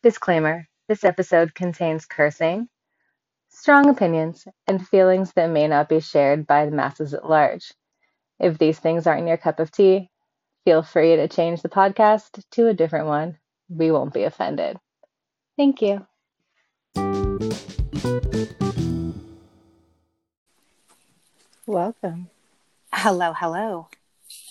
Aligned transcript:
Disclaimer 0.00 0.68
This 0.86 1.02
episode 1.02 1.56
contains 1.56 2.06
cursing, 2.06 2.68
strong 3.48 3.88
opinions, 3.90 4.46
and 4.68 4.86
feelings 4.86 5.32
that 5.32 5.50
may 5.50 5.66
not 5.66 5.88
be 5.88 5.98
shared 5.98 6.46
by 6.46 6.66
the 6.66 6.70
masses 6.70 7.14
at 7.14 7.28
large. 7.28 7.72
If 8.38 8.58
these 8.58 8.78
things 8.78 9.08
aren't 9.08 9.26
your 9.26 9.36
cup 9.36 9.58
of 9.58 9.72
tea, 9.72 10.08
feel 10.64 10.84
free 10.84 11.16
to 11.16 11.26
change 11.26 11.62
the 11.62 11.68
podcast 11.68 12.40
to 12.52 12.68
a 12.68 12.74
different 12.74 13.06
one. 13.08 13.38
We 13.68 13.90
won't 13.90 14.14
be 14.14 14.22
offended. 14.22 14.76
Thank 15.56 15.82
you. 15.82 16.06
Welcome. 21.66 22.30
Hello, 22.92 23.32
hello. 23.32 23.88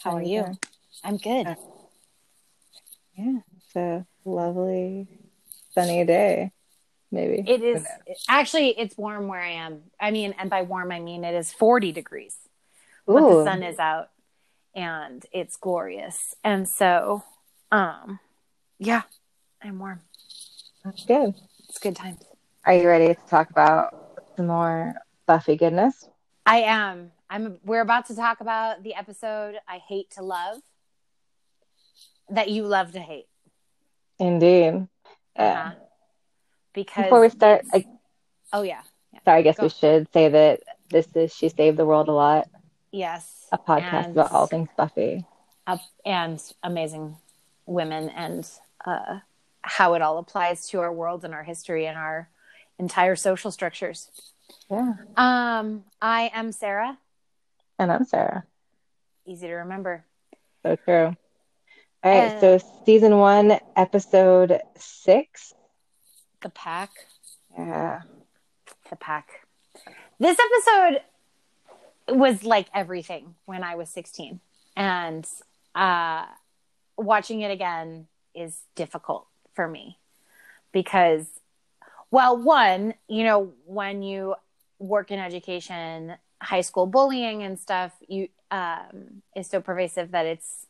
How, 0.03 0.11
How 0.11 0.17
are 0.17 0.21
you 0.21 0.27
you? 0.27 0.41
doing? 0.43 0.59
I'm 1.05 1.15
good. 1.17 1.47
Uh, 1.47 1.55
Yeah, 3.15 3.39
it's 3.55 3.75
a 3.77 4.05
lovely 4.25 5.07
sunny 5.77 6.03
day. 6.05 6.51
Maybe. 7.11 7.43
It 7.47 7.61
is 7.61 7.85
actually 8.27 8.69
it's 8.77 8.97
warm 8.97 9.27
where 9.27 9.41
I 9.41 9.51
am. 9.51 9.83
I 9.99 10.11
mean, 10.11 10.35
and 10.37 10.49
by 10.49 10.63
warm 10.63 10.91
I 10.91 10.99
mean 10.99 11.23
it 11.23 11.35
is 11.35 11.53
40 11.53 11.91
degrees. 11.91 12.35
But 13.05 13.21
the 13.21 13.43
sun 13.45 13.63
is 13.63 13.79
out 13.79 14.09
and 14.75 15.25
it's 15.31 15.55
glorious. 15.55 16.35
And 16.43 16.67
so 16.67 17.23
um 17.71 18.19
yeah, 18.79 19.03
I'm 19.63 19.79
warm. 19.79 20.01
that's 20.83 21.05
good. 21.05 21.33
It's 21.69 21.79
good 21.79 21.95
times. 21.95 22.19
Are 22.65 22.73
you 22.73 22.87
ready 22.87 23.07
to 23.07 23.19
talk 23.29 23.49
about 23.49 23.95
some 24.35 24.47
more 24.47 24.95
Buffy 25.25 25.55
goodness? 25.55 26.09
I 26.45 26.61
am. 26.61 27.11
I'm 27.29 27.59
we're 27.63 27.81
about 27.81 28.07
to 28.07 28.15
talk 28.15 28.41
about 28.41 28.83
the 28.83 28.95
episode 28.95 29.55
I 29.67 29.77
hate 29.77 30.11
to 30.11 30.23
love 30.23 30.57
that 32.29 32.49
you 32.49 32.63
love 32.63 32.91
to 32.91 32.99
hate. 32.99 33.27
Indeed. 34.19 34.87
Yeah. 35.37 35.67
Uh-huh. 35.67 35.75
Because 36.73 37.03
Before 37.05 37.21
we 37.21 37.29
start, 37.29 37.65
I, 37.73 37.85
Oh 38.53 38.61
yeah. 38.61 38.81
sorry, 39.25 39.39
I 39.39 39.41
guess 39.41 39.57
Go. 39.57 39.63
we 39.63 39.69
should 39.69 40.07
say 40.13 40.29
that 40.29 40.61
this 40.89 41.07
is 41.15 41.33
She 41.33 41.49
Saved 41.49 41.77
the 41.77 41.85
World 41.85 42.07
a 42.07 42.11
Lot, 42.13 42.47
Yes. 42.91 43.47
a 43.51 43.57
podcast 43.57 44.05
And- 44.05 44.11
about 44.17 44.31
all 44.31 44.47
things 44.47 44.69
Buffy. 44.77 45.25
up 45.65 45.79
and 46.05 46.41
amazing 46.63 47.17
women 47.65 48.09
and 48.09 48.49
uh, 48.85 49.19
how 49.61 49.95
it 49.95 50.01
all 50.01 50.17
applies 50.19 50.69
to 50.69 50.79
our 50.79 50.93
world 50.93 51.25
and 51.25 51.33
our 51.33 51.43
history 51.43 51.87
and 51.87 51.97
our 51.97 52.29
entire 52.79 53.15
social 53.15 53.51
structures. 53.51 54.09
Yeah. 54.69 54.93
Um, 55.17 55.83
I 56.01 56.31
am 56.33 56.51
Sarah. 56.51 56.97
And 57.79 57.91
I'm 57.91 58.05
Sarah. 58.05 58.45
Easy 59.25 59.47
to 59.47 59.53
remember. 59.55 60.05
So 60.63 60.75
true. 60.77 61.17
All 62.07 62.13
right. 62.13 62.37
Uh, 62.37 62.59
so 62.59 62.65
season 62.85 63.17
one, 63.17 63.59
episode 63.75 64.61
six. 64.77 65.53
The 66.41 66.49
pack. 66.49 66.89
Yeah. 67.57 68.01
The 68.89 68.95
pack. 68.95 69.45
This 70.17 70.37
episode 70.39 71.01
was 72.07 72.45
like 72.45 72.67
everything 72.73 73.35
when 73.45 73.61
I 73.61 73.75
was 73.75 73.89
16. 73.89 74.39
And 74.77 75.27
uh, 75.75 76.27
watching 76.97 77.41
it 77.41 77.51
again 77.51 78.07
is 78.33 78.57
difficult 78.75 79.27
for 79.53 79.67
me 79.67 79.97
because, 80.71 81.25
well, 82.09 82.37
one, 82.37 82.93
you 83.09 83.25
know, 83.25 83.51
when 83.65 84.01
you 84.01 84.35
work 84.79 85.11
in 85.11 85.19
education, 85.19 86.15
high 86.41 86.61
school 86.61 86.85
bullying 86.85 87.43
and 87.43 87.59
stuff, 87.59 87.91
you 88.07 88.29
um, 88.49 89.23
is 89.35 89.47
so 89.47 89.59
pervasive 89.59 90.11
that 90.11 90.25
it's, 90.25 90.66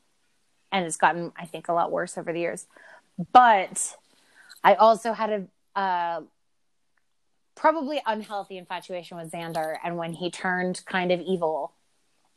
and 0.71 0.85
it's 0.85 0.97
gotten, 0.97 1.31
I 1.37 1.45
think, 1.45 1.67
a 1.67 1.73
lot 1.73 1.91
worse 1.91 2.17
over 2.17 2.31
the 2.33 2.39
years. 2.39 2.67
But 3.31 3.95
I 4.63 4.75
also 4.75 5.13
had 5.13 5.47
a, 5.75 5.79
uh, 5.79 6.21
probably 7.55 8.01
unhealthy 8.05 8.57
infatuation 8.57 9.17
with 9.17 9.31
Xander. 9.31 9.75
And 9.83 9.97
when 9.97 10.13
he 10.13 10.29
turned 10.29 10.83
kind 10.85 11.11
of 11.11 11.19
evil, 11.21 11.73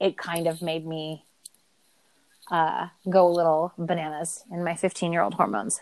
it 0.00 0.16
kind 0.16 0.46
of 0.46 0.62
made 0.62 0.86
me 0.86 1.24
uh, 2.50 2.88
go 3.08 3.28
a 3.28 3.30
little 3.30 3.72
bananas 3.78 4.44
in 4.50 4.64
my 4.64 4.74
15 4.74 5.12
year 5.12 5.22
old 5.22 5.34
hormones. 5.34 5.80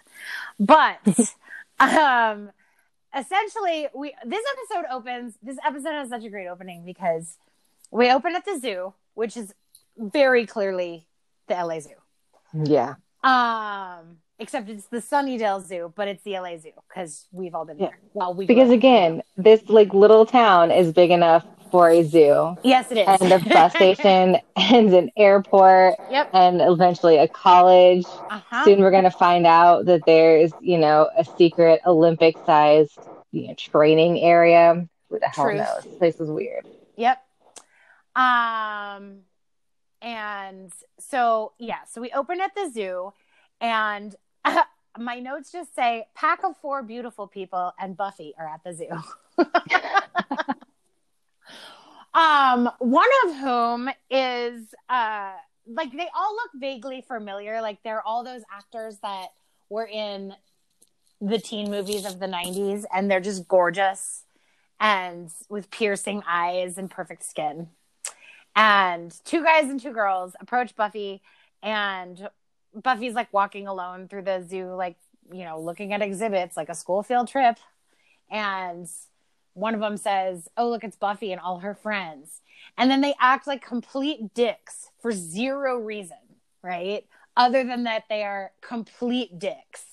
But 0.58 0.98
um, 1.80 2.50
essentially, 3.16 3.88
we 3.94 4.14
this 4.24 4.44
episode 4.52 4.86
opens. 4.90 5.34
This 5.42 5.56
episode 5.64 5.92
has 5.92 6.08
such 6.08 6.24
a 6.24 6.28
great 6.28 6.48
opening 6.48 6.84
because 6.84 7.38
we 7.90 8.10
open 8.10 8.34
at 8.34 8.44
the 8.44 8.58
zoo, 8.58 8.94
which 9.14 9.36
is 9.36 9.54
very 9.96 10.46
clearly 10.46 11.06
the 11.46 11.54
LA 11.54 11.80
Zoo. 11.80 11.90
Yeah. 12.54 12.94
Um, 13.24 14.18
except 14.38 14.68
it's 14.68 14.86
the 14.86 14.98
Sunnydale 14.98 15.66
Zoo, 15.66 15.92
but 15.96 16.08
it's 16.08 16.22
the 16.22 16.38
LA 16.38 16.56
Zoo 16.58 16.70
because 16.88 17.26
we've 17.32 17.54
all 17.54 17.64
been 17.64 17.78
Yeah. 17.78 17.88
there. 17.88 17.98
Well, 18.14 18.34
we 18.34 18.46
Because 18.46 18.70
again, 18.70 19.22
this 19.36 19.68
like 19.68 19.92
little 19.92 20.24
town 20.26 20.70
is 20.70 20.92
big 20.92 21.10
enough 21.10 21.44
for 21.70 21.90
a 21.90 22.02
zoo 22.02 22.56
yes, 22.62 22.90
it 22.90 22.96
is. 22.96 23.20
and 23.20 23.30
a 23.30 23.38
bus 23.46 23.72
station 23.74 24.38
and 24.56 24.94
an 24.94 25.10
airport 25.18 25.96
Yep. 26.10 26.30
and 26.32 26.62
eventually 26.62 27.18
a 27.18 27.28
college. 27.28 28.06
Uh-huh. 28.30 28.64
Soon 28.64 28.80
we're 28.80 28.90
going 28.90 29.04
to 29.04 29.10
find 29.10 29.46
out 29.46 29.84
that 29.84 30.06
there's, 30.06 30.50
you 30.62 30.78
know, 30.78 31.10
a 31.18 31.24
secret 31.26 31.82
Olympic 31.84 32.36
sized, 32.46 32.98
you 33.32 33.48
know, 33.48 33.54
training 33.54 34.18
area. 34.20 34.88
Who 35.10 35.18
the 35.18 35.26
hell 35.28 35.44
Truth. 35.46 35.56
knows? 35.58 35.84
This 35.84 35.94
place 35.98 36.20
is 36.20 36.30
weird. 36.30 36.66
Yep. 36.96 37.22
Um, 38.16 39.20
and 40.02 40.72
so 40.98 41.52
yeah, 41.58 41.84
so 41.90 42.00
we 42.00 42.10
open 42.12 42.40
at 42.40 42.54
the 42.54 42.70
zoo, 42.72 43.12
and 43.60 44.14
my 44.98 45.20
notes 45.20 45.52
just 45.52 45.74
say 45.74 46.06
pack 46.14 46.44
of 46.44 46.56
four 46.56 46.82
beautiful 46.82 47.26
people 47.26 47.72
and 47.78 47.96
Buffy 47.96 48.34
are 48.38 48.46
at 48.46 48.62
the 48.64 48.74
zoo. 48.74 48.88
um, 52.18 52.70
one 52.78 53.08
of 53.26 53.36
whom 53.36 53.88
is 54.10 54.74
uh 54.88 55.32
like 55.66 55.92
they 55.92 56.08
all 56.16 56.34
look 56.34 56.50
vaguely 56.54 57.02
familiar, 57.02 57.60
like 57.60 57.82
they're 57.82 58.02
all 58.02 58.24
those 58.24 58.42
actors 58.50 58.98
that 59.02 59.28
were 59.68 59.86
in 59.86 60.34
the 61.20 61.38
teen 61.38 61.70
movies 61.70 62.04
of 62.04 62.20
the 62.20 62.26
90s 62.26 62.84
and 62.94 63.10
they're 63.10 63.20
just 63.20 63.48
gorgeous 63.48 64.24
and 64.80 65.30
with 65.48 65.70
piercing 65.70 66.22
eyes 66.28 66.78
and 66.78 66.90
perfect 66.90 67.24
skin. 67.24 67.68
And 68.58 69.14
two 69.24 69.44
guys 69.44 69.70
and 69.70 69.78
two 69.78 69.92
girls 69.92 70.34
approach 70.40 70.74
Buffy, 70.74 71.22
and 71.62 72.28
Buffy's 72.74 73.14
like 73.14 73.32
walking 73.32 73.68
alone 73.68 74.08
through 74.08 74.22
the 74.22 74.42
zoo, 74.42 74.74
like, 74.74 74.96
you 75.32 75.44
know, 75.44 75.60
looking 75.60 75.92
at 75.92 76.02
exhibits 76.02 76.56
like 76.56 76.68
a 76.68 76.74
school 76.74 77.04
field 77.04 77.28
trip. 77.28 77.56
And 78.28 78.88
one 79.54 79.74
of 79.74 79.80
them 79.80 79.96
says, 79.96 80.48
Oh, 80.56 80.68
look, 80.70 80.82
it's 80.82 80.96
Buffy 80.96 81.30
and 81.30 81.40
all 81.40 81.60
her 81.60 81.74
friends. 81.74 82.40
And 82.76 82.90
then 82.90 83.00
they 83.00 83.14
act 83.20 83.46
like 83.46 83.64
complete 83.64 84.34
dicks 84.34 84.90
for 85.00 85.12
zero 85.12 85.78
reason, 85.78 86.16
right? 86.60 87.06
Other 87.36 87.62
than 87.62 87.84
that, 87.84 88.04
they 88.10 88.24
are 88.24 88.50
complete 88.60 89.38
dicks. 89.38 89.84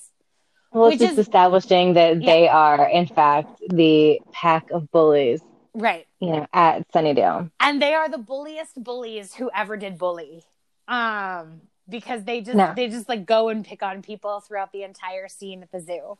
Well, 0.72 0.88
it's 0.88 1.00
just 1.00 1.14
is- 1.14 1.20
establishing 1.20 1.94
that 1.94 2.20
Yeah. 2.20 2.32
they 2.32 2.48
are, 2.48 2.90
in 2.90 3.06
fact, 3.06 3.62
the 3.70 4.20
pack 4.32 4.72
of 4.72 4.90
bullies, 4.92 5.42
Right. 5.76 6.08
you 6.22 6.32
know, 6.32 6.48
at 6.54 6.90
Sunnydale. 6.94 7.52
and 7.60 7.82
they 7.82 7.94
are 7.94 8.08
the 8.10 8.18
bulliest 8.18 8.82
bullies 8.82 9.36
who 9.36 9.52
ever 9.54 9.76
did 9.78 9.98
bully 9.98 10.44
um 10.88 11.62
because 11.90 12.24
they 12.24 12.40
just 12.42 12.56
No. 12.56 12.74
they 12.76 12.88
just 12.88 13.10
like 13.10 13.26
go 13.26 13.50
and 13.50 13.66
pick 13.66 13.84
on 13.84 14.02
people 14.02 14.40
throughout 14.40 14.72
the 14.72 14.84
entire 14.84 15.28
scene 15.28 15.62
at 15.64 15.72
the 15.72 15.82
zoo 15.82 16.18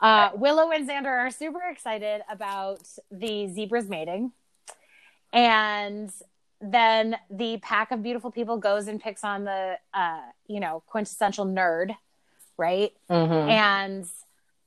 uh 0.00 0.30
willow 0.34 0.70
and 0.70 0.88
xander 0.88 1.06
are 1.06 1.30
super 1.30 1.62
excited 1.70 2.22
about 2.30 2.80
the 3.10 3.48
zebras 3.48 3.88
mating 3.88 4.32
and 5.32 6.10
then 6.60 7.16
the 7.30 7.58
pack 7.58 7.90
of 7.90 8.02
beautiful 8.02 8.30
people 8.30 8.56
goes 8.58 8.86
and 8.88 9.00
picks 9.00 9.24
on 9.24 9.44
the 9.44 9.78
uh 9.94 10.20
you 10.46 10.60
know 10.60 10.82
quintessential 10.86 11.44
nerd 11.46 11.96
right 12.56 12.92
hmm 13.08 13.32
and 13.48 14.06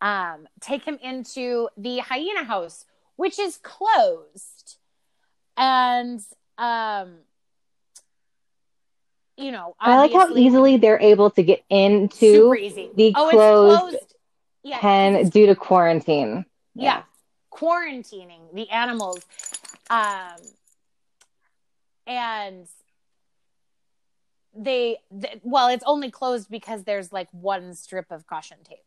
um, 0.02 0.48
take 0.62 0.86
him 0.86 0.98
into 1.04 1.68
the 1.76 1.98
hyena 2.00 2.46
house, 2.46 2.86
which 3.20 3.38
is 3.38 3.60
closed. 3.62 4.78
And, 5.58 6.22
um, 6.58 7.16
you 9.36 9.52
know, 9.52 9.76
I 9.78 9.98
like 9.98 10.14
how 10.14 10.34
easily 10.34 10.78
they're 10.78 11.02
able 11.02 11.30
to 11.32 11.44
get 11.44 11.62
into 11.70 12.16
super 12.16 12.56
easy. 12.56 12.90
the 12.96 13.14
oh, 13.18 13.30
closed 13.30 13.94
it's 13.94 13.98
closed. 13.98 14.16
Yeah, 14.64 14.80
pen 14.80 15.28
due 15.28 15.48
to 15.48 15.56
quarantine. 15.56 16.46
yeah, 16.76 17.04
quarantining 17.52 18.54
the 18.54 18.70
animals, 18.70 19.20
um, 19.90 20.38
and 22.08 22.68
they, 24.56 24.98
th- 25.22 25.42
well, 25.44 25.68
it's 25.68 25.84
only 25.86 26.10
closed 26.10 26.50
because 26.50 26.86
there's 26.86 27.12
like 27.12 27.28
one 27.32 27.74
strip 27.74 28.12
of 28.12 28.26
caution 28.28 28.60
tape. 28.64 28.80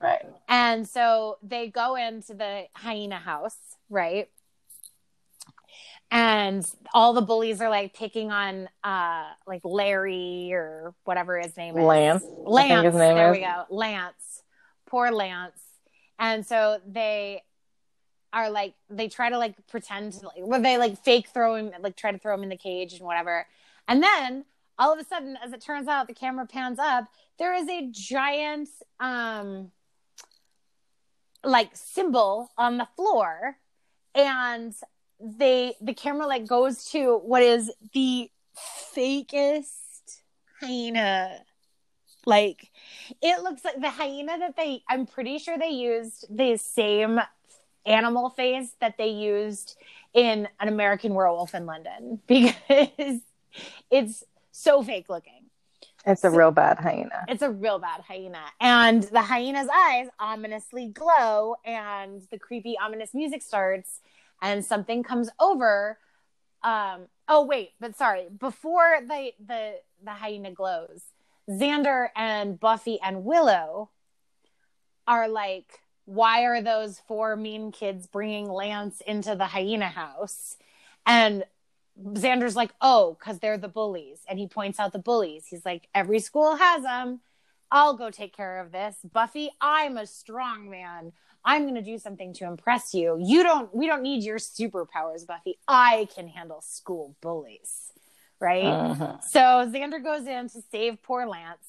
Right. 0.00 0.24
And 0.48 0.88
so 0.88 1.38
they 1.42 1.68
go 1.68 1.96
into 1.96 2.34
the 2.34 2.64
hyena 2.74 3.18
house, 3.18 3.56
right? 3.90 4.28
And 6.10 6.64
all 6.94 7.12
the 7.12 7.20
bullies 7.20 7.60
are 7.60 7.68
like 7.68 7.94
picking 7.94 8.30
on 8.30 8.68
uh 8.82 9.24
like 9.46 9.60
Larry 9.64 10.50
or 10.52 10.94
whatever 11.04 11.38
his 11.38 11.56
name 11.56 11.76
is. 11.76 11.84
Lance. 11.84 12.24
Lance. 12.44 12.84
his 12.86 12.94
name 12.94 13.14
there 13.14 13.32
is. 13.32 13.38
we 13.38 13.44
go. 13.44 13.64
Lance. 13.70 14.42
poor 14.86 15.10
Lance. 15.10 15.60
And 16.18 16.46
so 16.46 16.80
they 16.86 17.42
are 18.32 18.50
like 18.50 18.74
they 18.88 19.08
try 19.08 19.28
to 19.28 19.38
like 19.38 19.54
pretend 19.68 20.12
to 20.14 20.26
like 20.26 20.36
well, 20.38 20.62
they 20.62 20.78
like 20.78 21.02
fake 21.02 21.28
throw 21.28 21.56
him 21.56 21.72
like 21.80 21.96
try 21.96 22.10
to 22.12 22.18
throw 22.18 22.34
him 22.34 22.42
in 22.42 22.48
the 22.48 22.56
cage 22.56 22.94
and 22.94 23.02
whatever. 23.02 23.46
And 23.86 24.02
then 24.02 24.44
all 24.78 24.92
of 24.92 24.98
a 24.98 25.04
sudden, 25.04 25.36
as 25.42 25.52
it 25.52 25.60
turns 25.60 25.88
out, 25.88 26.06
the 26.06 26.14
camera 26.14 26.46
pans 26.46 26.78
up, 26.78 27.06
there 27.38 27.52
is 27.54 27.68
a 27.68 27.88
giant 27.90 28.68
um 28.98 29.70
like 31.44 31.70
symbol 31.74 32.50
on 32.56 32.78
the 32.78 32.88
floor 32.96 33.56
and 34.14 34.74
they 35.20 35.74
the 35.80 35.94
camera 35.94 36.26
like 36.26 36.46
goes 36.46 36.84
to 36.84 37.18
what 37.18 37.42
is 37.42 37.70
the 37.92 38.30
fakest 38.94 40.20
hyena. 40.60 41.40
Like 42.26 42.70
it 43.22 43.42
looks 43.42 43.64
like 43.64 43.80
the 43.80 43.90
hyena 43.90 44.38
that 44.38 44.56
they 44.56 44.82
i'm 44.88 45.06
pretty 45.06 45.38
sure 45.38 45.56
they 45.56 45.70
used 45.70 46.26
the 46.28 46.56
same 46.56 47.20
animal 47.86 48.28
face 48.28 48.72
that 48.80 48.98
they 48.98 49.08
used 49.08 49.76
in 50.12 50.46
an 50.60 50.68
american 50.68 51.14
werewolf 51.14 51.54
in 51.54 51.64
london 51.64 52.20
because 52.26 53.20
it's 53.90 54.24
so 54.50 54.82
fake 54.82 55.08
looking 55.08 55.37
It's 56.06 56.24
a 56.24 56.30
real 56.30 56.50
bad 56.50 56.78
hyena. 56.78 57.24
it's 57.28 57.42
a 57.42 57.50
real 57.50 57.78
bad 57.78 58.02
hyena. 58.02 58.42
And 58.60 59.02
the 59.02 59.20
hyena's 59.20 59.68
eyes 59.72 60.08
ominously 60.18 60.86
glow, 60.86 61.56
and 61.64 62.22
the 62.30 62.38
creepy, 62.38 62.76
ominous 62.78 63.14
music 63.14 63.42
starts, 63.42 64.00
and 64.40 64.64
something 64.64 65.02
comes 65.02 65.28
over. 65.40 65.98
Um, 66.62 67.06
oh 67.28 67.44
wait, 67.44 67.70
but 67.80 67.96
sorry, 67.96 68.28
before 68.38 69.00
the 69.06 69.32
the 69.44 69.74
the 70.04 70.10
hyena 70.10 70.52
glows, 70.52 71.02
Xander 71.50 72.08
and 72.16 72.58
Buffy 72.58 72.98
and 73.02 73.24
Willow 73.24 73.90
are 75.06 75.28
like, 75.28 75.80
why 76.04 76.42
are 76.44 76.62
those 76.62 77.00
four 77.06 77.36
mean 77.36 77.72
kids 77.72 78.06
bringing 78.06 78.48
Lance 78.48 79.00
into 79.06 79.34
the 79.34 79.46
hyena 79.46 79.88
house? 79.88 80.56
And 81.06 81.44
Xander's 82.00 82.56
like, 82.56 82.70
oh, 82.80 83.16
because 83.18 83.38
they're 83.38 83.58
the 83.58 83.68
bullies. 83.68 84.20
And 84.28 84.38
he 84.38 84.46
points 84.46 84.78
out 84.78 84.92
the 84.92 84.98
bullies. 84.98 85.46
He's 85.48 85.64
like, 85.64 85.88
every 85.94 86.20
school 86.20 86.56
has 86.56 86.82
them. 86.82 87.20
I'll 87.70 87.96
go 87.96 88.10
take 88.10 88.34
care 88.34 88.60
of 88.60 88.72
this. 88.72 88.96
Buffy, 89.12 89.50
I'm 89.60 89.96
a 89.96 90.06
strong 90.06 90.70
man. 90.70 91.12
I'm 91.44 91.62
going 91.62 91.74
to 91.74 91.82
do 91.82 91.98
something 91.98 92.32
to 92.34 92.46
impress 92.46 92.94
you. 92.94 93.18
You 93.20 93.42
don't, 93.42 93.74
we 93.74 93.86
don't 93.86 94.02
need 94.02 94.22
your 94.24 94.38
superpowers, 94.38 95.26
Buffy. 95.26 95.58
I 95.66 96.08
can 96.14 96.28
handle 96.28 96.60
school 96.60 97.16
bullies. 97.20 97.92
Right. 98.40 98.64
Uh-huh. 98.64 99.18
So 99.20 99.40
Xander 99.40 100.02
goes 100.02 100.26
in 100.26 100.48
to 100.50 100.62
save 100.70 101.02
poor 101.02 101.26
Lance. 101.26 101.66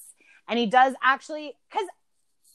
And 0.48 0.60
he 0.60 0.66
does 0.66 0.94
actually, 1.04 1.54
because, 1.70 1.88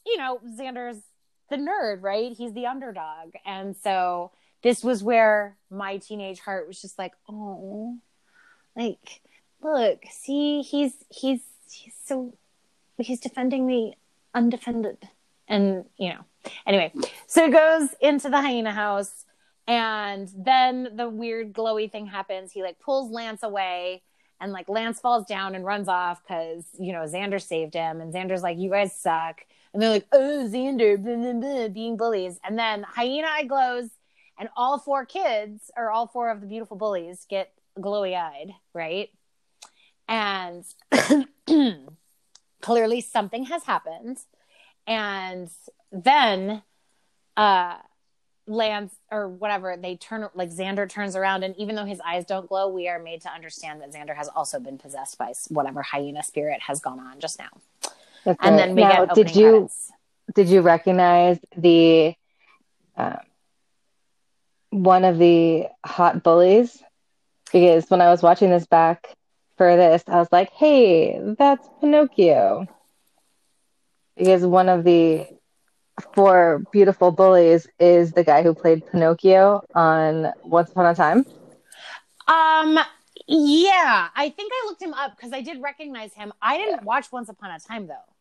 you 0.05 0.17
know, 0.17 0.39
Xander's 0.57 1.01
the 1.49 1.57
nerd, 1.57 2.01
right? 2.01 2.31
He's 2.31 2.53
the 2.53 2.65
underdog. 2.65 3.33
And 3.45 3.75
so 3.75 4.31
this 4.65 4.83
was 4.83 5.03
where 5.03 5.55
my 5.69 5.97
teenage 5.97 6.39
heart 6.39 6.67
was 6.67 6.81
just 6.81 6.97
like, 6.97 7.13
oh, 7.29 7.99
like, 8.75 9.21
look, 9.61 10.01
see, 10.09 10.63
he's, 10.63 10.91
he's, 11.09 11.41
he's 11.69 11.93
so, 12.03 12.33
he's 12.97 13.19
defending 13.19 13.67
the 13.67 13.93
undefended. 14.33 14.97
And, 15.47 15.85
you 15.99 16.09
know, 16.09 16.25
anyway, 16.65 16.91
so 17.27 17.45
it 17.45 17.51
goes 17.51 17.89
into 18.01 18.27
the 18.27 18.41
hyena 18.41 18.71
house. 18.71 19.25
And 19.67 20.31
then 20.35 20.95
the 20.95 21.09
weird 21.09 21.53
glowy 21.53 21.91
thing 21.91 22.07
happens. 22.07 22.51
He 22.51 22.63
like 22.63 22.79
pulls 22.79 23.11
Lance 23.11 23.43
away 23.43 24.01
and 24.41 24.51
like 24.51 24.67
Lance 24.67 24.99
falls 24.99 25.27
down 25.27 25.53
and 25.53 25.63
runs 25.63 25.87
off 25.87 26.23
because 26.23 26.65
you 26.79 26.91
know 26.91 27.03
Xander 27.03 27.41
saved 27.41 27.73
him, 27.73 28.01
and 28.01 28.13
Xander's 28.13 28.43
like, 28.43 28.57
"You 28.57 28.69
guys 28.69 28.95
suck," 28.95 29.45
and 29.73 29.81
they're 29.81 29.89
like, 29.89 30.07
"Oh, 30.11 30.47
Xander," 30.51 31.01
blah, 31.01 31.15
blah, 31.15 31.33
blah, 31.33 31.67
being 31.69 31.97
bullies, 31.97 32.39
and 32.43 32.59
then 32.59 32.83
hyena 32.83 33.27
eye 33.27 33.45
glows, 33.45 33.89
and 34.37 34.49
all 34.55 34.77
four 34.77 35.05
kids 35.05 35.71
or 35.77 35.89
all 35.91 36.07
four 36.07 36.29
of 36.29 36.41
the 36.41 36.47
beautiful 36.47 36.77
bullies 36.77 37.25
get 37.29 37.51
glowy 37.77 38.15
eyed, 38.15 38.51
right? 38.73 39.09
And 40.07 40.65
clearly 42.61 43.01
something 43.01 43.45
has 43.45 43.63
happened, 43.63 44.17
and 44.87 45.49
then 45.91 46.61
uh 47.37 47.77
Lance 48.47 48.93
or 49.11 49.27
whatever, 49.27 49.75
they 49.75 49.95
turn 49.95 50.27
like 50.35 50.51
Xander 50.51 50.87
turns 50.87 51.15
around, 51.15 51.43
and 51.43 51.55
even 51.57 51.75
though 51.75 51.85
his 51.85 51.99
eyes 52.01 52.25
don't 52.25 52.47
glow, 52.47 52.67
we 52.67 52.87
are 52.87 52.99
made 52.99 53.21
to 53.21 53.29
understand 53.29 53.81
that 53.81 53.91
Xander 53.91 54.15
has 54.15 54.27
also 54.27 54.59
been 54.59 54.77
possessed 54.77 55.17
by 55.17 55.33
whatever 55.49 55.81
hyena 55.81 56.21
spirit 56.21 56.61
has 56.61 56.79
gone 56.79 56.99
on 56.99 57.19
just 57.19 57.39
now. 57.39 57.49
That's 58.23 58.39
And 58.43 58.55
right. 58.55 58.57
then 58.57 58.75
we 58.75 58.83
now, 58.83 59.05
get 59.05 59.15
did 59.15 59.35
you 59.35 59.51
credits. 59.51 59.91
did 60.35 60.49
you 60.49 60.61
recognize 60.61 61.39
the 61.57 62.13
um, 62.97 63.17
one 64.75 65.03
of 65.05 65.17
the 65.17 65.67
hot 65.85 66.23
bullies? 66.23 66.83
Because 67.51 67.89
when 67.89 68.01
I 68.01 68.09
was 68.09 68.21
watching 68.21 68.49
this 68.49 68.65
back 68.67 69.07
for 69.57 69.75
this, 69.75 70.03
I 70.07 70.17
was 70.17 70.29
like, 70.31 70.51
"Hey, 70.51 71.19
that's 71.37 71.67
Pinocchio." 71.79 72.67
Because 74.17 74.45
one 74.45 74.69
of 74.69 74.83
the 74.83 75.27
four 76.13 76.61
beautiful 76.71 77.11
bullies 77.11 77.67
is 77.79 78.11
the 78.13 78.23
guy 78.23 78.43
who 78.43 78.53
played 78.53 78.85
Pinocchio 78.91 79.63
on 79.73 80.33
Once 80.43 80.71
Upon 80.71 80.85
a 80.87 80.95
Time. 80.95 81.25
Um, 82.27 82.79
yeah, 83.27 84.09
I 84.15 84.29
think 84.29 84.51
I 84.53 84.67
looked 84.67 84.81
him 84.81 84.93
up 84.93 85.15
because 85.15 85.31
I 85.33 85.41
did 85.41 85.61
recognize 85.61 86.13
him. 86.13 86.33
I 86.41 86.57
didn't 86.57 86.83
watch 86.83 87.11
Once 87.11 87.29
Upon 87.29 87.51
a 87.51 87.59
Time 87.59 87.87
though, 87.87 88.13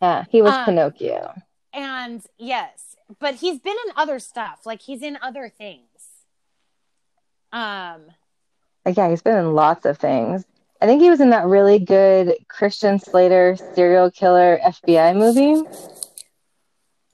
Yeah, 0.00 0.24
he 0.30 0.42
was 0.42 0.54
Um, 0.54 0.64
Pinocchio. 0.64 1.34
and 1.72 2.22
yes, 2.38 2.89
but 3.18 3.36
he's 3.36 3.58
been 3.58 3.76
in 3.86 3.92
other 3.96 4.18
stuff. 4.18 4.60
Like 4.64 4.80
he's 4.82 5.02
in 5.02 5.18
other 5.22 5.48
things. 5.48 5.84
Um, 7.52 8.02
Like, 8.84 8.96
yeah, 8.96 9.10
he's 9.10 9.22
been 9.22 9.38
in 9.38 9.54
lots 9.54 9.84
of 9.86 9.98
things. 9.98 10.44
I 10.80 10.86
think 10.86 11.02
he 11.02 11.10
was 11.10 11.20
in 11.20 11.30
that 11.30 11.46
really 11.46 11.78
good 11.78 12.34
Christian 12.48 12.98
Slater 12.98 13.56
serial 13.74 14.10
killer 14.10 14.58
FBI 14.64 15.14
movie. 15.16 15.62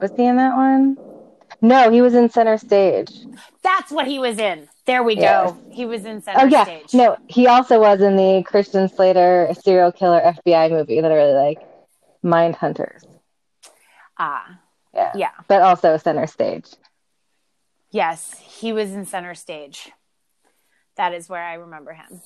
Was 0.01 0.13
he 0.15 0.25
in 0.27 0.37
that 0.37 0.55
one? 0.57 0.99
No, 1.63 1.91
he 1.91 2.03
was 2.03 2.15
in 2.15 2.29
Center 2.29 2.59
Stage. 2.59 3.11
that's 3.63 3.91
what 3.91 4.07
he 4.07 4.19
was 4.19 4.39
in. 4.39 4.69
There 4.85 5.03
we 5.03 5.15
Yes. 5.17 5.23
go. 5.51 5.59
He 5.71 5.85
was 5.87 6.05
in 6.05 6.21
Center 6.23 6.41
Oh 6.43 6.45
yeah, 6.47 6.63
Stage. 6.65 6.95
no, 6.95 7.17
he 7.27 7.47
also 7.49 7.81
was 7.81 8.01
in 8.01 8.17
the 8.17 8.45
Christian 8.47 8.89
Slater 8.89 9.49
serial 9.65 9.91
killer 9.91 10.21
FBI 10.21 10.71
movie 10.71 11.01
that 11.01 11.11
I 11.11 11.15
really 11.15 11.33
like, 11.35 11.59
Mind 12.23 12.55
Hunters. 12.55 13.03
Ah, 14.19 14.61
Yeah, 14.97 15.13
yeah. 15.15 15.31
but 15.49 15.63
also 15.63 15.97
Center 15.99 16.27
Stage. 16.27 16.67
Yes, 17.91 18.35
he 18.39 18.73
was 18.73 18.91
in 18.93 19.07
center 19.07 19.35
stage. 19.35 19.91
That 20.97 21.15
is 21.15 21.29
where 21.29 21.43
I 21.43 21.55
remember 21.55 21.93
him. 21.93 22.21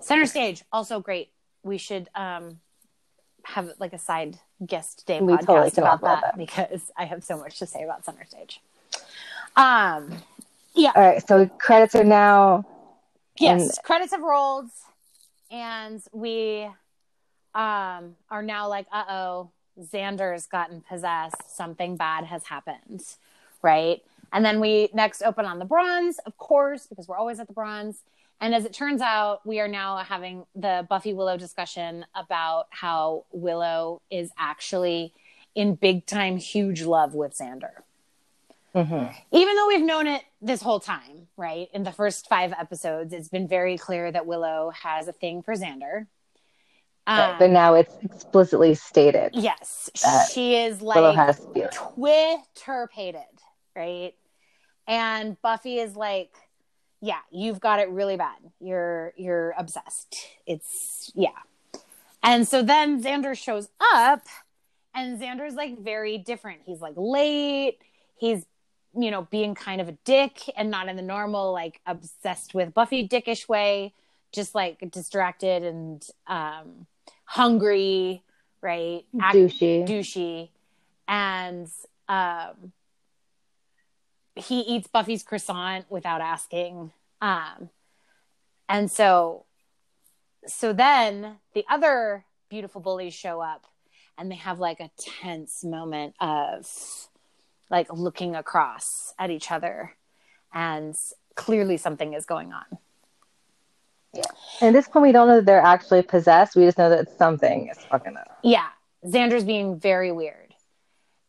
Center 0.00 0.26
stage, 0.26 0.64
also 0.72 1.00
great. 1.00 1.30
We 1.62 1.78
should 1.78 2.08
um 2.14 2.60
have 3.44 3.70
like 3.78 3.92
a 3.94 3.98
side 3.98 4.38
guest 4.66 5.06
day 5.06 5.20
We 5.20 5.32
podcast 5.34 5.46
totally 5.46 5.70
about 5.78 6.00
that, 6.02 6.20
that. 6.22 6.36
because 6.36 6.90
I 6.96 7.04
have 7.06 7.24
so 7.24 7.38
much 7.38 7.58
to 7.60 7.66
say 7.66 7.82
about 7.84 8.04
center 8.04 8.24
stage. 8.26 8.60
Um 9.56 10.16
yeah, 10.74 10.92
All 10.94 11.02
right, 11.02 11.26
so 11.26 11.46
credits 11.46 11.94
are 11.94 12.04
now. 12.04 12.64
yes, 13.38 13.60
and- 13.62 13.84
credits 13.84 14.12
have 14.12 14.22
rolled 14.22 14.70
and 15.50 16.02
we 16.12 16.68
um 17.54 18.16
are 18.30 18.42
now 18.42 18.68
like, 18.68 18.86
uh-oh, 18.92 19.50
Xander's 19.80 20.46
gotten 20.46 20.80
possessed, 20.80 21.54
something 21.54 21.96
bad 21.96 22.24
has 22.24 22.44
happened, 22.44 23.02
right? 23.62 24.02
And 24.32 24.44
then 24.44 24.60
we 24.60 24.90
next 24.92 25.22
open 25.22 25.44
on 25.44 25.58
the 25.58 25.64
bronze, 25.64 26.18
of 26.20 26.36
course, 26.38 26.86
because 26.86 27.08
we're 27.08 27.16
always 27.16 27.40
at 27.40 27.46
the 27.46 27.52
bronze. 27.52 28.02
And 28.40 28.54
as 28.54 28.64
it 28.64 28.72
turns 28.72 29.02
out, 29.02 29.44
we 29.46 29.60
are 29.60 29.68
now 29.68 29.98
having 29.98 30.46
the 30.54 30.86
Buffy 30.88 31.12
Willow 31.12 31.36
discussion 31.36 32.06
about 32.14 32.68
how 32.70 33.24
Willow 33.32 34.00
is 34.10 34.30
actually 34.38 35.12
in 35.54 35.74
big 35.74 36.06
time, 36.06 36.36
huge 36.36 36.82
love 36.82 37.14
with 37.14 37.36
Xander. 37.36 37.82
Mhm. 38.74 39.12
Even 39.32 39.56
though 39.56 39.66
we've 39.66 39.84
known 39.84 40.06
it 40.06 40.22
this 40.40 40.62
whole 40.62 40.80
time, 40.80 41.26
right? 41.36 41.68
In 41.72 41.82
the 41.82 41.92
first 41.92 42.28
five 42.28 42.52
episodes, 42.52 43.12
it's 43.12 43.28
been 43.28 43.48
very 43.48 43.76
clear 43.76 44.12
that 44.12 44.26
Willow 44.26 44.70
has 44.70 45.08
a 45.08 45.12
thing 45.12 45.42
for 45.42 45.54
Xander. 45.54 46.06
Um, 47.06 47.36
but 47.38 47.50
now 47.50 47.74
it's 47.74 47.96
explicitly 48.02 48.74
stated. 48.74 49.30
yes, 49.34 49.90
she 50.32 50.56
is 50.56 50.80
like 50.80 50.96
feelings. 51.52 51.70
Twitter-pated, 51.72 53.22
right? 53.74 54.14
And 54.86 55.40
Buffy 55.42 55.78
is 55.78 55.96
like, 55.96 56.34
yeah, 57.00 57.20
you've 57.30 57.60
got 57.60 57.80
it 57.80 57.88
really 57.88 58.16
bad. 58.16 58.38
You're 58.60 59.12
you're 59.16 59.54
obsessed. 59.56 60.16
It's 60.46 61.10
yeah. 61.14 61.30
And 62.22 62.46
so 62.46 62.62
then 62.62 63.02
Xander 63.02 63.36
shows 63.36 63.68
up 63.94 64.26
and 64.94 65.20
Xander's 65.20 65.54
like 65.54 65.78
very 65.78 66.18
different. 66.18 66.60
He's 66.66 66.80
like 66.80 66.94
late. 66.96 67.78
He's 68.16 68.44
you 68.94 69.10
know 69.10 69.22
being 69.30 69.54
kind 69.54 69.80
of 69.80 69.88
a 69.88 69.92
dick 70.04 70.42
and 70.56 70.70
not 70.70 70.88
in 70.88 70.96
the 70.96 71.02
normal 71.02 71.52
like 71.52 71.80
obsessed 71.86 72.54
with 72.54 72.74
Buffy 72.74 73.08
dickish 73.08 73.48
way, 73.48 73.94
just 74.32 74.54
like 74.54 74.90
distracted 74.90 75.62
and 75.62 76.06
um 76.26 76.86
hungry, 77.30 78.24
right? 78.60 79.04
Act- 79.20 79.36
douchey. 79.36 79.86
douchey 79.86 80.48
and 81.06 81.68
um, 82.08 82.72
he 84.34 84.60
eats 84.60 84.88
Buffy's 84.88 85.22
croissant 85.22 85.86
without 85.88 86.20
asking. 86.20 86.90
Um, 87.20 87.70
and 88.68 88.90
so, 88.90 89.44
so 90.46 90.72
then 90.72 91.36
the 91.54 91.64
other 91.70 92.24
beautiful 92.48 92.80
bullies 92.80 93.14
show 93.14 93.40
up, 93.40 93.66
and 94.18 94.30
they 94.30 94.36
have 94.36 94.58
like 94.58 94.80
a 94.80 94.90
tense 94.98 95.62
moment 95.64 96.14
of 96.20 96.68
like 97.70 97.92
looking 97.92 98.34
across 98.34 99.14
at 99.18 99.30
each 99.30 99.52
other, 99.52 99.94
and 100.52 100.96
clearly 101.36 101.76
something 101.76 102.12
is 102.14 102.26
going 102.26 102.52
on. 102.52 102.78
Yeah. 104.12 104.22
And 104.60 104.74
at 104.74 104.78
this 104.78 104.88
point, 104.88 105.04
we 105.04 105.12
don't 105.12 105.28
know 105.28 105.36
that 105.36 105.46
they're 105.46 105.60
actually 105.60 106.02
possessed. 106.02 106.56
We 106.56 106.64
just 106.64 106.78
know 106.78 106.90
that 106.90 107.16
something 107.16 107.68
is 107.68 107.78
fucking 107.90 108.16
up. 108.16 108.38
Yeah, 108.42 108.66
Xander's 109.04 109.44
being 109.44 109.78
very 109.78 110.12
weird, 110.12 110.54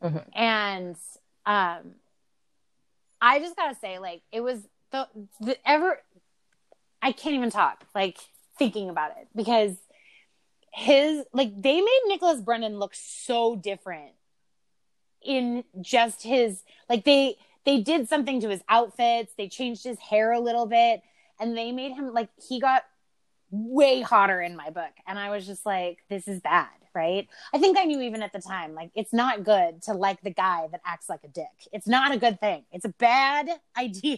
hmm 0.01 0.17
and 0.35 0.95
um, 1.45 1.95
I 3.21 3.39
just 3.39 3.55
gotta 3.55 3.75
say, 3.75 3.99
like, 3.99 4.21
it 4.31 4.41
was 4.41 4.59
the, 4.91 5.07
the 5.39 5.57
ever. 5.69 5.99
I 7.03 7.11
can't 7.11 7.35
even 7.35 7.49
talk, 7.49 7.83
like, 7.95 8.17
thinking 8.57 8.89
about 8.89 9.11
it 9.19 9.27
because 9.35 9.75
his 10.71 11.25
like 11.33 11.61
they 11.61 11.81
made 11.81 12.01
Nicholas 12.07 12.41
Brendon 12.41 12.79
look 12.79 12.93
so 12.95 13.55
different 13.55 14.11
in 15.23 15.63
just 15.81 16.23
his 16.23 16.63
like 16.89 17.03
they 17.03 17.35
they 17.65 17.81
did 17.81 18.07
something 18.07 18.39
to 18.41 18.49
his 18.49 18.61
outfits, 18.69 19.33
they 19.37 19.47
changed 19.47 19.83
his 19.83 19.99
hair 19.99 20.31
a 20.31 20.39
little 20.39 20.65
bit, 20.65 21.01
and 21.41 21.57
they 21.57 21.73
made 21.73 21.91
him 21.93 22.13
like 22.13 22.29
he 22.47 22.61
got 22.61 22.83
way 23.49 24.01
hotter 24.01 24.39
in 24.41 24.55
my 24.55 24.69
book, 24.69 24.93
and 25.05 25.19
I 25.19 25.29
was 25.29 25.45
just 25.45 25.65
like, 25.65 25.97
this 26.09 26.27
is 26.29 26.39
bad. 26.39 26.67
Right. 26.93 27.27
I 27.53 27.57
think 27.57 27.77
I 27.77 27.85
knew 27.85 28.01
even 28.01 28.21
at 28.21 28.33
the 28.33 28.41
time, 28.41 28.73
like, 28.75 28.91
it's 28.95 29.13
not 29.13 29.45
good 29.45 29.81
to 29.83 29.93
like 29.93 30.21
the 30.23 30.29
guy 30.29 30.67
that 30.71 30.81
acts 30.85 31.07
like 31.07 31.21
a 31.23 31.29
dick. 31.29 31.47
It's 31.71 31.87
not 31.87 32.13
a 32.13 32.17
good 32.17 32.39
thing. 32.41 32.63
It's 32.73 32.83
a 32.83 32.89
bad 32.99 33.47
idea. 33.77 34.17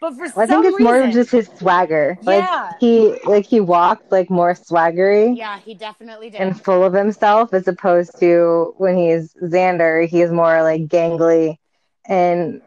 but 0.00 0.14
for 0.16 0.24
I 0.24 0.28
some 0.30 0.48
think 0.48 0.64
it's 0.64 0.78
reason, 0.78 0.84
more 0.84 1.00
of 1.02 1.12
just 1.12 1.30
his 1.30 1.48
swagger. 1.58 2.18
Like 2.22 2.42
Yeah. 2.42 2.72
he, 2.80 3.14
like 3.24 3.46
he 3.46 3.60
walked 3.60 4.10
like 4.10 4.30
more 4.30 4.54
swaggery 4.54 5.36
yeah, 5.36 5.60
he 5.60 5.74
definitely 5.74 6.30
did. 6.30 6.40
and 6.40 6.60
full 6.60 6.82
of 6.84 6.92
himself, 6.92 7.54
as 7.54 7.68
opposed 7.68 8.18
to 8.18 8.74
when 8.78 8.96
he's 8.96 9.32
Xander, 9.34 10.08
he's 10.08 10.32
more 10.32 10.60
like 10.64 10.88
gangly 10.88 11.58
and 12.04 12.62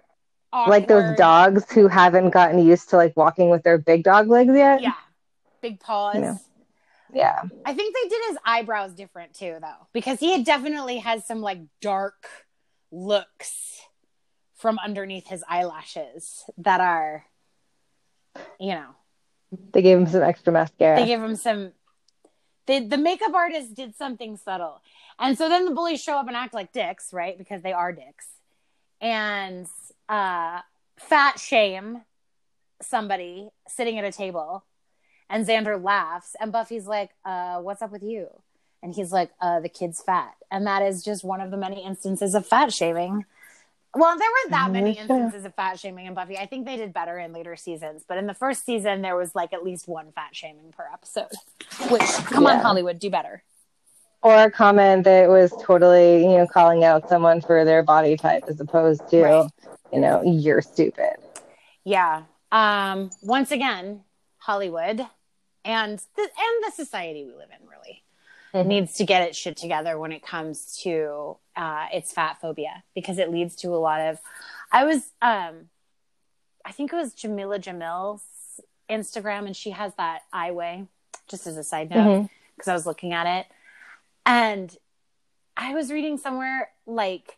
like 0.68 0.88
those 0.88 1.16
dogs 1.18 1.70
who 1.72 1.88
haven't 1.88 2.30
gotten 2.32 2.60
used 2.60 2.90
to 2.90 2.98
like 2.98 3.16
walking 3.16 3.50
with 3.50 3.64
their 3.64 3.78
big 3.78 4.04
dog 4.04 4.28
legs 4.30 4.54
yet. 4.56 4.82
Yeah. 4.82 4.94
Big 5.62 5.80
paws. 5.80 6.16
Yeah. 6.18 6.38
Yeah. 7.14 7.42
I 7.66 7.74
think 7.74 7.96
they 7.96 8.10
did 8.10 8.22
his 8.30 8.38
eyebrows 8.46 8.94
different 8.94 9.34
too, 9.34 9.58
though, 9.62 9.88
because 9.94 10.20
he 10.20 10.44
definitely 10.44 10.98
has 11.00 11.26
some 11.26 11.42
like 11.42 11.60
dark 11.82 12.28
looks 12.92 13.82
from 14.56 14.80
underneath 14.80 15.28
his 15.28 15.44
eyelashes 15.48 16.44
that 16.58 16.82
are, 16.82 17.26
you 18.60 18.72
know, 18.74 18.90
They 19.74 19.82
gave 19.82 19.98
him 19.98 20.08
some 20.08 20.24
extra 20.24 20.52
mascara. 20.52 21.00
they 21.00 21.06
gave 21.06 21.22
him 21.22 21.36
some. 21.36 21.72
They, 22.68 22.86
the 22.86 22.98
makeup 22.98 23.34
artist 23.34 23.76
did 23.76 23.96
something 23.96 24.38
subtle. 24.38 24.82
And 25.20 25.38
so 25.38 25.50
then 25.50 25.66
the 25.66 25.72
bullies 25.72 26.02
show 26.02 26.18
up 26.18 26.28
and 26.28 26.36
act 26.36 26.54
like 26.54 26.74
dicks, 26.74 27.14
right? 27.14 27.38
Because 27.38 27.62
they 27.62 27.74
are 27.74 27.92
dicks. 27.92 28.28
And 29.00 29.68
uh, 30.10 30.62
fat 30.98 31.40
shame 31.40 32.02
somebody 32.82 33.50
sitting 33.68 33.98
at 34.00 34.06
a 34.06 34.12
table. 34.12 34.64
And 35.30 35.46
Xander 35.48 35.82
laughs. 35.82 36.36
And 36.40 36.52
Buffy's 36.52 36.86
like, 36.88 37.12
uh, 37.24 37.60
What's 37.60 37.82
up 37.82 37.92
with 37.92 38.04
you? 38.04 38.28
And 38.84 38.94
he's 38.94 39.12
like, 39.12 39.32
uh, 39.42 39.60
The 39.60 39.70
kid's 39.70 40.02
fat. 40.02 40.36
And 40.52 40.68
that 40.68 40.82
is 40.84 41.04
just 41.04 41.24
one 41.24 41.42
of 41.42 41.52
the 41.52 41.58
many 41.58 41.84
instances 41.84 42.36
of 42.36 42.46
fat 42.46 42.72
shaming. 42.72 43.26
Well, 43.98 44.18
there 44.18 44.28
weren't 44.28 44.52
that 44.52 44.72
many 44.72 44.92
instances 44.98 45.46
of 45.46 45.56
fat 45.56 45.80
shaming 45.80 46.06
in 46.06 46.14
Buffy. 46.14 46.38
I 46.38 46.46
think 46.48 46.66
they 46.66 46.76
did 46.76 46.94
better 46.94 47.18
in 47.18 47.32
later 47.32 47.56
seasons. 47.56 48.04
But 48.06 48.18
in 48.18 48.28
the 48.28 48.34
first 48.34 48.66
season, 48.66 49.02
there 49.02 49.16
was 49.16 49.34
like 49.34 49.54
at 49.54 49.64
least 49.64 49.88
one 49.88 50.12
fat 50.12 50.36
shaming 50.36 50.74
per 50.78 50.84
episode. 50.92 51.30
Which, 51.90 52.02
come 52.26 52.46
on, 52.46 52.60
Hollywood, 52.60 53.00
do 53.00 53.10
better. 53.10 53.42
or 54.22 54.36
a 54.36 54.52
comment 54.52 55.06
that 55.06 55.30
was 55.30 55.54
totally, 55.64 56.24
you 56.24 56.38
know, 56.38 56.46
calling 56.46 56.84
out 56.84 57.08
someone 57.08 57.40
for 57.40 57.64
their 57.64 57.84
body 57.84 58.18
type 58.18 58.44
as 58.50 58.60
opposed 58.60 59.08
to, 59.12 59.22
Right. 59.24 59.52
You 59.96 60.02
know, 60.02 60.22
you're 60.24 60.62
stupid. 60.62 61.16
Yeah. 61.86 62.24
Um, 62.52 63.12
once 63.24 63.52
again, 63.52 64.02
Hollywood 64.40 65.00
and 65.64 66.00
the 66.18 66.22
and 66.22 66.64
the 66.66 66.72
society 66.76 67.24
we 67.24 67.32
live 67.34 67.48
in 67.50 67.66
really 67.70 68.04
Mhm. 68.54 68.66
needs 68.68 68.94
to 68.96 69.06
get 69.06 69.22
its 69.28 69.38
shit 69.38 69.56
together 69.56 69.98
when 69.98 70.12
it 70.12 70.22
comes 70.22 70.78
to 70.84 71.38
uh, 71.56 71.88
its 71.94 72.12
fat 72.12 72.42
phobia 72.42 72.84
because 72.94 73.18
it 73.18 73.32
leads 73.32 73.56
to 73.58 73.70
a 73.74 73.78
lot 73.78 74.02
of. 74.02 74.20
I 74.72 74.84
was, 74.84 75.14
um, 75.22 75.70
I 76.66 76.74
think 76.74 76.92
it 76.92 76.98
was 76.98 77.14
Jameela 77.16 77.60
Jamil's 77.62 78.24
Instagram, 78.90 79.46
and 79.46 79.56
she 79.56 79.70
has 79.72 79.94
that 79.96 80.24
eye 80.34 80.52
way. 80.52 80.88
Just 81.30 81.48
as 81.48 81.56
a 81.56 81.64
side 81.64 81.90
note, 81.90 82.30
because 82.58 82.68
I 82.68 82.74
was 82.74 82.86
looking 82.86 83.14
at 83.14 83.26
it, 83.40 83.48
and 84.26 84.78
I 85.56 85.74
was 85.74 85.90
reading 85.90 86.18
somewhere 86.18 86.70
like 86.86 87.38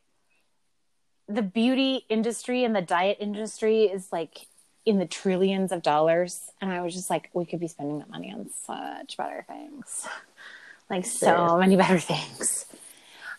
the 1.28 1.42
beauty 1.42 2.06
industry 2.10 2.64
and 2.64 2.76
the 2.76 2.82
diet 2.82 3.18
industry 3.20 3.86
is 3.86 4.12
like 4.12 4.48
in 4.86 5.00
the 5.00 5.06
trillions 5.06 5.72
of 5.72 5.82
dollars. 5.82 6.50
And 6.62 6.72
i 6.72 6.82
was 6.82 6.94
just 6.94 7.10
like 7.10 7.30
we 7.34 7.46
could 7.46 7.60
be 7.60 7.68
spending 7.68 8.00
that 8.00 8.10
money 8.10 8.32
on 8.32 8.50
such 8.66 9.18
better 9.18 9.46
things. 9.48 10.08
Like 10.90 11.06
so 11.06 11.20
Seriously. 11.20 11.60
many 11.60 11.76
better 11.76 12.00
things. 12.00 12.66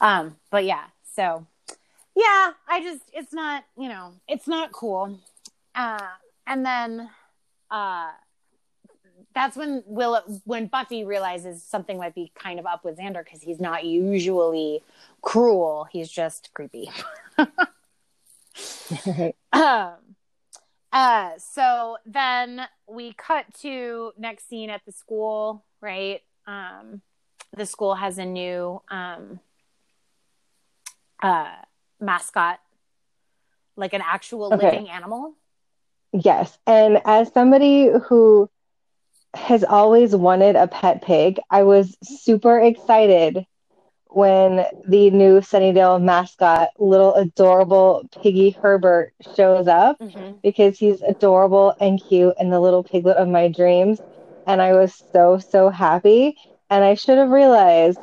Um 0.03 0.37
but 0.51 0.67
yeah 0.67 0.85
so 1.15 1.47
yeah 2.15 2.51
i 2.69 2.83
just 2.83 3.01
it's 3.15 3.33
not 3.33 3.65
you 3.79 3.89
know 3.89 4.13
it's 4.29 4.47
not 4.47 4.71
cool. 4.71 5.19
Uh 5.75 6.09
and 6.47 6.67
then 6.67 7.09
uh 7.71 8.11
that's 9.35 9.57
when 9.57 9.83
will 9.87 10.21
when 10.45 10.67
buffy 10.67 11.05
realizes 11.05 11.63
something 11.63 11.97
might 11.97 12.15
be 12.15 12.31
kind 12.35 12.59
of 12.61 12.67
up 12.67 12.85
with 12.85 12.99
xander 12.99 13.25
because 13.25 13.41
he's 13.41 13.61
not 13.61 13.85
usually 13.85 14.83
cruel. 15.23 15.87
He's 15.91 16.11
just 16.11 16.51
creepy 16.53 16.91
um, 19.53 19.97
uh, 20.93 21.31
so 21.39 21.97
then 22.07 22.63
we 22.89 23.13
cut 23.13 23.47
to 23.61 24.13
next 24.19 24.49
scene 24.49 24.71
at 24.71 24.83
the 24.87 24.93
school, 24.93 25.65
right? 25.81 26.23
Um, 26.47 27.03
the 27.57 27.67
school 27.67 27.95
has 27.95 28.19
a 28.19 28.25
new 28.25 28.83
um, 28.91 29.41
uh, 31.23 31.57
mascot, 32.01 32.61
like 33.77 33.93
an 33.93 34.03
actual 34.05 34.53
Okay. 34.53 34.65
living 34.73 34.89
animal. 34.89 35.35
Yes. 36.13 36.57
And 36.67 37.01
as 37.05 37.33
somebody 37.33 37.91
who 38.07 38.49
has 39.35 39.63
always 39.63 40.17
wanted 40.17 40.57
a 40.57 40.67
pet 40.67 41.03
pig, 41.03 41.39
I 41.51 41.63
was 41.65 41.97
super 42.03 42.59
excited 42.59 43.45
when 44.11 44.65
the 44.85 45.11
new 45.11 45.41
Sunnydale 45.41 46.03
mascot, 46.03 46.71
little 46.79 47.15
adorable 47.15 48.09
Piggy 48.23 48.51
Herbert, 48.63 49.13
shows 49.21 49.67
up 49.69 49.99
Mm-hmm. 50.01 50.39
because 50.43 50.79
he's 50.79 51.03
adorable 51.03 51.75
and 51.81 52.01
cute 52.01 52.35
and 52.39 52.53
the 52.53 52.61
little 52.61 52.83
piglet 52.85 53.17
of 53.17 53.29
my 53.29 53.49
dreams. 53.49 54.01
And 54.47 54.61
I 54.63 54.73
was 54.73 54.95
so, 55.13 55.39
so 55.39 55.69
happy. 55.71 56.37
And 56.71 56.85
I 56.85 56.95
should 56.95 57.19
have 57.19 57.31
realized 57.31 58.01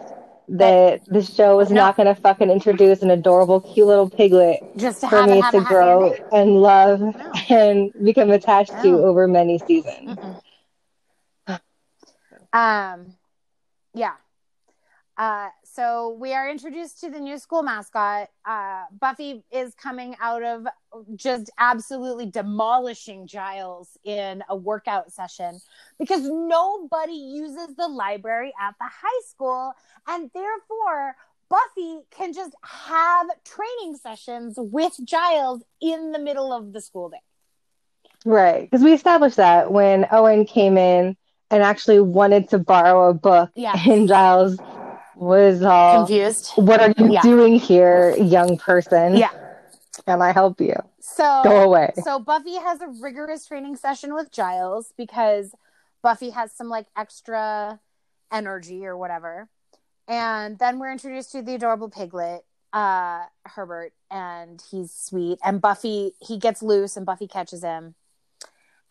that 0.50 1.02
the 1.08 1.24
show 1.24 1.58
was 1.58 1.72
No. 1.72 1.82
not 1.82 1.96
going 1.98 2.08
to 2.08 2.16
fucking 2.22 2.50
introduce 2.50 3.02
an 3.02 3.10
adorable, 3.12 3.62
cute 3.62 3.88
little 3.88 4.10
piglet 4.10 4.60
Just 4.78 5.02
to 5.02 5.08
for 5.10 5.18
have 5.18 5.30
me 5.30 5.42
to 5.42 5.62
grow 5.62 6.14
and 6.32 6.52
love 6.62 7.02
No. 7.02 7.32
and 7.50 7.92
become 8.04 8.32
attached 8.32 8.80
to 8.82 8.90
over 9.02 9.28
many 9.28 9.60
seasons. 9.60 10.12
Um, 12.54 13.16
yeah. 13.94 14.16
Uh, 15.18 15.50
so 15.76 16.16
we 16.20 16.34
are 16.34 16.50
introduced 16.50 17.02
to 17.02 17.10
the 17.10 17.20
new 17.20 17.38
school 17.38 17.62
mascot. 17.62 18.30
Uh, 18.46 18.84
Buffy 19.00 19.44
is 19.52 19.76
coming 19.76 20.16
out 20.22 20.42
of 20.42 20.66
just 21.16 21.50
absolutely 21.60 22.26
demolishing 22.28 23.28
Giles 23.28 23.98
in 24.06 24.42
a 24.48 24.56
workout 24.56 25.12
session 25.12 25.60
because 26.00 26.22
nobody 26.24 27.14
uses 27.14 27.76
the 27.76 27.88
library 27.90 28.54
at 28.62 28.76
the 28.80 28.86
high 28.86 29.22
school, 29.28 29.74
and 30.08 30.32
therefore 30.34 31.16
Buffy 31.50 32.00
can 32.10 32.32
just 32.32 32.56
have 32.64 33.28
training 33.44 33.98
sessions 33.98 34.56
with 34.58 34.98
Giles 35.04 35.62
in 35.82 36.14
the 36.14 36.20
middle 36.20 36.54
of 36.54 36.72
the 36.72 36.80
school 36.82 37.10
day. 37.10 37.18
Right. 38.24 38.62
Because 38.62 38.84
we 38.84 38.94
established 38.94 39.38
that 39.38 39.72
when 39.72 40.08
Owen 40.12 40.46
came 40.46 40.78
in 40.78 41.16
and 41.52 41.62
actually 41.62 42.00
wanted 42.00 42.50
to 42.50 42.58
borrow 42.58 43.10
a 43.10 43.14
book, 43.14 43.52
Yes. 43.56 43.78
and 43.88 44.08
Giles 44.08 44.58
was 45.16 45.64
all, 45.64 46.06
Confused? 46.06 46.52
What 46.56 46.82
are 46.82 46.94
you 46.98 47.12
Yeah. 47.12 47.22
doing 47.22 47.56
here, 47.56 48.16
young 48.18 48.58
person? 48.58 49.16
Yeah. 49.16 49.32
Can 50.06 50.22
I 50.22 50.32
help 50.32 50.60
you? 50.60 50.76
So 51.00 51.42
Go 51.44 51.62
away. 51.64 51.94
So 52.04 52.20
Buffy 52.20 52.56
has 52.56 52.82
a 52.82 52.88
rigorous 53.02 53.46
training 53.46 53.78
session 53.78 54.14
with 54.14 54.32
Giles 54.32 54.94
because 54.98 55.54
Buffy 56.02 56.32
has 56.32 56.52
some 56.52 56.68
like 56.70 56.88
extra 56.98 57.80
energy 58.32 58.86
or 58.86 58.98
whatever. 58.98 59.48
And 60.08 60.60
then 60.60 60.80
we're 60.80 60.92
introduced 60.92 61.32
to 61.32 61.42
the 61.42 61.56
adorable 61.56 61.90
piglet 61.90 62.44
uh 62.74 63.24
Herbert 63.46 63.94
and 64.12 64.62
he's 64.70 64.92
sweet 64.92 65.40
and 65.44 65.62
Buffy 65.62 66.12
he 66.20 66.38
gets 66.38 66.62
loose 66.62 66.98
and 66.98 67.06
Buffy 67.06 67.28
catches 67.28 67.64
him. 67.64 67.96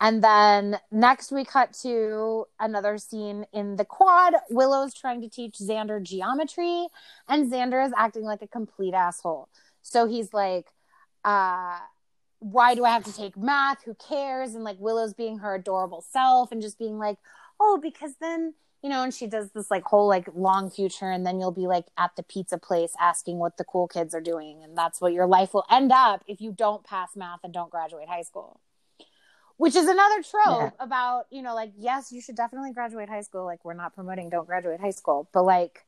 And 0.01 0.23
then 0.23 0.79
next 0.91 1.33
we 1.33 1.45
cut 1.45 1.73
to 1.83 2.47
another 2.59 2.99
scene 2.99 3.47
in 3.53 3.77
the 3.77 3.85
quad. 3.85 4.35
Willow's 4.51 4.93
trying 4.93 5.21
to 5.23 5.29
teach 5.29 5.57
Xander 5.59 6.03
geometry 6.03 6.89
and 7.29 7.51
Xander 7.51 7.85
is 7.85 7.93
acting 7.97 8.25
like 8.25 8.43
a 8.43 8.49
complete 8.49 8.95
asshole. 8.95 9.49
So 9.83 10.07
he's 10.07 10.33
like 10.35 10.67
uh 11.25 11.79
why 12.41 12.75
do 12.75 12.85
I 12.85 12.91
have 12.91 13.05
to 13.05 13.17
take 13.17 13.39
math? 13.39 13.85
Who 13.85 13.95
cares? 13.95 14.55
And 14.55 14.65
like 14.65 14.77
Willow's 14.79 15.15
being 15.15 15.39
her 15.39 15.55
adorable 15.55 16.03
self 16.03 16.53
and 16.53 16.61
just 16.61 16.79
being 16.79 16.99
like, 16.99 17.17
"Oh, 17.59 17.79
because 17.81 18.17
then 18.21 18.55
you 18.85 18.91
know, 18.91 19.03
and 19.03 19.15
she 19.15 19.27
does 19.27 19.51
this 19.53 19.71
like 19.71 19.85
whole 19.85 20.07
like 20.07 20.29
long 20.35 20.71
future, 20.71 21.11
and 21.11 21.27
then 21.27 21.41
you'll 21.41 21.53
be 21.53 21.67
like 21.67 21.87
at 21.97 22.15
the 22.17 22.23
pizza 22.23 22.59
place 22.59 22.93
asking 23.01 23.39
what 23.39 23.57
the 23.57 23.65
cool 23.65 23.89
kids 23.89 24.15
are 24.15 24.21
doing, 24.21 24.63
and 24.63 24.77
that's 24.77 25.01
what 25.01 25.15
your 25.15 25.27
life 25.27 25.55
will 25.55 25.65
end 25.71 25.91
up 25.91 26.23
if 26.27 26.43
you 26.43 26.53
don't 26.53 26.85
pass 26.85 27.17
math 27.17 27.41
and 27.45 27.55
don't 27.55 27.71
graduate 27.71 28.09
high 28.09 28.21
school. 28.23 28.61
Which 29.57 29.77
is 29.77 29.87
another 29.87 30.23
trope 30.23 30.61
yeah. 30.63 30.71
about, 30.81 31.27
you 31.31 31.41
know, 31.43 31.55
like, 31.55 31.73
yes, 31.79 32.11
you 32.11 32.21
should 32.21 32.35
definitely 32.35 32.73
graduate 32.73 33.09
high 33.09 33.21
school. 33.21 33.45
Like, 33.45 33.65
we're 33.65 33.75
not 33.75 33.95
promoting 33.95 34.29
don't 34.29 34.47
graduate 34.47 34.81
high 34.81 34.91
school, 34.91 35.29
but 35.33 35.45
like 35.45 35.85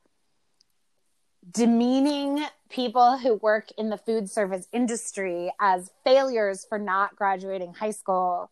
demeaning 1.52 2.44
people 2.68 3.18
who 3.18 3.34
work 3.34 3.68
in 3.76 3.90
the 3.90 3.96
food 3.96 4.30
service 4.30 4.66
industry 4.72 5.52
as 5.60 5.90
failures 6.04 6.66
for 6.68 6.78
not 6.78 7.16
graduating 7.16 7.74
high 7.74 7.90
school 7.90 8.50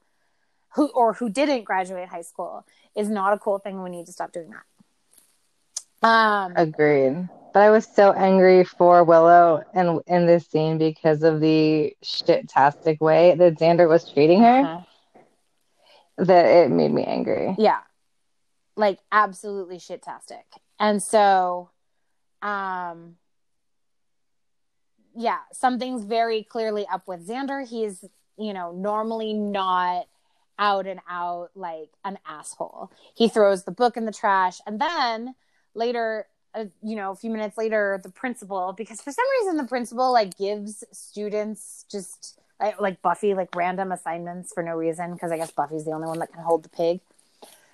who 0.75 0.88
or 0.88 1.12
who 1.12 1.28
didn't 1.28 1.64
graduate 1.64 2.09
high 2.09 2.23
school 2.23 2.64
is 2.97 3.09
not 3.09 3.33
a 3.33 3.38
cool 3.38 3.59
thing. 3.59 3.83
We 3.83 3.90
need 3.90 4.06
to 4.06 4.12
stop 4.12 4.33
doing 4.33 4.50
that. 4.50 6.09
Um, 6.09 6.52
Agreed. 6.56 7.28
But 7.52 7.62
I 7.62 7.71
was 7.71 7.87
so 7.87 8.12
angry 8.12 8.64
for 8.64 9.04
Willow 9.04 9.62
and 9.73 10.02
in, 10.06 10.14
in 10.16 10.26
this 10.26 10.47
scene 10.49 10.76
because 10.76 11.23
of 11.23 11.40
the 11.40 11.97
shit-tastic 12.02 13.00
way 13.00 13.35
that 13.37 13.59
Xander 13.59 13.88
was 13.88 14.11
treating 14.12 14.42
her. 14.42 14.59
Uh-huh. 14.59 14.80
That 16.16 16.47
it 16.47 16.71
made 16.71 16.92
me 16.92 17.04
angry. 17.04 17.54
Yeah, 17.59 17.80
like 18.76 18.99
absolutely 19.11 19.78
shit-tastic. 19.78 20.44
And 20.78 21.02
so, 21.02 21.71
um, 22.42 23.16
yeah, 25.16 25.38
something's 25.52 26.04
very 26.04 26.42
clearly 26.42 26.87
up 26.92 27.09
with 27.09 27.26
Xander. 27.26 27.66
He's 27.66 28.04
you 28.37 28.52
know 28.52 28.73
normally 28.73 29.33
not 29.33 30.06
out 30.59 30.87
and 30.87 31.00
out 31.09 31.50
like 31.54 31.90
an 32.04 32.18
asshole. 32.26 32.92
He 33.14 33.28
throws 33.28 33.64
the 33.64 33.73
book 33.73 33.97
in 33.97 34.04
the 34.04 34.12
trash 34.12 34.61
and 34.66 34.80
then 34.80 35.35
later 35.75 36.26
uh, 36.54 36.66
you 36.83 36.94
know, 36.94 37.11
a 37.11 37.16
few 37.16 37.30
minutes 37.30 37.59
later 37.59 38.00
the 38.02 38.11
principal 38.11 38.73
because 38.76 39.00
for 39.00 39.11
some 39.11 39.25
reason 39.40 39.56
the 39.56 39.68
principal 39.68 40.12
like 40.12 40.37
gives 40.38 40.85
students 40.92 41.85
just 41.90 42.38
like, 42.61 42.80
like 42.80 43.02
Buffy 43.02 43.34
like 43.34 43.54
random 43.54 43.92
assignments 43.92 44.52
for 44.52 44.62
no 44.62 44.73
reason 44.73 45.12
because 45.12 45.32
I 45.32 45.37
guess 45.37 45.50
Buffy's 45.50 45.84
the 45.84 45.92
only 45.92 46.06
one 46.06 46.18
that 46.20 46.32
can 46.32 46.42
hold 46.42 46.62
the 46.62 46.68
pig. 46.68 47.00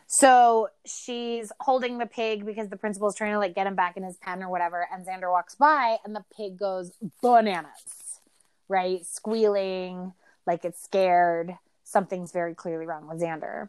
So 0.07 0.69
she's 0.85 1.53
holding 1.61 1.99
the 1.99 2.07
pig 2.07 2.45
because 2.45 2.69
the 2.69 2.77
principal's 2.77 3.15
trying 3.15 3.33
to 3.33 3.39
like 3.39 3.55
get 3.55 3.67
him 3.67 3.77
back 3.77 3.97
in 3.97 4.03
his 4.03 4.17
pen 4.17 4.43
or 4.43 4.49
whatever 4.49 4.87
and 4.93 5.07
Xander 5.07 5.31
walks 5.31 5.55
by 5.55 5.99
and 6.05 6.15
the 6.15 6.25
pig 6.37 6.59
goes 6.59 6.93
bananas. 7.23 8.21
Right? 8.69 9.05
Squealing 9.05 10.13
like 10.47 10.65
it's 10.65 10.83
scared 10.83 11.57
something's 11.85 12.33
very 12.33 12.55
clearly 12.55 12.87
wrong 12.87 13.09
with 13.09 13.21
Xander. 13.21 13.69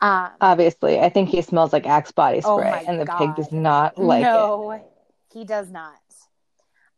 Um, 0.00 0.30
Obviously, 0.40 0.98
I 0.98 1.08
think 1.10 1.28
he 1.28 1.42
smells 1.42 1.72
like 1.72 1.86
Axe 1.86 2.12
body 2.12 2.40
oh 2.44 2.58
spray, 2.58 2.72
oh 2.72 2.90
and 2.90 3.00
the 3.00 3.04
God. 3.04 3.18
pig 3.18 3.36
does 3.36 3.52
not 3.52 3.98
like 3.98 4.22
no, 4.22 4.72
it. 4.72 4.78
No, 4.78 4.84
he 5.32 5.44
does 5.44 5.70
not. 5.70 5.94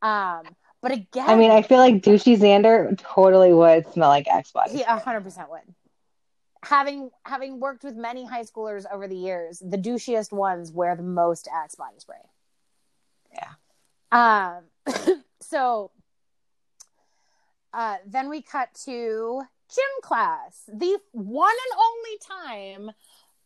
Um, 0.00 0.44
but 0.84 0.92
again, 0.92 1.24
I 1.26 1.34
mean, 1.34 1.50
I 1.50 1.62
feel 1.62 1.78
like 1.78 2.02
douchey 2.02 2.38
Xander 2.38 2.94
totally 2.98 3.54
would 3.54 3.90
smell 3.94 4.10
like 4.10 4.28
Axe 4.28 4.52
body. 4.52 4.73
He 4.75 4.82
hundred 4.82 5.23
percent 5.23 5.49
would. 5.49 5.62
Having 6.62 7.10
having 7.25 7.58
worked 7.58 7.84
with 7.84 7.97
many 7.97 8.26
high 8.26 8.42
schoolers 8.42 8.84
over 8.92 9.08
the 9.08 9.16
years, 9.16 9.60
the 9.60 9.78
douchiest 9.78 10.30
ones 10.30 10.70
wear 10.70 10.94
the 10.94 11.02
most 11.02 11.49
Axe 11.50 11.75
body 11.75 11.94
spray. 11.97 12.18
Yeah. 13.32 14.60
Um. 14.86 15.25
so. 15.40 15.90
Uh, 17.73 17.97
then 18.06 18.28
we 18.28 18.42
cut 18.42 18.68
to 18.84 19.40
gym 19.75 20.02
class. 20.02 20.68
The 20.68 20.99
one 21.12 21.50
and 21.50 21.80
only 21.80 22.84
time 22.84 22.94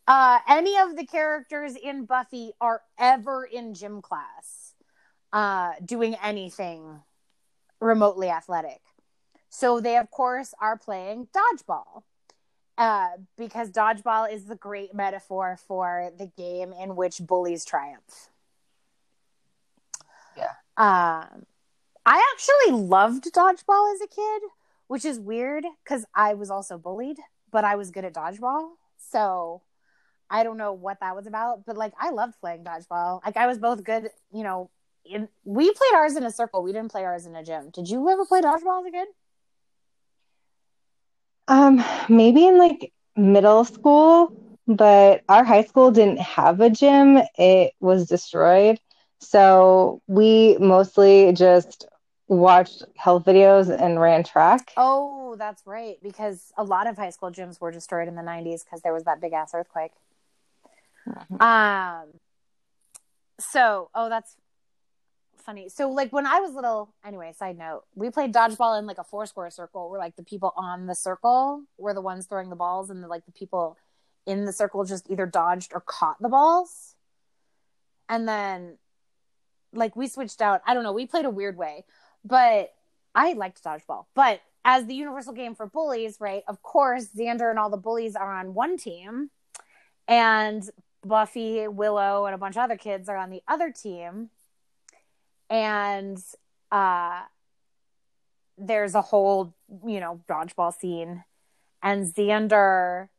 uh, 0.09 0.39
any 0.49 0.77
of 0.77 0.97
the 0.97 1.05
characters 1.05 1.77
in 1.81 2.03
Buffy 2.03 2.51
are 2.59 2.81
ever 2.99 3.45
in 3.45 3.73
gym 3.75 4.01
class 4.01 4.73
uh, 5.31 5.71
doing 5.85 6.15
anything 6.21 6.99
remotely 7.79 8.29
athletic. 8.29 8.81
So 9.49 9.79
they, 9.79 9.97
of 9.97 10.11
course, 10.11 10.53
are 10.61 10.77
playing 10.77 11.27
dodgeball. 11.35 12.03
Uh, 12.77 13.09
because 13.37 13.71
dodgeball 13.71 14.31
is 14.31 14.45
the 14.45 14.55
great 14.55 14.93
metaphor 14.93 15.57
for 15.67 16.11
the 16.17 16.27
game 16.37 16.71
in 16.71 16.95
which 16.95 17.19
bullies 17.19 17.65
triumph. 17.65 18.29
Yeah. 20.37 20.53
Um, 20.77 21.45
I 22.05 22.23
actually 22.33 22.79
loved 22.79 23.25
dodgeball 23.33 23.93
as 23.93 24.01
a 24.01 24.07
kid 24.07 24.43
which 24.89 25.05
is 25.05 25.19
weird 25.19 25.65
because 25.83 26.03
I 26.15 26.33
was 26.33 26.49
also 26.49 26.77
bullied, 26.77 27.19
but 27.51 27.63
I 27.63 27.75
was 27.75 27.91
good 27.91 28.05
at 28.05 28.13
dodgeball. 28.13 28.71
So 28.97 29.61
I 30.31 30.43
don't 30.43 30.57
know 30.57 30.73
what 30.73 30.99
that 31.01 31.15
was 31.15 31.27
about, 31.27 31.63
but 31.65 31.77
like 31.77 31.93
I 31.99 32.09
loved 32.09 32.39
playing 32.41 32.63
dodgeball. 32.63 33.23
Like 33.23 33.37
I 33.37 33.45
was 33.47 33.59
both 33.59 33.83
good, 33.83 34.09
you 34.33 34.43
know. 34.43 34.69
In, 35.09 35.27
we 35.43 35.71
played 35.71 35.93
ours 35.95 36.15
in 36.15 36.23
a 36.23 36.31
circle. 36.31 36.61
We 36.61 36.71
didn't 36.71 36.91
play 36.91 37.03
ours 37.03 37.25
in 37.25 37.35
a 37.35 37.43
gym. 37.43 37.71
Did 37.71 37.89
you 37.89 38.07
ever 38.09 38.25
play 38.25 38.41
dodgeball 38.41 38.81
as 38.81 38.87
a 38.87 38.91
kid? 38.91 39.07
Um, 41.47 41.83
maybe 42.07 42.45
in 42.45 42.59
like 42.59 42.93
middle 43.15 43.65
school, 43.65 44.31
but 44.67 45.23
our 45.27 45.43
high 45.43 45.63
school 45.63 45.89
didn't 45.89 46.19
have 46.19 46.61
a 46.61 46.69
gym. 46.69 47.19
It 47.37 47.73
was 47.79 48.05
destroyed. 48.07 48.79
So 49.19 50.01
we 50.07 50.57
mostly 50.59 51.33
just 51.33 51.87
watched 52.27 52.83
health 52.95 53.25
videos 53.25 53.75
and 53.75 53.99
ran 53.99 54.23
track. 54.23 54.71
Oh, 54.77 55.35
that's 55.39 55.63
right. 55.65 55.97
Because 56.03 56.53
a 56.55 56.63
lot 56.63 56.85
of 56.85 56.97
high 56.97 57.09
school 57.09 57.31
gyms 57.31 57.59
were 57.59 57.71
destroyed 57.71 58.07
in 58.07 58.15
the 58.15 58.21
90s 58.21 58.63
because 58.63 58.81
there 58.81 58.93
was 58.93 59.05
that 59.05 59.19
big 59.19 59.33
ass 59.33 59.51
earthquake. 59.55 59.91
Mm-hmm. 61.07 61.41
Um, 61.41 62.07
so, 63.39 63.89
oh, 63.95 64.09
that's 64.09 64.35
funny. 65.49 65.69
So, 65.69 65.89
like 65.89 66.13
when 66.13 66.25
I 66.25 66.39
was 66.39 66.53
little, 66.53 66.93
anyway, 67.03 67.33
side 67.37 67.57
note, 67.57 67.83
we 67.95 68.09
played 68.09 68.33
dodgeball 68.33 68.77
in 68.77 68.85
like 68.85 68.99
a 68.99 69.03
four 69.03 69.25
square 69.25 69.49
circle 69.49 69.89
where 69.89 69.99
like 69.99 70.15
the 70.15 70.23
people 70.23 70.53
on 70.55 70.85
the 70.85 70.95
circle 70.95 71.63
were 71.77 71.93
the 71.93 72.01
ones 72.01 72.27
throwing 72.27 72.49
the 72.49 72.55
balls, 72.55 72.89
and 72.89 73.03
the, 73.03 73.07
like 73.07 73.25
the 73.25 73.31
people 73.31 73.77
in 74.25 74.45
the 74.45 74.53
circle 74.53 74.83
just 74.83 75.09
either 75.09 75.25
dodged 75.25 75.71
or 75.73 75.81
caught 75.81 76.21
the 76.21 76.29
balls. 76.29 76.95
And 78.07 78.27
then, 78.27 78.77
like, 79.73 79.95
we 79.95 80.07
switched 80.07 80.41
out. 80.41 80.61
I 80.65 80.73
don't 80.73 80.83
know. 80.83 80.93
We 80.93 81.05
played 81.05 81.25
a 81.25 81.29
weird 81.29 81.57
way 81.57 81.85
but 82.23 82.73
I 83.15 83.33
liked 83.33 83.63
dodgeball. 83.63 84.05
But 84.15 84.41
as 84.65 84.85
the 84.85 84.93
universal 84.93 85.33
game 85.33 85.55
for 85.55 85.65
bullies, 85.65 86.17
right? 86.19 86.43
Of 86.47 86.61
course, 86.61 87.07
Xander 87.17 87.49
and 87.49 87.57
all 87.57 87.69
the 87.69 87.77
bullies 87.77 88.15
are 88.15 88.31
on 88.31 88.53
one 88.53 88.77
team, 88.77 89.29
and 90.07 90.67
Buffy, 91.03 91.67
Willow, 91.67 92.25
and 92.25 92.35
a 92.35 92.37
bunch 92.37 92.57
of 92.57 92.63
other 92.63 92.77
kids 92.77 93.07
are 93.07 93.15
on 93.15 93.29
the 93.29 93.41
other 93.47 93.71
team. 93.71 94.29
And 95.49 96.17
uh, 96.71 97.21
there's 98.57 98.95
a 98.95 99.01
whole, 99.01 99.53
you 99.85 99.99
know, 99.99 100.21
dodgeball 100.29 100.73
scene, 100.73 101.23
and 101.81 102.05
Xander 102.05 103.09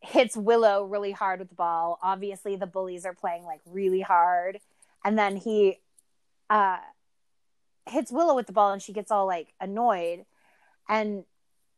hits 0.00 0.36
Willow 0.36 0.84
really 0.84 1.12
hard 1.12 1.40
with 1.40 1.48
the 1.48 1.54
ball. 1.54 1.98
Obviously, 2.02 2.56
the 2.56 2.66
bullies 2.66 3.04
are 3.04 3.14
playing 3.14 3.44
like 3.44 3.60
really 3.66 4.00
hard, 4.00 4.58
and 5.04 5.18
then 5.18 5.36
he 5.36 5.78
uh 6.48 6.78
hits 7.88 8.10
Willow 8.10 8.34
with 8.34 8.46
the 8.46 8.52
ball 8.52 8.72
and 8.72 8.82
she 8.82 8.92
gets 8.92 9.10
all 9.10 9.26
like 9.26 9.52
annoyed 9.60 10.24
and 10.88 11.24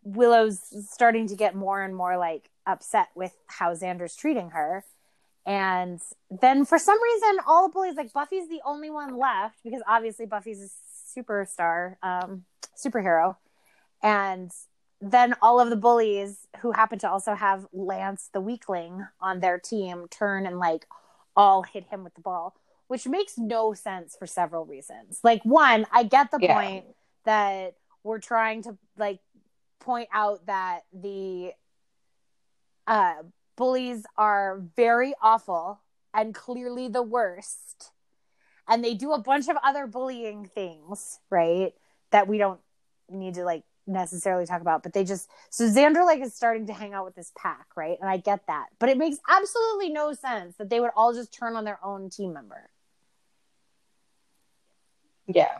Willow's 0.02 0.60
starting 0.88 1.26
to 1.28 1.36
get 1.36 1.54
more 1.54 1.82
and 1.82 1.94
more 1.94 2.16
like 2.16 2.50
upset 2.66 3.08
with 3.14 3.34
how 3.46 3.74
Xander's 3.74 4.16
treating 4.16 4.50
her. 4.50 4.84
And 5.48 6.00
then 6.30 6.64
for 6.64 6.78
some 6.78 7.02
reason 7.02 7.38
all 7.46 7.68
the 7.68 7.72
bullies 7.72 7.96
like 7.96 8.12
Buffy's 8.12 8.48
the 8.48 8.60
only 8.64 8.90
one 8.90 9.16
left 9.16 9.56
because 9.64 9.82
obviously 9.88 10.26
Buffy's 10.26 10.62
a 10.62 11.20
superstar 11.20 11.96
um 12.02 12.44
superhero. 12.76 13.36
And 14.02 14.52
then 15.00 15.34
all 15.42 15.58
of 15.58 15.70
the 15.70 15.76
bullies 15.76 16.46
who 16.60 16.72
happen 16.72 16.98
to 17.00 17.10
also 17.10 17.34
have 17.34 17.66
Lance 17.72 18.28
the 18.32 18.40
weakling 18.40 19.06
on 19.20 19.40
their 19.40 19.58
team 19.58 20.06
turn 20.10 20.46
and 20.46 20.58
like 20.58 20.86
all 21.34 21.62
hit 21.62 21.86
him 21.86 22.04
with 22.04 22.14
the 22.14 22.20
ball 22.20 22.54
which 22.88 23.06
makes 23.06 23.38
no 23.38 23.74
sense 23.74 24.16
for 24.18 24.26
several 24.26 24.64
reasons. 24.64 25.20
Like 25.22 25.44
one, 25.44 25.86
I 25.92 26.02
get 26.02 26.30
the 26.30 26.38
yeah. 26.40 26.54
point 26.54 26.84
that 27.24 27.74
we're 28.02 28.18
trying 28.18 28.62
to 28.62 28.76
like 28.96 29.20
point 29.80 30.08
out 30.12 30.46
that 30.46 30.80
the 30.92 31.52
uh, 32.86 33.22
bullies 33.58 34.06
are 34.16 34.62
very 34.76 35.12
awful 35.20 35.82
and 36.14 36.34
clearly 36.34 36.88
the 36.88 37.02
worst. 37.02 37.92
and 38.68 38.84
they 38.84 38.94
do 38.94 39.12
a 39.12 39.18
bunch 39.18 39.48
of 39.48 39.56
other 39.64 39.86
bullying 39.86 40.46
things, 40.46 41.20
right? 41.30 41.72
That 42.12 42.28
we 42.28 42.38
don't 42.38 42.60
need 43.10 43.34
to 43.34 43.44
like 43.44 43.64
necessarily 43.86 44.44
talk 44.46 44.60
about, 44.60 44.82
but 44.82 44.92
they 44.92 45.04
just 45.04 45.28
so 45.50 45.64
Xander 45.64 46.04
like 46.04 46.20
is 46.20 46.34
starting 46.34 46.66
to 46.66 46.74
hang 46.74 46.92
out 46.92 47.06
with 47.06 47.14
this 47.14 47.32
pack, 47.36 47.66
right? 47.76 47.96
And 48.00 48.10
I 48.10 48.18
get 48.18 48.46
that, 48.46 48.66
but 48.78 48.90
it 48.90 48.98
makes 48.98 49.18
absolutely 49.28 49.90
no 49.90 50.12
sense 50.12 50.56
that 50.58 50.68
they 50.70 50.80
would 50.80 50.90
all 50.94 51.14
just 51.14 51.32
turn 51.32 51.56
on 51.56 51.64
their 51.64 51.78
own 51.84 52.10
team 52.10 52.34
member. 52.34 52.68
Yeah. 55.26 55.58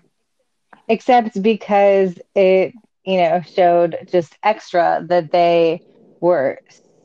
Except 0.88 1.42
because 1.42 2.18
it, 2.34 2.74
you 3.04 3.16
know, 3.18 3.40
showed 3.40 3.98
just 4.10 4.36
extra 4.42 5.04
that 5.08 5.32
they 5.32 5.82
were 6.20 6.60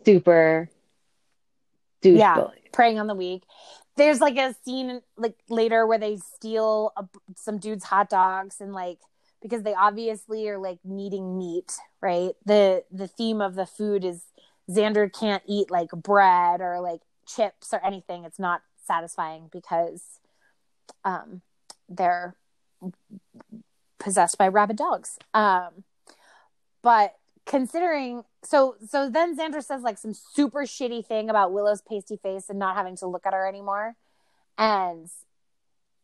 super 0.05 0.69
Yeah. 2.11 2.47
Preying 2.71 2.99
on 2.99 3.07
the 3.07 3.15
weak. 3.15 3.43
There's 3.95 4.19
like 4.19 4.37
a 4.37 4.55
scene 4.65 5.01
like 5.17 5.35
later 5.49 5.85
where 5.85 5.99
they 5.99 6.17
steal 6.17 6.91
a, 6.97 7.05
some 7.35 7.59
dude's 7.59 7.83
hot 7.83 8.09
dogs 8.09 8.59
and 8.59 8.73
like 8.73 8.99
because 9.41 9.63
they 9.63 9.73
obviously 9.73 10.47
are 10.49 10.57
like 10.57 10.79
needing 10.83 11.37
meat, 11.37 11.73
right? 12.01 12.31
The 12.45 12.83
the 12.91 13.07
theme 13.07 13.41
of 13.41 13.55
the 13.55 13.65
food 13.65 14.03
is 14.03 14.23
Xander 14.69 15.11
can't 15.11 15.43
eat 15.45 15.69
like 15.69 15.91
bread 15.91 16.61
or 16.61 16.79
like 16.79 17.01
chips 17.27 17.73
or 17.73 17.85
anything. 17.85 18.23
It's 18.23 18.39
not 18.39 18.61
satisfying 18.85 19.49
because 19.51 20.19
um 21.05 21.41
they're 21.87 22.35
possessed 23.99 24.37
by 24.37 24.47
rabid 24.47 24.77
dogs. 24.77 25.19
Um 25.33 25.83
but 26.81 27.15
considering 27.45 28.23
so 28.43 28.75
so 28.87 29.09
then 29.09 29.37
Xander 29.37 29.63
says 29.63 29.81
like 29.81 29.97
some 29.97 30.13
super 30.13 30.63
shitty 30.63 31.05
thing 31.05 31.29
about 31.29 31.53
Willow's 31.53 31.81
pasty 31.81 32.17
face 32.17 32.49
and 32.49 32.59
not 32.59 32.75
having 32.75 32.95
to 32.97 33.07
look 33.07 33.25
at 33.25 33.33
her 33.33 33.47
anymore. 33.47 33.95
And 34.57 35.09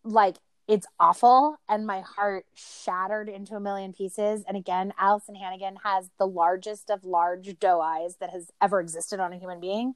like 0.03 0.37
it's 0.67 0.85
awful 0.99 1.59
and 1.67 1.87
my 1.87 2.01
heart 2.01 2.45
shattered 2.53 3.27
into 3.27 3.55
a 3.55 3.59
million 3.59 3.91
pieces. 3.91 4.43
And 4.47 4.55
again, 4.55 4.93
Alyson 4.99 5.35
Hannigan 5.35 5.77
has 5.83 6.09
the 6.19 6.27
largest 6.27 6.91
of 6.91 7.03
large 7.03 7.57
doe 7.59 7.81
eyes 7.81 8.17
that 8.17 8.29
has 8.29 8.51
ever 8.61 8.79
existed 8.79 9.19
on 9.19 9.33
a 9.33 9.37
human 9.37 9.59
being. 9.59 9.95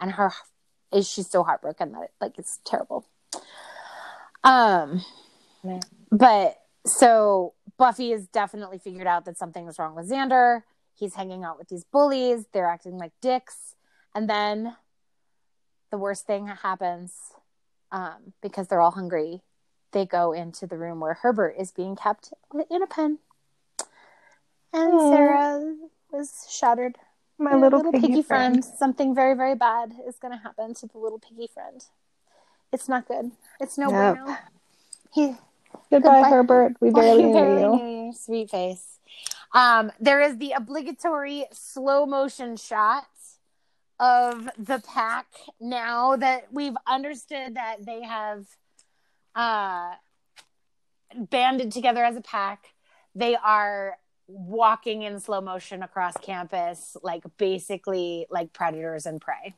And 0.00 0.12
her 0.12 0.32
is 0.92 1.08
she's 1.08 1.28
so 1.28 1.42
heartbroken 1.42 1.92
that 1.92 2.02
it, 2.04 2.10
like 2.20 2.38
it's 2.38 2.60
terrible. 2.64 3.06
Um 4.44 5.04
but 6.12 6.60
so 6.86 7.54
Buffy 7.76 8.10
has 8.10 8.26
definitely 8.28 8.78
figured 8.78 9.06
out 9.06 9.24
that 9.24 9.36
something 9.36 9.66
was 9.66 9.78
wrong 9.78 9.94
with 9.94 10.08
Xander. 10.08 10.62
He's 10.94 11.14
hanging 11.14 11.44
out 11.44 11.58
with 11.58 11.68
these 11.68 11.84
bullies. 11.84 12.46
They're 12.52 12.68
acting 12.68 12.98
like 12.98 13.12
dicks. 13.20 13.74
And 14.14 14.28
then 14.30 14.76
the 15.90 15.98
worst 15.98 16.26
thing 16.26 16.46
happens 16.46 17.12
um, 17.90 18.32
because 18.42 18.68
they're 18.68 18.80
all 18.80 18.92
hungry. 18.92 19.42
They 19.92 20.06
go 20.06 20.32
into 20.32 20.66
the 20.66 20.76
room 20.76 21.00
where 21.00 21.14
Herbert 21.14 21.54
is 21.58 21.72
being 21.72 21.96
kept 21.96 22.32
in 22.70 22.82
a 22.82 22.86
pen. 22.86 23.18
And 24.72 24.94
Aw. 24.94 25.10
Sarah 25.10 25.76
was 26.10 26.46
shattered. 26.50 26.96
My 27.38 27.50
Their 27.50 27.60
little, 27.60 27.92
piggy, 27.92 28.22
friend. 28.22 28.64
Something 28.64 29.14
very, 29.14 29.34
very 29.34 29.54
bad 29.56 29.92
is 30.06 30.16
going 30.16 30.32
to 30.32 30.38
happen 30.38 30.74
to 30.74 30.86
the 30.86 30.98
little 30.98 31.18
piggy 31.18 31.48
friend. 31.52 31.84
It's 32.72 32.88
not 32.88 33.06
good. 33.08 33.32
It's 33.60 33.76
no 33.78 33.90
Yep. 33.90 34.14
bueno. 34.16 34.36
He, 35.12 35.26
Goodbye, 35.90 36.22
Goodbye. 36.22 36.30
Herbert. 36.30 36.76
We 36.80 36.90
barely 36.92 37.24
knew 37.24 37.32
Barely 37.34 37.62
you. 37.62 37.76
knew 37.76 38.06
you, 38.06 38.12
Sweet 38.12 38.50
face. 38.50 38.93
Um, 39.54 39.92
there 40.00 40.20
is 40.20 40.36
the 40.38 40.52
obligatory 40.52 41.46
slow 41.52 42.06
motion 42.06 42.56
shot 42.56 43.06
of 44.00 44.48
the 44.58 44.82
pack 44.92 45.26
now 45.60 46.16
that 46.16 46.52
we've 46.52 46.76
understood 46.86 47.54
that 47.54 47.76
they 47.86 48.02
have 48.02 48.44
uh, 49.36 49.92
banded 51.16 51.70
together 51.70 52.04
as 52.04 52.16
a 52.16 52.20
pack. 52.20 52.64
They 53.14 53.36
are 53.36 53.96
walking 54.26 55.02
in 55.02 55.20
slow 55.20 55.40
motion 55.40 55.84
across 55.84 56.16
campus, 56.16 56.96
like 57.04 57.22
basically 57.36 58.26
like 58.30 58.52
predators 58.52 59.06
and 59.06 59.20
prey. 59.20 59.54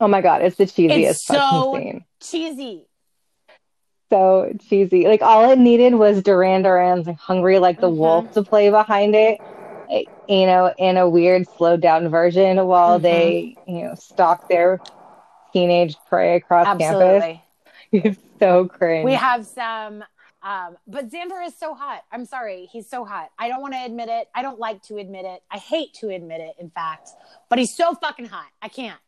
Oh 0.00 0.06
my 0.08 0.20
god, 0.20 0.42
it's 0.42 0.56
the 0.56 0.64
cheesiest 0.66 1.10
It's 1.10 1.24
fucking 1.24 1.40
so- 1.50 1.74
scene. 1.74 2.04
Cheesy. 2.20 2.86
So 4.14 4.52
cheesy. 4.68 5.08
Like 5.08 5.22
all 5.22 5.50
it 5.50 5.58
needed 5.58 5.94
was 5.96 6.22
Duran 6.22 6.62
Duran's 6.62 7.08
"Hungry 7.18 7.58
Like 7.58 7.80
the 7.80 7.90
Mhm. 7.90 7.96
Wolf" 7.96 8.30
to 8.34 8.44
play 8.44 8.70
behind 8.70 9.16
it. 9.16 9.40
eh, 9.90 10.04
You 10.28 10.46
know, 10.46 10.72
in 10.78 10.96
a 10.96 11.08
weird 11.08 11.48
slowed 11.48 11.80
down 11.80 12.08
version 12.08 12.64
while 12.66 12.98
Mhm. 12.98 13.02
they, 13.02 13.58
you 13.66 13.82
know, 13.82 13.94
stalk 13.96 14.46
their 14.48 14.80
teenage 15.52 15.96
prey 16.04 16.36
across 16.36 16.66
campus. 16.78 17.24
It's 17.92 18.18
so 18.38 18.66
cringe. 18.68 19.04
We 19.04 19.14
have 19.14 19.46
some, 19.46 20.04
um, 20.42 20.78
but 20.86 21.10
Xander 21.10 21.44
is 21.44 21.54
so 21.58 21.74
hot. 21.74 22.04
I'm 22.12 22.24
sorry, 22.24 22.66
he's 22.72 22.88
so 22.88 23.04
hot. 23.04 23.30
I 23.38 23.48
don't 23.48 23.60
want 23.62 23.74
to 23.74 23.84
admit 23.84 24.08
it. 24.08 24.28
I 24.34 24.42
don't 24.42 24.58
like 24.60 24.80
to 24.84 24.96
admit 24.98 25.24
it. 25.24 25.42
I 25.50 25.58
hate 25.58 25.92
to 25.94 26.08
admit 26.10 26.40
it, 26.40 26.54
in 26.60 26.70
fact. 26.70 27.10
But 27.48 27.58
he's 27.58 27.74
so 27.76 27.94
fucking 27.96 28.26
hot. 28.26 28.48
I 28.62 28.68
can't. 28.68 29.00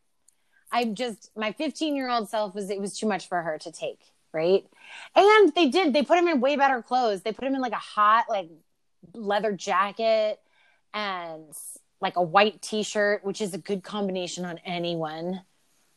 I'm 0.71 0.95
just 0.95 1.31
my 1.35 1.53
15 1.53 1.95
year 1.95 2.09
old 2.09 2.27
self 2.29 2.53
was 2.53 2.69
it 2.69 2.79
was 2.81 2.97
too 2.99 3.07
much 3.07 3.27
for 3.29 3.41
her 3.41 3.57
to 3.59 3.71
take, 3.71 4.01
right? 4.33 4.65
And 5.15 5.53
they 5.53 5.69
did. 5.69 5.93
They 5.93 6.03
put 6.03 6.17
him 6.17 6.27
in 6.27 6.41
way 6.41 6.55
better 6.55 6.81
clothes. 6.81 7.21
They 7.21 7.31
put 7.31 7.47
him 7.47 7.55
in 7.55 7.61
like 7.61 7.73
a 7.73 7.75
hot 7.75 8.25
like 8.29 8.49
leather 9.13 9.51
jacket 9.51 10.39
and 10.93 11.45
like 11.99 12.15
a 12.15 12.21
white 12.21 12.61
t-shirt, 12.61 13.23
which 13.25 13.41
is 13.41 13.53
a 13.53 13.57
good 13.57 13.83
combination 13.83 14.45
on 14.45 14.59
anyone, 14.59 15.41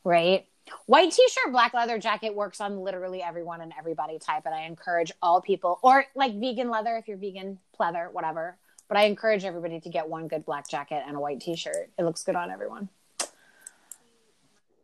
right? 0.04 0.46
White 0.86 1.10
t-shirt, 1.10 1.52
black 1.52 1.74
leather 1.74 1.98
jacket 1.98 2.34
works 2.34 2.60
on 2.60 2.80
literally 2.80 3.22
everyone 3.22 3.60
and 3.60 3.72
everybody 3.78 4.18
type, 4.18 4.42
and 4.46 4.54
I 4.54 4.62
encourage 4.62 5.10
all 5.20 5.40
people, 5.40 5.80
or 5.82 6.04
like 6.14 6.38
vegan 6.38 6.70
leather 6.70 6.96
if 6.96 7.08
you're 7.08 7.16
vegan, 7.16 7.58
pleather, 7.78 8.12
whatever. 8.12 8.56
But 8.88 8.96
I 8.96 9.04
encourage 9.04 9.44
everybody 9.44 9.80
to 9.80 9.88
get 9.88 10.08
one 10.08 10.28
good 10.28 10.44
black 10.44 10.68
jacket 10.68 11.02
and 11.06 11.16
a 11.16 11.20
white 11.20 11.40
t-shirt. 11.40 11.90
It 11.98 12.04
looks 12.04 12.22
good 12.22 12.36
on 12.36 12.50
everyone. 12.50 12.88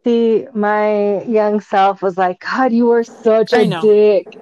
See, 0.07 0.47
my 0.55 1.25
young 1.25 1.59
self 1.61 2.01
was 2.01 2.17
like, 2.17 2.39
God, 2.39 2.73
you 2.73 2.93
are 2.93 3.03
such 3.03 3.53
I 3.53 3.65
a 3.65 3.67
know. 3.67 3.81
dick. 3.81 4.39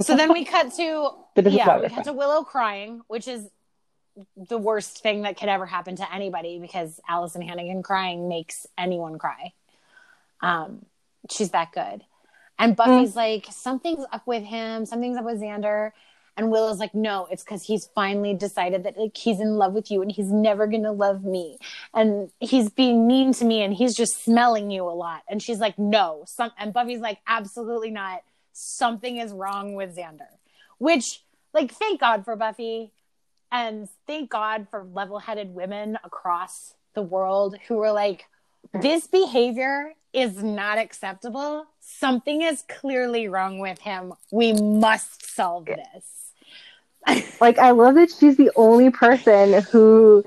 So 0.00 0.14
then 0.14 0.32
we 0.32 0.44
cut 0.44 0.72
to 0.74 1.10
yeah, 1.36 1.80
we 1.80 1.88
cut 1.88 2.04
to 2.04 2.12
Willow 2.12 2.44
crying, 2.44 3.00
which 3.08 3.26
is 3.26 3.50
the 4.36 4.56
worst 4.56 5.02
thing 5.02 5.22
that 5.22 5.36
could 5.36 5.48
ever 5.48 5.66
happen 5.66 5.96
to 5.96 6.14
anybody 6.14 6.60
because 6.60 7.00
Alyson 7.10 7.42
Hannigan 7.42 7.82
crying 7.82 8.28
makes 8.28 8.68
anyone 8.78 9.18
cry. 9.18 9.52
Um, 10.40 10.86
she's 11.28 11.50
that 11.50 11.72
good. 11.72 12.04
And 12.56 12.76
Buffy's 12.76 13.14
Mm. 13.14 13.16
like, 13.16 13.46
something's 13.50 14.06
up 14.12 14.28
with 14.28 14.44
him, 14.44 14.86
something's 14.86 15.16
up 15.16 15.24
with 15.24 15.40
Xander. 15.40 15.90
And 16.36 16.50
Willow's 16.50 16.78
like, 16.78 16.94
no, 16.94 17.26
it's 17.30 17.42
because 17.42 17.62
he's 17.62 17.88
finally 17.94 18.34
decided 18.34 18.84
that 18.84 18.98
like 18.98 19.16
he's 19.16 19.40
in 19.40 19.56
love 19.56 19.72
with 19.72 19.90
you 19.90 20.02
and 20.02 20.12
he's 20.12 20.30
never 20.30 20.66
gonna 20.66 20.92
love 20.92 21.24
me. 21.24 21.58
And 21.94 22.30
he's 22.40 22.68
being 22.68 23.06
mean 23.06 23.32
to 23.34 23.44
me 23.44 23.62
and 23.62 23.72
he's 23.72 23.96
just 23.96 24.22
smelling 24.22 24.70
you 24.70 24.84
a 24.84 24.92
lot. 24.92 25.22
And 25.28 25.42
she's 25.42 25.58
like, 25.58 25.78
no. 25.78 26.24
Some 26.26 26.50
and 26.58 26.74
Buffy's 26.74 27.00
like, 27.00 27.18
absolutely 27.26 27.90
not. 27.90 28.22
Something 28.52 29.16
is 29.16 29.32
wrong 29.32 29.74
with 29.74 29.96
Xander. 29.96 30.28
Which, 30.78 31.22
like, 31.54 31.72
thank 31.72 32.00
God 32.00 32.24
for 32.24 32.36
Buffy. 32.36 32.92
And 33.50 33.88
thank 34.06 34.28
God 34.30 34.66
for 34.70 34.84
level 34.84 35.18
headed 35.18 35.54
women 35.54 35.98
across 36.04 36.74
the 36.94 37.02
world 37.02 37.56
who 37.68 37.76
were 37.76 37.92
like, 37.92 38.26
this 38.72 39.06
behavior 39.06 39.94
is 40.12 40.42
not 40.42 40.78
acceptable. 40.78 41.66
Something 41.80 42.42
is 42.42 42.64
clearly 42.68 43.28
wrong 43.28 43.58
with 43.58 43.78
him. 43.80 44.14
We 44.32 44.52
must 44.52 45.34
solve 45.34 45.66
this. 45.66 46.25
Like, 47.40 47.58
I 47.58 47.70
love 47.72 47.94
that 47.96 48.10
she's 48.10 48.36
the 48.36 48.50
only 48.56 48.90
person 48.90 49.64
who 49.70 50.24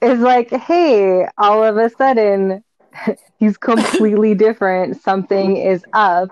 is 0.00 0.18
like, 0.20 0.50
hey, 0.50 1.26
all 1.38 1.62
of 1.64 1.76
a 1.76 1.90
sudden, 1.90 2.62
he's 3.38 3.56
completely 3.56 4.34
different. 4.34 5.00
Something 5.00 5.56
is 5.56 5.84
up. 5.92 6.30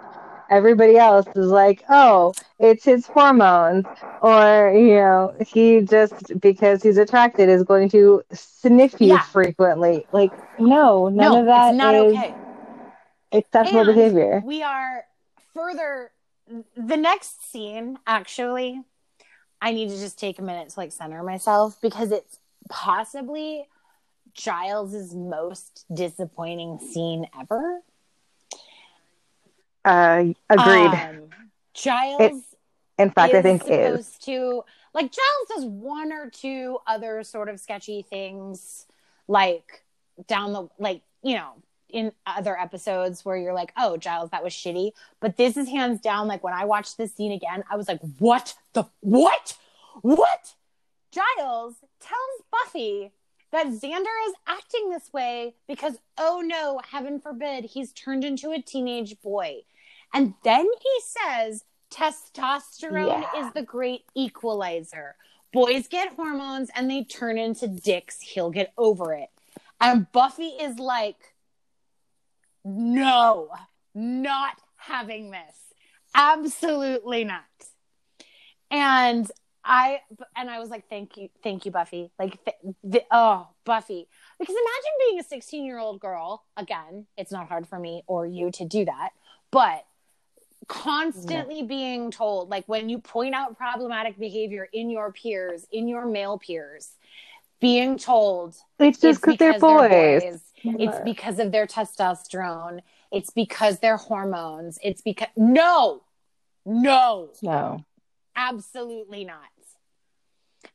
Everybody 0.50 0.96
else 0.96 1.26
is 1.35 1.48
like, 1.48 1.82
oh, 1.88 2.35
it's 2.58 2.85
his 2.85 3.06
hormones. 3.06 3.87
Or, 4.20 4.72
you 4.76 4.94
know, 4.96 5.32
he 5.46 5.80
just, 5.82 6.38
because 6.40 6.82
he's 6.82 6.98
attracted, 6.98 7.48
is 7.48 7.62
going 7.64 7.88
to 7.90 8.22
sniff 8.32 9.00
you 9.00 9.18
Yeah. 9.18 9.20
frequently. 9.20 10.06
Like, 10.12 10.35
no, 10.58 11.08
none 11.08 11.35
no, 11.35 11.37
of 11.37 11.46
that 11.46 11.74
it's 11.74 11.78
not 11.78 11.94
is 11.94 12.02
okay. 12.12 12.35
acceptable 13.32 13.85
And 13.85 13.87
behavior. 13.87 14.44
We 14.44 14.62
are 14.62 15.04
further. 15.54 16.12
The 16.76 16.96
next 16.96 17.42
scene, 17.50 17.98
actually, 18.06 18.82
I 19.62 19.70
need 19.70 19.90
to 19.90 19.96
just 19.96 20.18
take 20.18 20.40
a 20.40 20.42
minute 20.42 20.70
to 20.70 20.81
like 20.81 20.90
center 20.90 21.22
myself 21.22 21.79
because 21.81 22.11
it's 22.11 22.40
possibly 22.68 23.68
Giles's 24.35 25.14
most 25.14 25.85
disappointing 25.94 26.81
scene 26.81 27.29
ever. 27.40 27.81
Uh, 29.85 30.25
agreed. 30.51 30.87
Um, 30.87 31.31
Giles 31.75 32.42
In 32.98 33.11
fact, 33.11 33.35
is 33.35 33.38
I 33.38 33.42
think 33.42 33.62
is. 33.62 33.68
supposed 33.68 34.25
to 34.25 34.64
like 34.94 35.12
Giles 35.12 35.48
does 35.48 35.64
one 35.64 36.12
or 36.12 36.29
two 36.29 36.79
other 36.85 37.22
sort 37.22 37.48
of 37.48 37.61
sketchy 37.61 38.03
things, 38.03 38.87
like 39.29 39.85
down 40.27 40.53
the 40.53 40.68
like 40.81 41.03
you 41.22 41.37
know 41.37 41.53
in 41.92 42.12
other 42.26 42.59
episodes 42.59 43.24
where 43.24 43.37
you're 43.37 43.55
like, 43.55 43.72
oh, 43.76 43.96
Giles, 43.96 44.31
that 44.31 44.42
was 44.42 44.52
shitty. 44.52 44.92
But 45.20 45.37
this 45.37 45.57
is 45.57 45.68
hands 45.68 46.00
down, 46.00 46.26
like 46.28 46.42
when 46.42 46.55
I 46.55 46.64
watched 46.64 46.96
this 46.96 47.14
scene 47.14 47.33
again, 47.33 47.62
I 47.70 47.76
was 47.76 47.88
like, 47.88 48.00
what 48.18 48.55
the, 48.72 48.85
what? 49.00 49.57
What? 50.00 50.55
Giles 51.12 51.74
tells 52.00 52.42
Buffy 52.50 53.12
that 53.52 53.66
Xander 53.66 54.28
is 54.28 54.35
acting 54.46 54.88
this 54.90 55.12
way 55.12 55.55
because, 55.68 55.98
oh 56.16 56.42
no, 56.44 56.81
heaven 56.90 57.20
forbid, 57.20 57.64
he's 57.64 57.92
turned 57.92 58.24
into 58.24 58.50
a 58.50 58.62
teenage 58.62 59.20
boy. 59.20 59.61
And 60.14 60.35
then 60.42 60.64
he 60.64 61.00
says 61.00 61.64
testosterone 61.92 63.24
Yeah. 63.35 63.46
is 63.46 63.52
the 63.52 63.62
great 63.62 64.05
equalizer. 64.14 65.16
Boys 65.52 65.87
get 65.87 66.14
hormones 66.14 66.70
and 66.74 66.90
they 66.90 67.05
turn 67.05 67.37
into 67.37 67.68
dicks. 67.68 68.20
He'll 68.20 68.50
get 68.50 68.72
over 68.78 69.12
it. 69.12 69.28
And 69.81 70.11
Buffy 70.12 70.48
is 70.48 70.78
like, 70.78 71.32
no, 72.64 73.51
not 73.94 74.57
having 74.77 75.31
this. 75.31 75.57
Absolutely 76.14 77.25
not. 77.25 77.42
And 78.70 79.31
I 79.64 80.01
and 80.37 80.51
I 80.51 80.59
was 80.59 80.70
like, 80.70 80.88
thank 80.88 81.16
you, 81.16 81.29
thank 81.42 81.64
you, 81.64 81.70
Buffy. 81.70 82.11
Like, 82.18 82.38
th- 82.44 82.75
th- 82.90 83.07
oh, 83.11 83.48
Buffy. 83.64 84.09
Because 84.38 84.55
imagine 84.55 84.92
being 85.09 85.20
a 85.20 85.25
16 85.25 85.64
year 85.64 85.79
old 85.79 86.01
girl. 86.01 86.44
Again, 86.57 87.07
it's 87.16 87.33
not 87.33 87.48
hard 87.48 87.68
for 87.68 87.79
me 87.79 88.03
or 88.07 88.27
you 88.27 88.51
to 88.53 88.64
do 88.64 88.85
that, 88.85 89.11
but 89.51 89.85
constantly 90.68 91.62
being 91.62 92.11
told, 92.11 92.48
like 92.48 92.64
when 92.66 92.88
you 92.88 92.98
point 92.98 93.35
out 93.35 93.57
problematic 93.57 94.18
behavior 94.18 94.68
in 94.72 94.90
your 94.90 95.12
peers, 95.12 95.66
in 95.72 95.88
your 95.88 96.07
male 96.07 96.38
peers, 96.38 96.90
being 97.61 97.98
told 97.98 98.57
It's 98.79 98.98
just 98.98 99.18
it's 99.18 99.20
because 99.20 99.38
they're 99.38 99.59
boys. 99.59 100.40
It's 100.64 100.98
because 101.05 101.38
of 101.38 101.53
their 101.53 101.66
testosterone. 101.66 102.81
It's 103.11 103.31
because 103.31 103.79
their 103.81 103.96
hormones. 103.96 104.79
It's 104.83 105.03
because 105.03 105.29
no, 105.37 106.03
no, 106.64 107.31
No. 107.42 107.85
absolutely 108.37 109.25
not. 109.25 109.40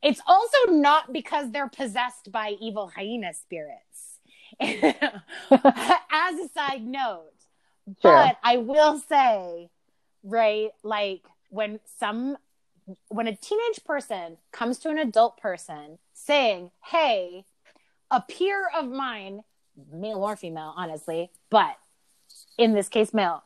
It's 0.04 0.22
also 0.28 0.58
not 0.72 1.12
because 1.14 1.52
they're 1.52 1.70
possessed 1.70 2.32
by 2.32 2.56
evil 2.60 2.92
hyena 2.96 3.34
spirits. 3.34 4.20
As 4.60 6.40
a 6.40 6.50
side 6.54 6.86
note, 6.86 7.32
True. 8.02 8.12
but 8.12 8.38
I 8.44 8.58
will 8.58 9.00
say, 9.00 9.70
right, 10.24 10.70
like 10.84 11.22
when 11.50 11.80
some 12.00 12.38
when 13.10 13.28
a 13.28 13.36
teenage 13.36 13.84
person 13.86 14.38
comes 14.52 14.80
to 14.80 14.90
an 14.90 14.98
adult 14.98 15.38
person 15.38 16.00
saying, 16.14 16.72
"Hey, 16.86 17.46
a 18.12 18.22
peer 18.22 18.68
of 18.78 18.88
mine, 18.90 19.44
male 19.92 20.24
or 20.24 20.36
female, 20.36 20.74
honestly, 20.76 21.32
but 21.50 21.78
in 22.58 22.74
this 22.74 22.90
case 22.90 23.14
male, 23.14 23.44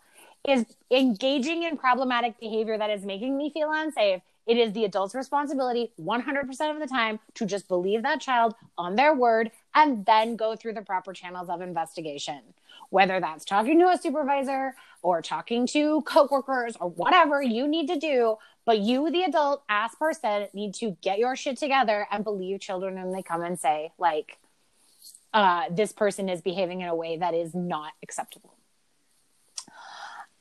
is 0.48 0.66
engaging 0.90 1.64
in 1.64 1.78
problematic 1.78 2.40
behavior 2.40 2.78
that 2.78 2.90
is 2.90 3.06
making 3.06 3.38
me 3.38 3.50
feel 3.50 3.72
unsafe." 3.72 4.22
It 4.48 4.58
is 4.58 4.74
the 4.74 4.86
adult's 4.86 5.14
responsibility 5.14 5.92
100% 5.98 6.72
of 6.72 6.80
the 6.80 6.88
time 6.88 7.20
to 7.36 7.46
just 7.46 7.68
believe 7.68 8.02
that 8.02 8.20
child 8.20 8.56
on 8.76 8.96
their 8.96 9.14
word 9.14 9.52
and 9.76 10.04
then 10.06 10.36
go 10.36 10.56
through 10.56 10.74
the 10.74 10.82
proper 10.82 11.14
channels 11.14 11.48
of 11.48 11.62
investigation 11.62 12.54
whether 12.92 13.20
that's 13.20 13.46
talking 13.46 13.80
to 13.80 13.88
a 13.88 13.98
supervisor 13.98 14.76
or 15.02 15.22
talking 15.22 15.66
to 15.66 16.02
coworkers 16.04 16.76
or 16.80 16.90
whatever 16.90 17.42
you 17.42 17.68
need 17.68 17.88
to 17.88 17.98
do. 17.98 18.38
But 18.66 18.80
you, 18.80 19.10
the 19.10 19.24
adult 19.24 19.64
ass 19.68 19.96
person, 19.96 20.48
need 20.54 20.76
to 20.76 20.98
get 21.02 21.18
your 21.18 21.36
shit 21.36 21.58
together 21.58 22.06
and 22.12 22.24
believe 22.24 22.60
children 22.60 22.96
when 22.96 23.12
they 23.12 23.24
come 23.24 23.42
and 23.42 23.60
say, 23.60 23.92
like, 23.98 24.38
uh, 25.34 25.66
this 25.72 25.92
person 25.92 26.30
is 26.30 26.42
behaving 26.42 26.82
in 26.82 26.88
a 26.88 26.96
way 26.96 27.18
that 27.18 27.34
is 27.34 27.54
not 27.54 27.94
acceptable. 28.04 28.56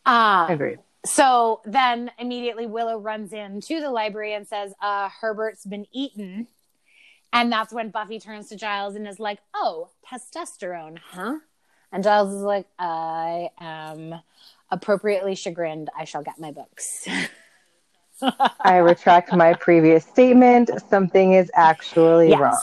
Uh, 0.04 0.46
Agreed. 0.48 0.78
so 1.04 1.60
then 1.64 2.10
immediately 2.18 2.66
Willow 2.66 2.98
runs 2.98 3.32
into 3.32 3.80
the 3.80 3.90
library 3.90 4.34
and 4.34 4.46
says, 4.46 4.72
uh, 4.82 5.08
Herbert's 5.20 5.64
been 5.64 5.86
eaten. 5.92 6.48
And 7.32 7.52
that's 7.52 7.72
when 7.72 7.90
Buffy 7.90 8.18
turns 8.18 8.48
to 8.48 8.56
Giles 8.56 8.96
and 8.96 9.06
is 9.06 9.20
like, 9.20 9.38
oh, 9.54 9.90
testosterone, 10.10 10.98
huh? 10.98 11.36
And 11.92 12.02
Giles 12.02 12.34
is 12.34 12.42
like, 12.42 12.66
I 12.78 13.50
am 13.58 14.14
appropriately 14.70 15.34
chagrined. 15.34 15.90
I 15.96 16.04
shall 16.04 16.22
get 16.22 16.40
my 16.40 16.50
books. 16.50 17.06
I 18.60 18.78
retract 18.78 19.32
my 19.32 19.54
previous 19.54 20.04
statement. 20.04 20.70
Something 20.88 21.32
is 21.34 21.50
actually 21.54 22.34
wrong. 22.34 22.60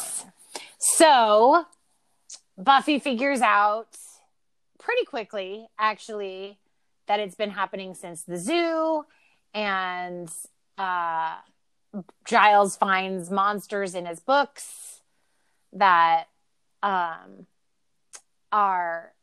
So 0.79 1.65
Buffy 2.57 2.99
figures 2.99 3.41
out 3.41 3.97
pretty 4.79 5.05
quickly, 5.05 5.67
actually, 5.77 6.57
that 7.07 7.19
it's 7.19 7.35
been 7.35 7.51
happening 7.51 7.93
since 7.93 8.23
the 8.23 8.37
zoo. 8.37 9.05
And 9.53 10.29
uh, 10.77 11.35
Giles 12.25 12.75
finds 12.75 13.29
monsters 13.29 13.95
in 13.95 14.05
his 14.05 14.19
books 14.19 15.01
that 15.73 16.25
um, 16.81 17.45
are 18.51 19.13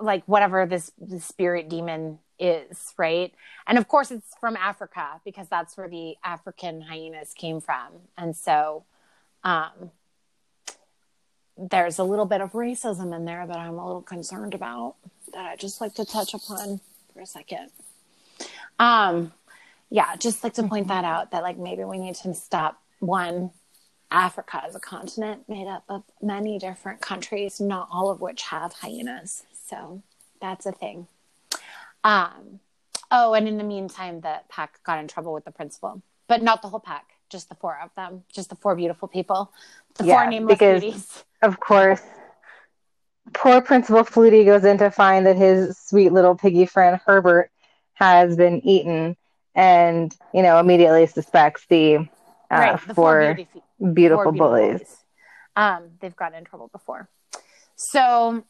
like 0.00 0.22
whatever 0.26 0.66
this, 0.66 0.92
this 0.98 1.24
spirit 1.24 1.68
demon 1.68 2.18
is, 2.38 2.92
right? 2.98 3.32
And 3.66 3.78
of 3.78 3.88
course, 3.88 4.10
it's 4.10 4.34
from 4.40 4.56
Africa 4.56 5.20
because 5.24 5.48
that's 5.48 5.76
where 5.76 5.88
the 5.88 6.16
African 6.24 6.82
hyenas 6.82 7.32
came 7.34 7.60
from. 7.60 7.88
And 8.18 8.36
so 8.36 8.84
um, 9.44 9.90
there's 11.56 11.98
a 11.98 12.04
little 12.04 12.24
bit 12.24 12.40
of 12.40 12.52
racism 12.52 13.14
in 13.14 13.24
there 13.24 13.46
that 13.46 13.56
I'm 13.56 13.78
a 13.78 13.86
little 13.86 14.02
concerned 14.02 14.54
about 14.54 14.96
that 15.32 15.46
I 15.46 15.56
just 15.56 15.80
like 15.80 15.94
to 15.94 16.04
touch 16.04 16.34
upon 16.34 16.80
for 17.12 17.20
a 17.20 17.26
second. 17.26 17.70
Um, 18.78 19.32
yeah, 19.90 20.16
just 20.16 20.42
like 20.42 20.54
to 20.54 20.62
point 20.62 20.88
that 20.88 21.04
out 21.04 21.30
that 21.32 21.42
like 21.42 21.58
maybe 21.58 21.84
we 21.84 21.98
need 21.98 22.14
to 22.16 22.34
stop 22.34 22.82
one. 23.00 23.50
Africa 24.10 24.62
is 24.68 24.74
a 24.74 24.80
continent 24.80 25.48
made 25.48 25.66
up 25.66 25.84
of 25.88 26.02
many 26.20 26.58
different 26.58 27.00
countries, 27.00 27.60
not 27.60 27.88
all 27.90 28.10
of 28.10 28.20
which 28.20 28.42
have 28.42 28.72
hyenas. 28.74 29.44
So 29.66 30.02
that's 30.40 30.66
a 30.66 30.72
thing. 30.72 31.06
Um, 32.04 32.60
oh, 33.10 33.34
and 33.34 33.48
in 33.48 33.56
the 33.56 33.64
meantime, 33.64 34.20
the 34.20 34.40
pack 34.48 34.82
got 34.84 34.98
in 34.98 35.08
trouble 35.08 35.32
with 35.32 35.44
the 35.44 35.50
principal, 35.50 36.02
but 36.26 36.42
not 36.42 36.60
the 36.60 36.68
whole 36.68 36.80
pack, 36.80 37.06
just 37.30 37.48
the 37.48 37.54
four 37.54 37.78
of 37.82 37.90
them, 37.96 38.24
just 38.32 38.50
the 38.50 38.56
four 38.56 38.74
beautiful 38.76 39.08
people, 39.08 39.52
the 39.96 40.04
Yeah, 40.04 40.14
four 40.22 40.26
nameless 40.30 40.58
because- 40.58 40.80
beauties. 40.80 41.24
Of 41.42 41.58
course, 41.58 42.00
poor 43.34 43.60
Principal 43.60 44.04
Flutie 44.04 44.44
goes 44.44 44.64
in 44.64 44.78
to 44.78 44.90
find 44.90 45.26
that 45.26 45.36
his 45.36 45.76
sweet 45.76 46.12
little 46.12 46.36
piggy 46.36 46.66
friend 46.66 47.00
Herbert 47.04 47.50
has 47.94 48.36
been 48.36 48.64
eaten 48.66 49.16
and, 49.54 50.16
you 50.32 50.42
know, 50.42 50.58
immediately 50.60 51.06
suspects 51.06 51.66
the, 51.68 51.96
uh, 51.96 52.04
right, 52.50 52.86
the 52.86 52.94
four 52.94 53.34
beauty, 53.34 53.48
beautiful 53.92 54.22
four 54.24 54.32
beautiful 54.32 54.32
bullies. 54.32 54.78
boys. 54.80 54.96
Um, 55.56 55.90
they've 56.00 56.14
gotten 56.16 56.38
in 56.38 56.44
trouble 56.44 56.68
before. 56.68 57.08
So, 57.74 58.44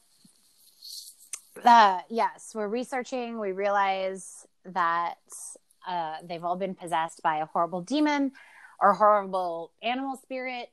uh, 1.64 2.00
yes, 2.08 2.52
we're 2.54 2.68
researching. 2.68 3.38
We 3.40 3.52
realize 3.52 4.46
that 4.66 5.16
uh, 5.88 6.16
they've 6.22 6.44
all 6.44 6.56
been 6.56 6.74
possessed 6.74 7.22
by 7.22 7.38
a 7.38 7.46
horrible 7.46 7.80
demon 7.80 8.32
or 8.80 8.92
horrible 8.94 9.72
animal 9.82 10.16
spirit. 10.16 10.70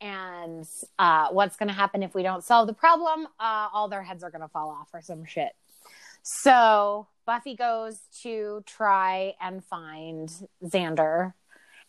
And 0.00 0.64
uh, 0.98 1.28
what's 1.30 1.56
going 1.56 1.68
to 1.68 1.74
happen 1.74 2.02
if 2.02 2.14
we 2.14 2.22
don't 2.22 2.44
solve 2.44 2.66
the 2.66 2.72
problem? 2.72 3.26
Uh, 3.40 3.68
all 3.72 3.88
their 3.88 4.02
heads 4.02 4.22
are 4.22 4.30
going 4.30 4.42
to 4.42 4.48
fall 4.48 4.70
off 4.70 4.88
or 4.92 5.02
some 5.02 5.24
shit. 5.24 5.52
So 6.22 7.06
Buffy 7.26 7.56
goes 7.56 8.00
to 8.22 8.62
try 8.66 9.34
and 9.40 9.64
find 9.64 10.30
Xander 10.64 11.32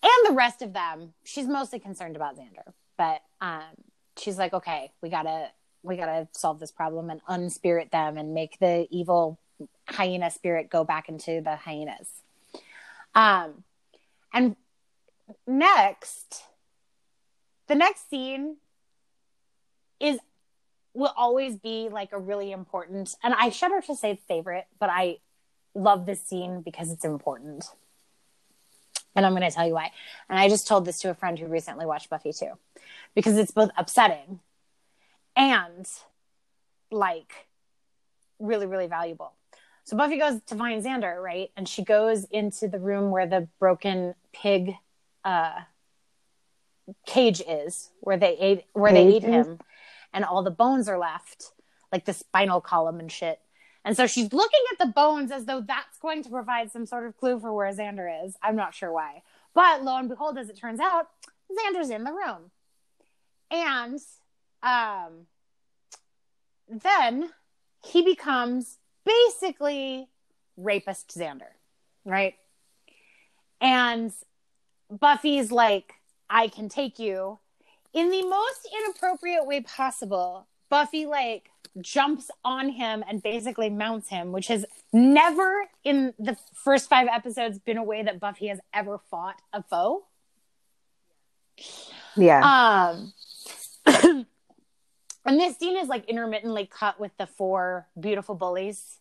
and 0.02 0.28
the 0.28 0.34
rest 0.34 0.62
of 0.62 0.74
them. 0.74 1.14
She's 1.24 1.48
mostly 1.48 1.80
concerned 1.80 2.16
about 2.16 2.38
Xander, 2.38 2.74
but 2.98 3.22
um, 3.42 3.64
she's 4.18 4.38
like, 4.38 4.54
okay, 4.54 4.92
we 5.02 5.10
gotta 5.10 5.50
we 5.84 5.98
gotta 5.98 6.28
solve 6.34 6.60
this 6.60 6.72
problem 6.72 7.10
and 7.10 7.22
unspirit 7.26 7.92
them 7.92 8.18
and 8.18 8.34
make 8.34 8.60
the 8.60 8.88
evil 8.90 9.40
hyena 9.88 10.30
spirit 10.32 10.70
go 10.70 10.84
back 10.84 11.10
into 11.10 11.42
the 11.42 11.56
hyenas. 11.56 12.10
Um, 13.16 13.64
and 14.34 14.56
next, 15.48 16.44
the 17.70 17.76
next 17.76 18.10
scene 18.10 18.58
is 20.02 20.20
will 20.94 21.14
always 21.16 21.56
be 21.56 21.88
like 21.90 22.12
a 22.12 22.18
really 22.18 22.52
important, 22.52 23.16
and 23.24 23.34
I 23.34 23.52
shudder 23.52 23.80
to 23.82 23.96
say 23.96 24.20
favorite, 24.28 24.66
but 24.80 24.90
I 24.90 25.20
love 25.76 26.06
this 26.06 26.22
scene 26.22 26.62
because 26.62 26.92
it's 26.92 27.06
important. 27.06 27.64
And 29.16 29.26
I'm 29.26 29.34
going 29.34 29.48
to 29.48 29.56
tell 29.56 29.68
you 29.68 29.74
why. 29.74 29.92
And 30.30 30.40
I 30.40 30.50
just 30.50 30.68
told 30.68 30.86
this 30.86 31.00
to 31.02 31.10
a 31.10 31.14
friend 31.14 31.38
who 31.38 31.46
recently 31.46 31.86
watched 31.86 32.10
Buffy 32.10 32.34
too, 32.34 32.54
because 33.16 33.38
it's 33.38 33.52
both 33.52 33.70
upsetting 33.78 34.40
and 35.36 35.86
like 36.92 37.48
really, 38.40 38.66
really 38.66 38.88
valuable. 38.88 39.34
So 39.84 39.96
Buffy 39.96 40.18
goes 40.18 40.42
to 40.48 40.56
find 40.56 40.84
Xander, 40.84 41.22
right? 41.22 41.50
And 41.56 41.68
she 41.68 41.84
goes 41.84 42.26
into 42.26 42.68
the 42.68 42.80
room 42.80 43.12
where 43.12 43.28
the 43.28 43.48
broken 43.60 44.16
pig 44.34 44.76
uh, 45.24 45.62
cage 47.06 47.42
is, 47.48 47.90
where 48.02 48.18
they 48.18 48.38
ate, 48.38 48.66
where 48.74 48.92
they 48.92 49.08
ate 49.16 49.24
him. 49.24 49.60
and 50.14 50.26
all 50.26 50.44
the 50.44 50.52
bones 50.52 50.88
are 50.88 50.98
left, 50.98 51.52
like 51.92 52.06
the 52.06 52.14
spinal 52.14 52.62
column 52.62 53.00
and 53.00 53.12
shit. 53.12 53.40
And 53.86 53.96
so 53.96 54.08
she's 54.08 54.34
looking 54.34 54.60
at 54.72 54.80
the 54.80 54.92
bones 54.92 55.32
as 55.32 55.46
though 55.46 55.62
that's 55.62 55.98
going 56.00 56.24
to 56.24 56.30
provide 56.30 56.72
some 56.72 56.86
sort 56.86 57.06
of 57.06 57.18
clue 57.18 57.40
for 57.40 57.54
where 57.54 57.72
Xander 57.72 58.26
is. 58.26 58.36
I'm 58.42 58.56
not 58.56 58.76
sure 58.76 58.92
why. 58.92 59.24
But 59.54 59.84
lo 59.84 59.98
and 59.98 60.10
behold, 60.10 60.38
as 60.38 60.50
it 60.50 60.58
turns 60.58 60.80
out, 60.80 61.08
Xander's 61.52 61.90
in 61.90 62.04
the 62.04 62.12
room. 62.12 62.52
And 63.52 64.00
um, 64.62 65.26
then 66.68 67.32
he 67.84 68.04
becomes 68.04 68.78
basically 69.06 70.08
rapist 70.58 71.18
Xander, 71.18 71.52
right? 72.06 72.36
And 73.62 74.12
Buffy's 74.92 75.52
like, 75.52 75.94
I 76.30 76.48
can 76.48 76.70
take 76.70 77.00
you 77.00 77.40
in 77.94 78.10
the 78.12 78.24
most 78.24 78.68
inappropriate 78.86 79.46
way 79.46 79.62
possible. 79.62 80.48
Buffy 80.70 81.06
like 81.06 81.50
jumps 81.82 82.30
on 82.44 82.70
him 82.70 83.04
and 83.08 83.22
basically 83.22 83.70
mounts 83.70 84.10
him, 84.10 84.32
which 84.32 84.48
has 84.48 84.66
never 84.94 85.66
in 85.84 86.14
the 86.20 86.38
first 86.54 86.90
five 86.90 87.08
episodes 87.08 87.60
been 87.60 87.78
a 87.78 87.84
way 87.84 88.04
that 88.04 88.20
Buffy 88.20 88.48
has 88.48 88.60
ever 88.74 89.00
fought 89.10 89.42
a 89.54 89.64
foe. 89.64 90.06
Yeah. 92.16 92.94
Um 92.96 93.14
and 95.26 95.40
this 95.40 95.58
scene 95.58 95.78
is 95.78 95.88
like 95.88 96.06
intermittently 96.06 96.68
cut 96.68 97.00
with 97.00 97.12
the 97.18 97.28
four 97.28 97.88
beautiful 98.00 98.36
bullies 98.36 99.00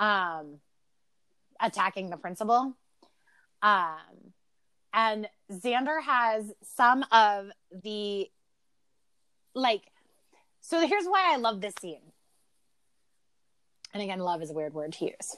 um 0.00 0.58
attacking 1.60 2.10
the 2.10 2.16
principal. 2.16 2.76
Um 3.62 4.32
and 4.92 5.28
Xander 5.52 6.02
has 6.02 6.52
some 6.62 7.04
of 7.12 7.50
the 7.82 8.30
like 9.54 9.82
so 10.60 10.86
here's 10.86 11.04
why 11.04 11.30
I 11.32 11.36
love 11.36 11.60
this 11.60 11.74
scene. 11.78 12.00
And 13.92 14.02
again, 14.02 14.18
love 14.18 14.42
is 14.42 14.50
a 14.50 14.54
weird 14.54 14.72
word 14.72 14.94
to 14.94 15.04
use. 15.04 15.36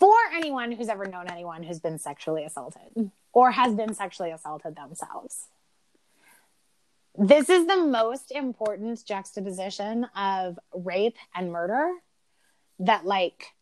For 0.00 0.16
anyone 0.34 0.72
who's 0.72 0.88
ever 0.88 1.06
known 1.06 1.30
anyone 1.30 1.62
who's 1.62 1.78
been 1.78 1.98
sexually 1.98 2.44
assaulted 2.44 3.12
or 3.32 3.52
has 3.52 3.74
been 3.74 3.94
sexually 3.94 4.32
assaulted 4.32 4.74
themselves, 4.74 5.46
this 7.16 7.48
is 7.48 7.66
the 7.66 7.76
most 7.76 8.32
important 8.32 9.04
juxtaposition 9.04 10.04
of 10.16 10.58
rape 10.74 11.16
and 11.34 11.52
murder 11.52 11.92
that 12.80 13.04
like 13.04 13.52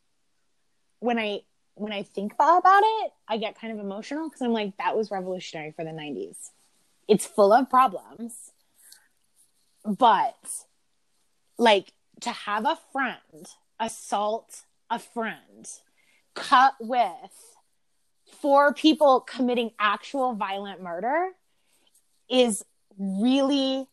when 1.01 1.18
I 1.18 1.42
when 1.81 1.93
I 1.93 2.03
think 2.03 2.35
about 2.35 2.83
it, 2.85 3.12
I 3.29 3.37
get 3.38 3.59
kind 3.61 3.73
of 3.73 3.79
emotional 3.79 4.29
because 4.29 4.43
I'm 4.43 4.53
like, 4.53 4.77
that 4.79 4.97
was 4.97 5.11
revolutionary 5.11 5.73
for 5.73 5.85
the 5.85 5.91
90s. 5.91 6.51
It's 7.07 7.25
full 7.27 7.53
of 7.53 7.71
problems, 7.71 8.53
but 9.85 10.37
like 11.57 11.93
to 12.21 12.31
have 12.31 12.64
a 12.64 12.79
friend 12.93 13.47
assault 13.81 14.64
a 14.91 14.99
friend 14.99 15.69
cut 16.35 16.75
with 16.81 17.57
four 18.41 18.73
people 18.73 19.21
committing 19.21 19.71
actual 19.79 20.35
violent 20.35 20.83
murder 20.83 21.31
is 22.31 22.64
really, 22.99 23.87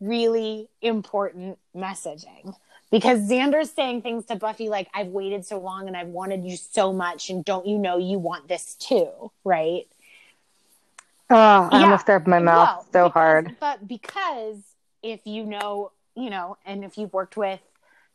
really 0.00 0.68
important 0.80 1.58
messaging 1.74 2.54
because 2.90 3.20
Xander's 3.28 3.70
saying 3.70 4.02
things 4.02 4.26
to 4.26 4.36
Buffy 4.36 4.68
like, 4.68 4.88
I've 4.92 5.08
waited 5.08 5.46
so 5.46 5.58
long 5.58 5.86
and 5.86 5.96
I've 5.96 6.08
wanted 6.08 6.44
you 6.44 6.56
so 6.56 6.92
much, 6.92 7.30
and 7.30 7.44
don't 7.44 7.66
you 7.66 7.78
know 7.78 7.98
you 7.98 8.18
want 8.18 8.48
this 8.48 8.74
too, 8.74 9.30
right? 9.44 9.86
Oh, 11.30 11.68
I 11.70 11.78
yeah. 11.78 11.84
almost 11.84 12.06
threw 12.06 12.20
my 12.26 12.40
mouth 12.40 12.68
well, 12.68 12.86
so 12.92 13.08
because, 13.08 13.12
hard. 13.12 13.56
But 13.60 13.86
because 13.86 14.56
if 15.02 15.26
you 15.26 15.44
know, 15.44 15.92
you 16.16 16.28
know, 16.28 16.56
and 16.66 16.84
if 16.84 16.98
you've 16.98 17.12
worked 17.12 17.36
with 17.36 17.60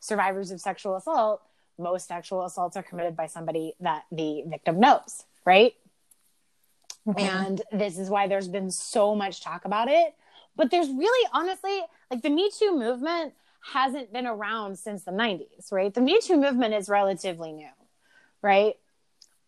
survivors 0.02 0.52
of 0.52 0.60
sexual 0.60 0.98
assault, 0.98 1.42
most 1.78 2.08
sexual 2.08 2.44
assaults 2.46 2.76
are 2.76 2.84
committed 2.84 3.16
by 3.16 3.28
somebody 3.28 3.74
that 3.80 4.04
the 4.12 4.44
victim 4.48 4.80
knows, 4.80 5.24
right? 5.46 5.74
Mm-hmm. 7.08 7.20
And 7.20 7.62
this 7.72 7.98
is 7.98 8.10
why 8.10 8.28
there's 8.28 8.48
been 8.48 8.72
so 8.72 9.16
much 9.16 9.42
talk 9.42 9.66
about 9.66 9.88
it. 9.88 10.14
But 10.56 10.72
there's 10.72 10.90
really, 10.90 11.30
honestly, 11.34 11.82
like 12.10 12.22
the 12.22 12.30
Me 12.30 12.50
Too 12.58 12.78
movement 12.78 13.34
hasn't 13.74 14.14
been 14.14 14.28
around 14.28 14.78
since 14.78 15.04
the 15.04 15.12
90s, 15.12 15.72
right? 15.72 15.92
The 15.94 16.02
Me 16.02 16.20
Too 16.22 16.38
movement 16.38 16.74
is 16.74 16.90
relatively 16.90 17.52
new, 17.52 17.70
right? 18.42 18.76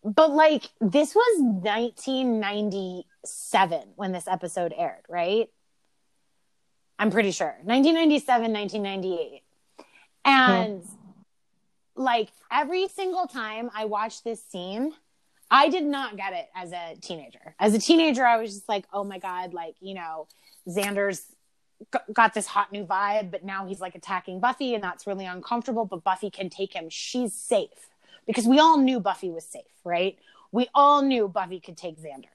But 0.04 0.30
like 0.32 0.68
this 0.80 1.14
was 1.14 1.40
1997 1.40 3.82
when 3.96 4.12
this 4.12 4.26
episode 4.26 4.74
aired, 4.76 5.04
right? 5.08 5.48
I'm 6.98 7.10
pretty 7.10 7.30
sure. 7.30 7.56
1997, 7.62 8.52
1998. 8.52 9.42
And 10.24 10.82
like 11.94 12.30
every 12.50 12.88
single 12.88 13.28
time 13.28 13.70
I 13.74 13.84
watched 13.84 14.24
this 14.24 14.42
scene, 14.42 14.94
I 15.50 15.68
did 15.68 15.84
not 15.84 16.16
get 16.16 16.32
it 16.32 16.48
as 16.54 16.72
a 16.72 16.96
teenager. 17.00 17.54
As 17.58 17.74
a 17.74 17.78
teenager, 17.78 18.24
I 18.26 18.36
was 18.36 18.54
just 18.54 18.68
like, 18.68 18.86
oh 18.92 19.04
my 19.04 19.18
God, 19.18 19.54
like, 19.54 19.76
you 19.80 19.94
know, 19.94 20.26
Xander's 20.68 21.24
got 22.12 22.34
this 22.34 22.46
hot 22.46 22.72
new 22.72 22.84
vibe, 22.84 23.30
but 23.30 23.44
now 23.44 23.66
he's 23.66 23.80
like 23.80 23.94
attacking 23.94 24.40
Buffy, 24.40 24.74
and 24.74 24.82
that's 24.82 25.06
really 25.06 25.26
uncomfortable. 25.26 25.84
But 25.84 26.04
Buffy 26.04 26.30
can 26.30 26.50
take 26.50 26.74
him. 26.74 26.88
She's 26.90 27.32
safe 27.32 27.88
because 28.26 28.46
we 28.46 28.58
all 28.58 28.78
knew 28.78 29.00
Buffy 29.00 29.30
was 29.30 29.44
safe, 29.44 29.62
right? 29.84 30.18
We 30.52 30.68
all 30.74 31.02
knew 31.02 31.28
Buffy 31.28 31.60
could 31.60 31.76
take 31.76 31.98
Xander 31.98 32.28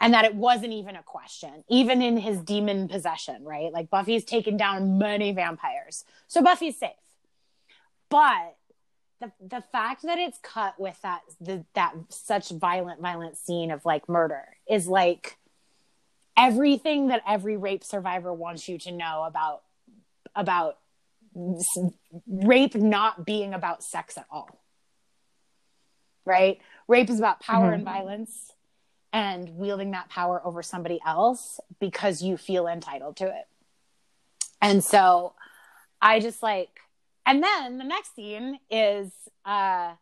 and 0.00 0.12
that 0.14 0.24
it 0.24 0.34
wasn't 0.34 0.72
even 0.72 0.96
a 0.96 1.02
question, 1.02 1.64
even 1.68 2.02
in 2.02 2.16
his 2.16 2.40
demon 2.40 2.88
possession, 2.88 3.44
right? 3.44 3.72
Like 3.72 3.90
Buffy's 3.90 4.24
taken 4.24 4.56
down 4.56 4.98
many 4.98 5.32
vampires. 5.32 6.04
So 6.28 6.42
Buffy's 6.42 6.78
safe. 6.78 6.90
But 8.08 8.56
the 9.20 9.32
the 9.40 9.62
fact 9.72 10.02
that 10.02 10.18
it's 10.18 10.38
cut 10.42 10.78
with 10.78 11.00
that 11.02 11.22
the, 11.40 11.64
that 11.74 11.94
such 12.10 12.50
violent 12.50 13.00
violent 13.00 13.36
scene 13.36 13.70
of 13.70 13.84
like 13.84 14.08
murder 14.08 14.44
is 14.68 14.86
like 14.86 15.38
everything 16.36 17.08
that 17.08 17.22
every 17.26 17.56
rape 17.56 17.84
survivor 17.84 18.32
wants 18.32 18.68
you 18.68 18.78
to 18.78 18.92
know 18.92 19.24
about 19.26 19.62
about 20.34 20.78
rape 22.26 22.74
not 22.74 23.24
being 23.24 23.54
about 23.54 23.82
sex 23.82 24.16
at 24.16 24.26
all. 24.30 24.60
Right? 26.24 26.58
Rape 26.88 27.10
is 27.10 27.18
about 27.18 27.40
power 27.40 27.66
mm-hmm. 27.66 27.74
and 27.74 27.84
violence 27.84 28.52
and 29.12 29.50
wielding 29.56 29.92
that 29.92 30.08
power 30.08 30.40
over 30.44 30.62
somebody 30.62 31.00
else 31.06 31.60
because 31.80 32.22
you 32.22 32.36
feel 32.36 32.66
entitled 32.66 33.16
to 33.16 33.26
it. 33.26 33.46
And 34.60 34.82
so 34.84 35.34
i 36.00 36.20
just 36.20 36.42
like 36.42 36.80
and 37.24 37.42
then 37.42 37.78
the 37.78 37.84
next 37.84 38.14
scene 38.14 38.58
is 38.70 39.10
uh 39.44 39.92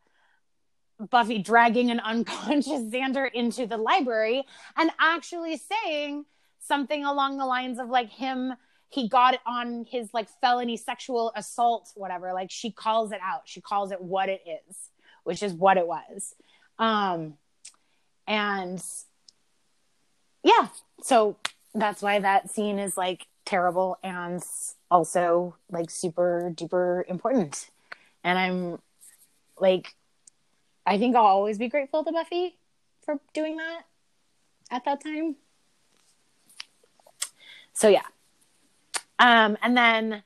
Buffy 0.99 1.39
dragging 1.39 1.91
an 1.91 2.01
unconscious 2.01 2.81
Xander 2.93 3.31
into 3.33 3.67
the 3.67 3.77
library 3.77 4.45
and 4.77 4.91
actually 5.01 5.57
saying 5.57 6.25
something 6.61 7.05
along 7.05 7.39
the 7.39 7.47
lines 7.47 7.79
of 7.79 7.89
like 7.89 8.11
him 8.11 8.55
he 8.89 9.09
got 9.09 9.35
it 9.35 9.41
on 9.45 9.85
his 9.91 10.15
like 10.15 10.29
felony 10.41 10.77
sexual 10.77 11.33
assault 11.35 11.91
whatever 11.97 12.33
like 12.33 12.51
she 12.51 12.71
calls 12.71 13.11
it 13.13 13.19
out. 13.23 13.43
She 13.45 13.61
calls 13.61 13.91
it 13.91 14.01
what 14.01 14.29
it 14.29 14.43
is 14.47 14.91
which 15.25 15.43
is 15.43 15.53
what 15.53 15.77
it 15.77 15.87
was. 15.87 16.35
Um 16.79 17.35
and 18.27 18.83
yeah 20.43 20.69
so 21.03 21.37
that's 21.75 22.03
why 22.03 22.21
that 22.21 22.51
scene 22.51 22.79
is 22.79 22.97
like 22.97 23.27
terrible 23.45 23.99
and 24.03 24.43
also 24.91 25.57
like 25.71 25.91
super 25.91 26.53
duper 26.55 27.05
important. 27.09 27.71
And 28.23 28.39
i'm 28.39 28.79
like 29.59 29.95
I 30.87 30.99
think 30.99 31.17
I'll 31.17 31.25
always 31.25 31.59
be 31.59 31.69
grateful 31.69 32.05
to 32.05 32.13
Buffy 32.13 32.57
for 33.03 33.19
doing 33.33 33.57
that 33.57 33.83
at 34.71 34.85
that 34.85 35.03
time. 35.03 35.37
So 37.73 37.89
yeah. 37.89 38.03
Um, 39.19 39.57
and 39.63 39.77
then 39.77 40.23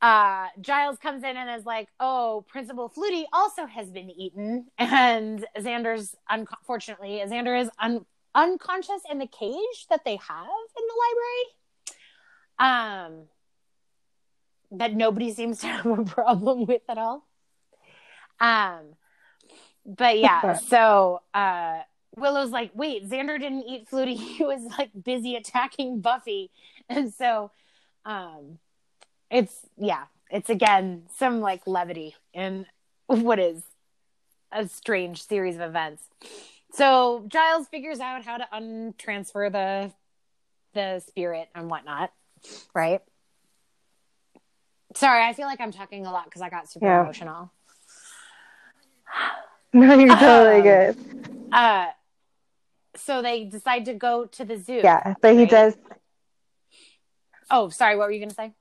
uh, 0.00 0.46
Giles 0.60 0.98
comes 0.98 1.22
in 1.22 1.36
and 1.36 1.58
is 1.58 1.64
like, 1.64 1.88
"Oh, 2.00 2.44
Principal 2.48 2.90
Flutie 2.90 3.24
also 3.32 3.66
has 3.66 3.90
been 3.90 4.10
eaten," 4.10 4.66
and 4.78 5.44
Xander's 5.56 6.16
unfortunately 6.28 7.22
Xander 7.24 7.60
is 7.60 7.70
un- 7.78 8.06
unconscious 8.34 9.02
in 9.10 9.18
the 9.18 9.26
cage 9.26 9.86
that 9.90 10.04
they 10.04 10.16
have 10.16 10.46
in 10.76 10.84
the 10.88 10.96
library. 11.04 11.46
Um, 12.58 13.28
that 14.72 14.94
nobody 14.94 15.32
seems 15.32 15.58
to 15.60 15.66
have 15.68 15.98
a 15.98 16.04
problem 16.04 16.66
with 16.66 16.82
at 16.88 16.98
all. 16.98 17.26
Um, 18.40 18.96
but 19.84 20.18
yeah, 20.18 20.54
so 20.54 21.22
uh, 21.34 21.80
Willow's 22.16 22.50
like, 22.50 22.70
wait, 22.74 23.08
Xander 23.08 23.38
didn't 23.38 23.64
eat 23.68 23.88
Flutie. 23.90 24.16
He 24.36 24.44
was 24.44 24.62
like 24.78 24.90
busy 25.04 25.34
attacking 25.36 26.00
Buffy. 26.00 26.50
And 26.88 27.12
so 27.14 27.50
um, 28.04 28.58
it's, 29.30 29.66
yeah, 29.78 30.04
it's 30.30 30.50
again 30.50 31.04
some 31.16 31.40
like 31.40 31.66
levity 31.66 32.14
in 32.34 32.66
what 33.06 33.38
is 33.38 33.62
a 34.50 34.68
strange 34.68 35.26
series 35.26 35.54
of 35.54 35.62
events. 35.62 36.02
So 36.72 37.24
Giles 37.28 37.68
figures 37.68 38.00
out 38.00 38.24
how 38.24 38.36
to 38.38 38.48
untransfer 38.52 39.50
the 39.52 39.92
the 40.74 41.00
spirit 41.00 41.48
and 41.54 41.68
whatnot, 41.70 42.12
right? 42.74 43.00
Sorry, 44.94 45.22
I 45.22 45.32
feel 45.34 45.46
like 45.46 45.60
I'm 45.60 45.72
talking 45.72 46.06
a 46.06 46.12
lot 46.12 46.24
because 46.24 46.42
I 46.42 46.48
got 46.48 46.68
super 46.70 46.86
Yeah. 46.86 47.02
emotional. 47.02 47.50
No, 49.74 49.94
you're 49.98 50.16
totally 50.16 50.56
Um, 50.56 50.62
good. 50.62 50.96
Uh, 51.50 51.86
so 52.94 53.22
they 53.22 53.44
decide 53.44 53.86
to 53.86 53.94
go 53.94 54.26
to 54.26 54.44
the 54.44 54.58
zoo. 54.58 54.80
Yeah, 54.84 55.14
but 55.22 55.34
he 55.34 55.46
does. 55.46 55.74
Oh, 57.50 57.70
sorry. 57.70 57.96
What 57.96 58.06
were 58.06 58.12
you 58.12 58.18
going 58.20 58.28
to 58.28 58.34
say? 58.34 58.52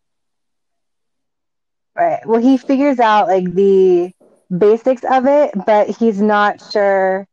Right. 1.96 2.26
Well, 2.26 2.40
he 2.42 2.58
figures 2.58 3.00
out 3.00 3.28
like 3.28 3.54
the 3.54 4.12
basics 4.58 5.04
of 5.10 5.26
it, 5.26 5.52
but 5.66 5.90
he's 5.90 6.22
not 6.22 6.62
sure 6.72 7.28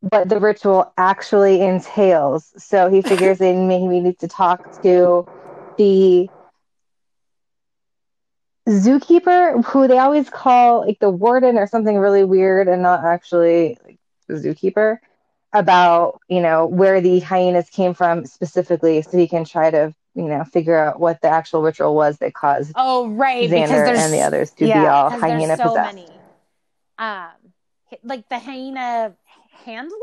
what 0.00 0.28
the 0.28 0.38
ritual 0.38 0.92
actually 0.96 1.60
entails. 1.60 2.52
So 2.56 2.88
he 2.88 3.02
figures 3.02 3.40
in 3.48 3.66
maybe 3.68 3.88
we 3.88 4.00
need 4.00 4.18
to 4.20 4.28
talk 4.28 4.80
to 4.82 5.26
the 5.76 6.28
zookeeper, 8.68 9.64
who 9.64 9.88
they 9.88 9.98
always 9.98 10.30
call 10.30 10.80
like 10.86 10.98
the 11.00 11.10
warden 11.10 11.56
or 11.58 11.66
something 11.66 11.98
really 11.98 12.24
weird 12.24 12.68
and 12.68 12.82
not 12.82 13.04
actually 13.04 13.78
like 13.84 13.98
the 14.28 14.34
zookeeper, 14.34 14.98
about, 15.52 16.20
you 16.28 16.40
know, 16.40 16.66
where 16.66 17.00
the 17.00 17.20
hyenas 17.20 17.68
came 17.68 17.92
from 17.94 18.24
specifically 18.24 19.02
so 19.02 19.16
he 19.18 19.28
can 19.28 19.44
try 19.44 19.70
to, 19.70 19.94
you 20.14 20.24
know, 20.24 20.44
figure 20.44 20.78
out 20.78 20.98
what 21.00 21.20
the 21.20 21.28
actual 21.28 21.62
ritual 21.62 21.94
was 21.94 22.18
that 22.18 22.34
caused 22.34 22.72
Oh, 22.74 23.08
right. 23.08 23.50
because 23.50 23.70
Xander 23.70 23.86
there's 23.86 23.98
and 23.98 24.12
the 24.12 24.20
others 24.20 24.50
to 24.52 24.64
be 24.64 24.68
yeah, 24.68 25.10
hyena 25.10 25.56
so 25.56 25.64
possessed. 25.64 25.94
many. 25.94 26.08
Um, 26.98 27.30
like 28.02 28.28
the 28.28 28.38
hyena 28.38 29.14
handler 29.64 29.98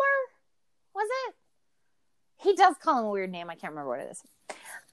was 0.93 1.07
it? 1.27 1.35
He 2.37 2.55
does 2.55 2.75
call 2.81 2.99
him 2.99 3.05
a 3.05 3.09
weird 3.09 3.31
name. 3.31 3.49
I 3.49 3.55
can't 3.55 3.71
remember 3.73 3.89
what 3.89 3.99
it 3.99 4.11
is. 4.11 4.23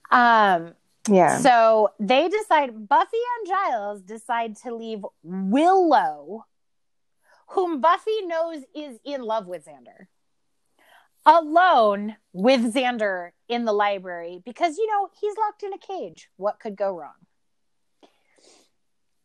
Um, 0.09 0.73
Yeah. 1.07 1.39
so 1.39 1.89
they 1.99 2.29
decide. 2.29 2.87
Buffy 2.87 3.17
and 3.39 3.47
Giles 3.47 4.01
decide 4.01 4.55
to 4.63 4.75
leave 4.75 4.99
Willow, 5.23 6.45
whom 7.49 7.81
Buffy 7.81 8.21
knows 8.23 8.63
is 8.75 8.99
in 9.05 9.21
love 9.21 9.47
with 9.47 9.65
Xander, 9.65 10.07
alone 11.25 12.15
with 12.33 12.73
Xander 12.73 13.31
in 13.47 13.65
the 13.65 13.73
library 13.73 14.41
because 14.45 14.77
you 14.77 14.87
know 14.87 15.09
he's 15.19 15.35
locked 15.37 15.63
in 15.63 15.73
a 15.73 15.77
cage. 15.77 16.29
What 16.37 16.59
could 16.59 16.75
go 16.75 16.97
wrong? 16.97 17.13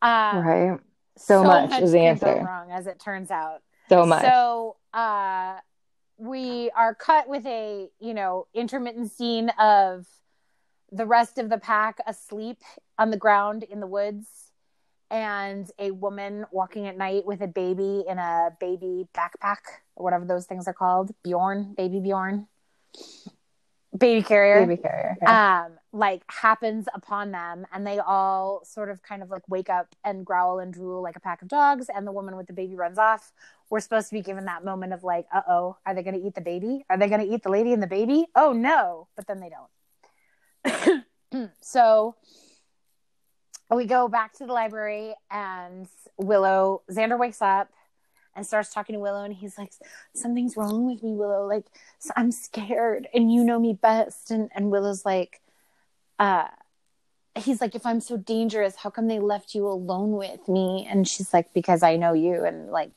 Um, 0.01 0.45
right. 0.45 0.79
So 1.17 1.43
much 1.43 1.81
is 1.81 1.91
the 1.91 1.99
answer. 1.99 2.43
wrong, 2.45 2.71
as 2.71 2.87
it 2.87 2.99
turns 2.99 3.31
out. 3.31 3.61
So 3.89 4.05
much. 4.05 4.23
So 4.23 4.75
uh, 4.93 5.57
we 6.17 6.71
are 6.71 6.93
cut 6.95 7.27
with 7.27 7.45
a 7.45 7.89
you 7.99 8.13
know 8.13 8.47
intermittent 8.53 9.11
scene 9.11 9.49
of 9.59 10.05
the 10.93 11.05
rest 11.05 11.37
of 11.37 11.49
the 11.49 11.57
pack 11.57 11.97
asleep 12.07 12.57
on 12.97 13.09
the 13.09 13.17
ground 13.17 13.63
in 13.63 13.79
the 13.79 13.87
woods, 13.87 14.27
and 15.11 15.69
a 15.77 15.91
woman 15.91 16.45
walking 16.51 16.87
at 16.87 16.97
night 16.97 17.25
with 17.25 17.41
a 17.41 17.47
baby 17.47 18.03
in 18.07 18.17
a 18.17 18.49
baby 18.59 19.07
backpack 19.15 19.57
or 19.95 20.03
whatever 20.03 20.25
those 20.25 20.45
things 20.45 20.67
are 20.67 20.73
called. 20.73 21.11
Bjorn, 21.23 21.73
baby 21.75 21.99
Bjorn, 21.99 22.47
baby 23.97 24.23
carrier 24.23 24.65
Baby 24.65 24.81
carrier. 24.81 25.17
yeah. 25.21 25.65
um 25.65 25.73
like 25.91 26.23
happens 26.27 26.87
upon 26.95 27.31
them 27.31 27.65
and 27.71 27.85
they 27.85 27.99
all 27.99 28.61
sort 28.65 28.89
of 28.89 29.03
kind 29.03 29.21
of 29.21 29.29
like 29.29 29.47
wake 29.47 29.69
up 29.69 29.95
and 30.03 30.25
growl 30.25 30.57
and 30.57 30.73
drool 30.73 31.03
like 31.03 31.15
a 31.15 31.19
pack 31.19 31.43
of 31.43 31.47
dogs 31.47 31.87
and 31.93 32.07
the 32.07 32.11
woman 32.11 32.35
with 32.35 32.47
the 32.47 32.53
baby 32.53 32.75
runs 32.75 32.97
off 32.97 33.31
we're 33.69 33.79
supposed 33.79 34.09
to 34.09 34.15
be 34.15 34.21
given 34.21 34.45
that 34.45 34.65
moment 34.65 34.93
of 34.93 35.03
like 35.03 35.27
uh-oh 35.31 35.77
are 35.85 35.93
they 35.93 36.01
going 36.01 36.19
to 36.19 36.25
eat 36.27 36.33
the 36.33 36.41
baby 36.41 36.83
are 36.89 36.97
they 36.97 37.07
going 37.07 37.21
to 37.21 37.31
eat 37.31 37.43
the 37.43 37.49
lady 37.49 37.71
and 37.71 37.83
the 37.83 37.87
baby 37.87 38.25
oh 38.35 38.51
no 38.51 39.07
but 39.15 39.27
then 39.27 39.39
they 39.39 39.49
don't 39.49 39.69
so 41.61 42.15
we 43.71 43.85
go 43.85 44.07
back 44.07 44.33
to 44.33 44.45
the 44.45 44.53
library 44.53 45.13
and 45.31 45.87
willow 46.17 46.81
xander 46.91 47.17
wakes 47.17 47.41
up 47.41 47.69
and 48.35 48.45
starts 48.45 48.73
talking 48.73 48.93
to 48.93 48.99
willow 48.99 49.23
and 49.23 49.33
he's 49.33 49.57
like 49.57 49.71
something's 50.13 50.57
wrong 50.57 50.85
with 50.85 51.03
me 51.03 51.13
willow. 51.13 51.47
Like 51.47 51.65
i'm 52.15 52.31
scared 52.31 53.07
and 53.13 53.31
you 53.31 53.43
know 53.43 53.59
me 53.59 53.73
best. 53.73 54.31
And 54.31 54.49
and 54.55 54.71
willow's 54.71 55.05
like 55.05 55.41
uh 56.19 56.47
he's 57.35 57.61
like 57.61 57.73
if 57.75 57.85
i'm 57.85 57.99
so 57.99 58.15
dangerous 58.17 58.75
how 58.75 58.89
come 58.89 59.07
they 59.07 59.19
left 59.19 59.55
you 59.55 59.67
alone 59.67 60.11
with 60.13 60.47
me? 60.47 60.87
And 60.89 61.07
she's 61.07 61.33
like 61.33 61.53
because 61.53 61.83
i 61.83 61.95
know 61.95 62.13
you 62.13 62.43
and 62.43 62.69
like 62.71 62.93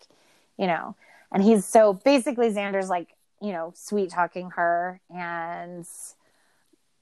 you 0.59 0.67
know. 0.67 0.97
And 1.33 1.43
he's 1.43 1.65
so 1.65 1.93
basically 1.93 2.51
xander's 2.53 2.89
like 2.89 3.09
you 3.43 3.53
know 3.53 3.73
sweet 3.77 4.11
talking 4.11 4.51
her 4.51 5.01
and 5.11 5.87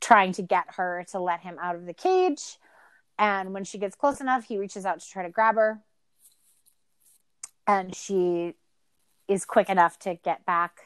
trying 0.04 0.32
to 0.32 0.42
get 0.42 0.64
her 0.76 1.04
to 1.10 1.18
let 1.18 1.40
him 1.40 1.56
out 1.60 1.76
of 1.76 1.86
the 1.86 1.94
cage 1.94 2.58
and 3.18 3.54
when 3.54 3.64
she 3.64 3.78
gets 3.78 3.96
close 3.96 4.20
enough 4.20 4.44
he 4.44 4.58
reaches 4.58 4.84
out 4.84 5.00
to 5.00 5.08
try 5.08 5.22
to 5.22 5.30
grab 5.30 5.54
her 5.54 5.80
and 7.66 7.94
she 7.94 8.54
is 9.28 9.44
quick 9.44 9.68
enough 9.70 9.98
to 10.00 10.14
get 10.16 10.44
back, 10.44 10.80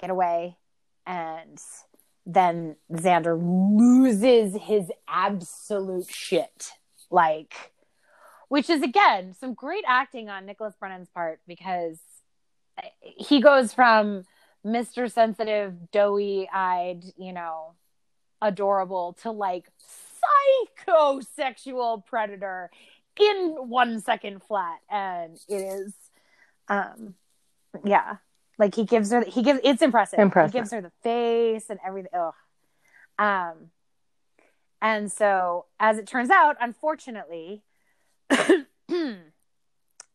get 0.00 0.10
away, 0.10 0.56
and 1.06 1.58
then 2.24 2.76
Xander 2.92 3.38
loses 3.40 4.60
his 4.60 4.90
absolute 5.08 6.10
shit. 6.10 6.72
Like, 7.10 7.72
which 8.48 8.68
is 8.68 8.82
again 8.82 9.34
some 9.34 9.54
great 9.54 9.84
acting 9.86 10.28
on 10.28 10.44
Nicholas 10.46 10.74
Brendon's 10.78 11.08
part 11.08 11.40
because 11.46 11.98
he 13.00 13.40
goes 13.40 13.72
from 13.72 14.24
Mr. 14.64 15.10
Sensitive, 15.10 15.92
doughy 15.92 16.48
eyed, 16.52 17.04
you 17.16 17.32
know, 17.32 17.74
adorable 18.42 19.16
to 19.22 19.30
like 19.30 19.66
psychosexual 20.88 22.04
predator 22.04 22.70
in 23.18 23.56
one 23.68 24.00
second 24.00 24.42
flat. 24.42 24.78
And 24.90 25.38
it 25.48 25.56
is 25.56 25.94
um 26.68 27.14
yeah 27.84 28.16
like 28.58 28.74
he 28.74 28.84
gives 28.84 29.10
her 29.12 29.24
he 29.24 29.42
gives 29.42 29.60
it's 29.62 29.82
impressive 29.82 30.18
Impressive. 30.18 30.52
he 30.52 30.58
gives 30.58 30.72
her 30.72 30.80
the 30.80 30.90
face 31.02 31.68
and 31.70 31.78
everything 31.86 32.10
Ugh. 32.14 32.34
um 33.18 33.70
and 34.82 35.12
so 35.12 35.66
as 35.78 35.98
it 35.98 36.06
turns 36.06 36.30
out 36.30 36.56
unfortunately 36.60 37.62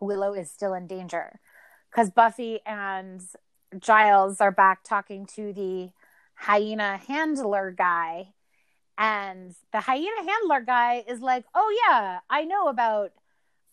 willow 0.02 0.34
is 0.34 0.50
still 0.52 0.74
in 0.74 0.88
danger 0.88 1.40
because 1.90 2.10
buffy 2.10 2.60
and 2.66 3.22
giles 3.80 4.42
are 4.42 4.52
back 4.52 4.84
talking 4.84 5.26
to 5.26 5.54
the 5.54 5.92
hyena 6.42 6.98
handler 6.98 7.72
guy. 7.72 8.34
And 8.98 9.56
the 9.72 9.80
hyena 9.80 10.24
handler 10.28 10.62
guy 10.62 11.04
is 11.08 11.22
like 11.22 11.46
oh 11.56 11.76
yeah 11.88 12.20
i 12.30 12.44
know 12.44 12.68
about 12.68 13.12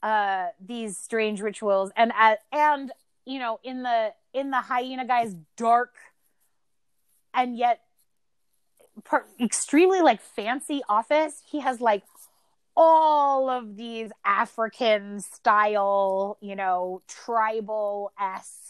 uh 0.03 0.49
these 0.64 0.97
strange 0.97 1.41
rituals. 1.41 1.91
And 1.97 2.12
uh, 2.19 2.37
and 2.53 2.93
you 3.27 3.39
know 3.39 3.61
in 3.62 3.83
the 3.83 4.14
in 4.33 4.51
the 4.51 4.61
hyena 4.61 5.07
guy's 5.07 5.35
dark 5.57 5.95
and 7.35 7.57
yet 7.57 7.81
per- 9.05 9.27
extremely 9.41 10.01
like 10.01 10.21
fancy 10.21 10.83
office 10.89 11.43
he 11.51 11.61
has 11.61 11.81
like 11.81 12.05
all 12.77 13.51
of 13.51 13.77
these 13.77 14.11
african 14.25 15.21
style 15.21 16.39
you 16.41 16.55
know 16.57 17.03
tribal 17.09 18.12
esque 18.21 18.68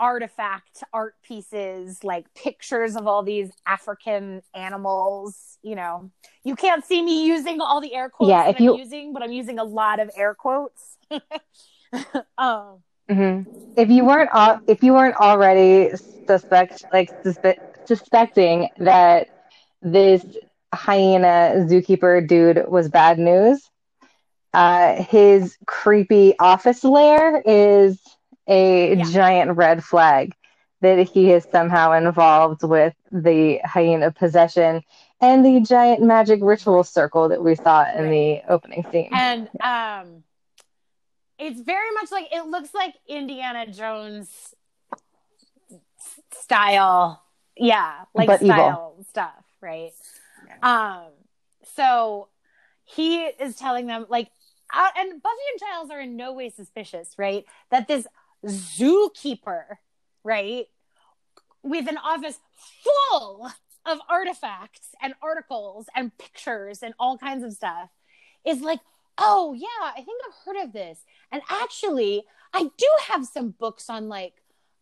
artifact 0.00 0.82
art 0.92 1.14
pieces 1.22 2.02
like 2.04 2.32
pictures 2.34 2.96
of 2.96 3.06
all 3.06 3.22
these 3.22 3.52
african 3.66 4.42
animals 4.54 5.58
you 5.62 5.76
know. 5.76 6.10
You 6.44 6.56
can't 6.56 6.84
see 6.84 7.02
me 7.02 7.26
using 7.26 7.60
all 7.60 7.80
the 7.80 7.94
air 7.94 8.08
quotes 8.08 8.30
Yeah, 8.30 8.44
that 8.44 8.50
if 8.50 8.58
I'm 8.58 8.64
you- 8.64 8.76
using 8.78 9.12
but 9.12 9.22
i'm 9.22 9.32
using 9.32 9.58
a 9.58 9.64
lot 9.64 10.00
of 10.00 10.10
air 10.16 10.34
quotes. 10.34 10.98
Um 12.38 12.82
hmm 13.10 13.42
If 13.76 13.90
you 13.90 14.04
weren't 14.04 14.30
al- 14.32 14.60
if 14.66 14.82
you 14.82 14.92
weren't 14.94 15.16
already 15.16 15.90
suspect 16.26 16.84
like 16.92 17.12
suspe- 17.24 17.58
suspecting 17.86 18.68
that 18.78 19.28
this 19.82 20.24
hyena 20.74 21.66
zookeeper 21.68 22.26
dude 22.26 22.64
was 22.68 22.88
bad 22.88 23.18
news, 23.18 23.68
uh, 24.54 25.02
his 25.02 25.56
creepy 25.66 26.34
office 26.38 26.84
lair 26.84 27.42
is 27.44 28.00
a 28.46 28.96
Yeah. 28.96 29.04
giant 29.04 29.56
red 29.56 29.82
flag 29.84 30.34
that 30.80 30.98
he 31.08 31.30
is 31.32 31.44
somehow 31.50 31.92
involved 31.92 32.62
with 32.62 32.94
the 33.12 33.58
hyena 33.64 34.10
possession 34.10 34.82
and 35.20 35.44
the 35.44 35.60
giant 35.60 36.02
magic 36.02 36.40
ritual 36.42 36.82
circle 36.82 37.28
that 37.28 37.42
we 37.42 37.54
saw 37.54 37.84
in 37.94 38.10
the 38.10 38.40
opening 38.48 38.84
scene. 38.90 39.08
and 39.12 39.48
um 39.60 40.24
it's 41.38 41.60
very 41.60 41.90
much 41.94 42.10
like 42.10 42.28
it 42.32 42.46
looks 42.46 42.74
like 42.74 42.94
indiana 43.08 43.70
jones 43.70 44.54
style 46.32 47.22
yeah 47.56 48.04
like 48.14 48.28
But 48.28 48.42
evil. 48.42 48.54
style 48.54 48.96
stuff 49.08 49.44
right 49.60 49.92
um 50.62 51.08
so 51.74 52.28
he 52.84 53.18
is 53.24 53.56
telling 53.56 53.86
them 53.86 54.06
like 54.08 54.30
uh, 54.72 54.88
and 54.96 55.20
buffy 55.22 55.34
and 55.52 55.60
giles 55.60 55.90
are 55.90 56.00
in 56.00 56.16
no 56.16 56.32
way 56.32 56.48
suspicious 56.48 57.14
right 57.18 57.44
that 57.70 57.88
this 57.88 58.06
zookeeper 58.46 59.76
right 60.24 60.66
with 61.62 61.88
an 61.88 61.98
office 61.98 62.38
full 62.82 63.50
of 63.86 63.98
artifacts 64.08 64.88
and 65.02 65.14
articles 65.22 65.86
and 65.94 66.16
pictures 66.18 66.82
and 66.82 66.94
all 66.98 67.18
kinds 67.18 67.44
of 67.44 67.52
stuff 67.52 67.88
is 68.44 68.60
like, 68.60 68.80
oh 69.18 69.54
yeah, 69.54 69.66
I 69.82 70.02
think 70.02 70.22
I've 70.26 70.44
heard 70.44 70.64
of 70.64 70.72
this. 70.72 71.04
And 71.32 71.42
actually, 71.50 72.22
I 72.52 72.62
do 72.62 72.86
have 73.08 73.26
some 73.26 73.50
books 73.50 73.88
on 73.90 74.08
like 74.08 74.34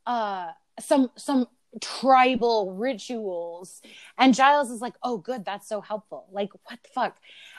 uh 0.06 0.48
some 0.80 1.10
some 1.16 1.46
tribal 1.80 2.72
rituals. 2.72 3.82
And 4.16 4.34
Giles 4.34 4.70
is 4.70 4.80
like, 4.80 4.94
oh 5.02 5.18
good, 5.18 5.44
that's 5.44 5.68
so 5.68 5.80
helpful. 5.80 6.26
Like, 6.30 6.50
what 6.64 6.78
the 6.82 6.88
fuck? 6.94 7.16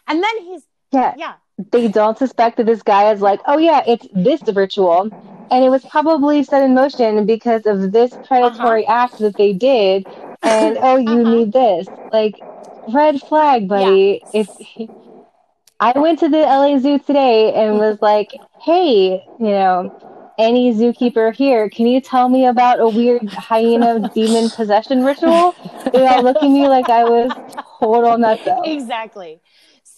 And 0.08 0.24
then 0.24 0.42
he's 0.42 0.64
Yeah. 0.92 1.16
yeah, 1.16 1.36
They 1.72 1.88
don't 1.88 2.18
suspect 2.18 2.58
that 2.58 2.66
this 2.66 2.84
guy 2.84 3.12
is 3.12 3.22
like, 3.22 3.42
oh 3.46 3.58
yeah, 3.58 3.82
it's 3.88 4.08
this 4.14 4.44
ritual. 4.54 5.12
And 5.52 5.64
it 5.66 5.70
was 5.70 5.86
probably 5.86 6.44
set 6.44 6.64
in 6.64 6.74
motion 6.76 7.26
because 7.26 7.66
of 7.66 7.92
this 7.92 8.16
predatory 8.18 8.86
act 8.88 9.18
that 9.20 9.36
they 9.38 9.54
did. 9.54 10.06
And 10.44 10.78
oh, 10.82 10.98
you 10.98 11.24
Uh-huh. 11.24 11.36
need 11.36 11.54
this. 11.54 11.90
Like, 12.12 12.44
red 12.94 13.22
flag, 13.22 13.68
buddy. 13.68 14.26
Yeah. 14.32 14.42
If 14.42 14.50
I 15.80 15.94
went 15.98 16.20
to 16.20 16.30
the 16.30 16.38
LA 16.46 16.80
Zoo 16.80 17.00
today 17.00 17.54
and 17.54 17.78
was 17.78 18.02
like, 18.02 18.30
hey, 18.62 19.24
you 19.38 19.46
know, 19.46 19.90
any 20.38 20.74
zookeeper 20.74 21.34
here, 21.34 21.70
can 21.70 21.88
you 21.88 22.02
tell 22.02 22.30
me 22.30 22.46
about 22.46 22.80
a 22.80 22.88
weird 22.90 23.34
hyena 23.38 24.00
demon 24.00 24.50
possession 24.52 25.04
ritual? 25.04 25.56
They 25.92 26.06
all 26.06 26.24
look 26.24 26.42
at 26.42 26.50
me 26.50 26.68
like 26.68 26.90
I 26.90 27.06
was 27.06 27.36
total 27.82 28.18
nutso. 28.18 28.58
exactly. 28.64 29.42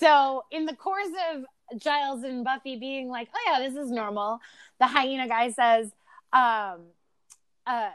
So, 0.02 0.46
in 0.50 0.66
the 0.66 0.76
course 0.76 1.12
of 1.32 1.46
Giles 1.78 2.24
and 2.24 2.44
Buffy 2.44 2.76
being 2.76 3.08
like, 3.08 3.30
"Oh 3.36 3.40
yeah, 3.46 3.60
this 3.60 3.76
is 3.76 3.92
normal," 3.92 4.40
the 4.80 4.88
hyena 4.88 5.28
guy 5.28 5.52
says, 5.52 5.92
um, 6.34 6.88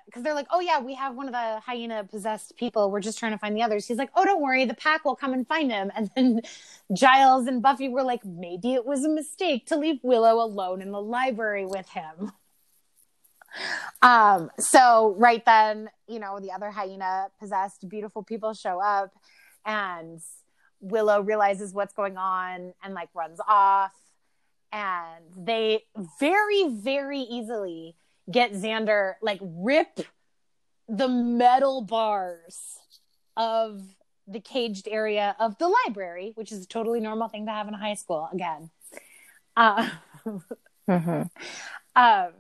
because 0.06 0.22
they're 0.22 0.34
like, 0.34 0.46
"Oh 0.50 0.60
yeah, 0.60 0.78
we 0.78 0.94
have 0.94 1.16
one 1.16 1.26
of 1.26 1.32
the 1.32 1.60
hyena 1.60 2.04
possessed 2.04 2.56
people. 2.56 2.92
We're 2.92 3.00
just 3.00 3.18
trying 3.18 3.32
to 3.32 3.38
find 3.38 3.56
the 3.56 3.62
others." 3.62 3.88
He's 3.88 3.98
like, 3.98 4.10
"Oh, 4.14 4.24
don't 4.24 4.40
worry, 4.40 4.64
the 4.64 4.74
pack 4.74 5.04
will 5.04 5.16
come 5.16 5.32
and 5.32 5.48
find 5.48 5.72
him." 5.72 5.90
And 5.96 6.08
then 6.14 6.42
Giles 6.92 7.48
and 7.48 7.60
Buffy 7.60 7.88
were 7.88 8.04
like, 8.04 8.24
"Maybe 8.24 8.74
it 8.74 8.86
was 8.86 9.04
a 9.04 9.08
mistake 9.08 9.66
to 9.66 9.76
leave 9.76 9.98
Willow 10.04 10.40
alone 10.40 10.82
in 10.82 10.92
the 10.92 11.02
library 11.02 11.66
with 11.66 11.88
him." 11.88 12.30
Um, 14.02 14.50
so 14.60 15.16
right 15.18 15.44
then, 15.44 15.90
you 16.06 16.20
know, 16.20 16.38
the 16.38 16.52
other 16.52 16.70
hyena 16.70 17.30
possessed 17.40 17.88
beautiful 17.88 18.22
people 18.22 18.54
show 18.54 18.80
up 18.80 19.12
and 19.64 20.20
Willow 20.90 21.20
realizes 21.20 21.72
what's 21.72 21.94
going 21.94 22.16
on 22.16 22.74
and 22.82 22.94
like 22.94 23.08
runs 23.14 23.40
off. 23.46 23.92
And 24.72 25.24
they 25.36 25.84
very, 26.20 26.68
very 26.68 27.20
easily 27.20 27.96
get 28.30 28.52
Xander, 28.52 29.14
like, 29.22 29.38
rip 29.42 30.00
the 30.88 31.08
metal 31.08 31.82
bars 31.82 32.78
of 33.36 33.82
the 34.26 34.40
caged 34.40 34.88
area 34.88 35.36
of 35.38 35.56
the 35.58 35.68
library, 35.86 36.32
which 36.34 36.50
is 36.50 36.64
a 36.64 36.66
totally 36.66 37.00
normal 37.00 37.28
thing 37.28 37.46
to 37.46 37.52
have 37.52 37.68
in 37.68 37.74
high 37.74 37.94
school 37.94 38.28
again. 38.32 38.70
Uh, 39.56 39.88
hmm 40.88 41.22
um, 41.96 42.32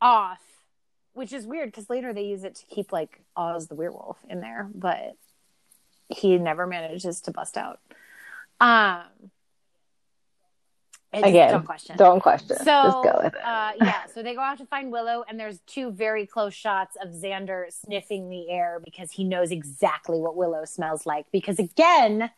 off, 0.00 0.40
which 1.12 1.32
is 1.32 1.46
weird 1.46 1.70
because 1.70 1.90
later 1.90 2.14
they 2.14 2.24
use 2.24 2.44
it 2.44 2.54
to 2.54 2.66
keep 2.66 2.92
like 2.92 3.20
Oz 3.36 3.66
the 3.66 3.74
werewolf 3.74 4.18
in 4.30 4.40
there, 4.40 4.70
but 4.74 5.16
he 6.08 6.38
never 6.38 6.66
manages 6.66 7.20
to 7.22 7.30
bust 7.30 7.56
out. 7.56 7.80
Um, 8.60 9.30
Again, 11.12 11.50
don't 11.50 11.64
question. 11.64 11.96
Don't 11.96 12.20
question. 12.20 12.56
So, 12.58 12.64
Just 12.64 13.02
go 13.04 13.20
with 13.22 13.34
it. 13.34 13.44
uh, 13.44 13.72
yeah, 13.80 14.06
so 14.12 14.22
they 14.22 14.34
go 14.34 14.40
out 14.40 14.58
to 14.58 14.66
find 14.66 14.90
Willow, 14.90 15.24
and 15.26 15.38
there's 15.40 15.60
two 15.66 15.90
very 15.90 16.26
close 16.26 16.52
shots 16.52 16.96
of 17.00 17.10
Xander 17.10 17.72
sniffing 17.72 18.28
the 18.28 18.50
air 18.50 18.80
because 18.84 19.12
he 19.12 19.24
knows 19.24 19.50
exactly 19.50 20.18
what 20.18 20.36
Willow 20.36 20.64
smells 20.64 21.06
like. 21.06 21.26
Because 21.32 21.58
again, 21.58 22.30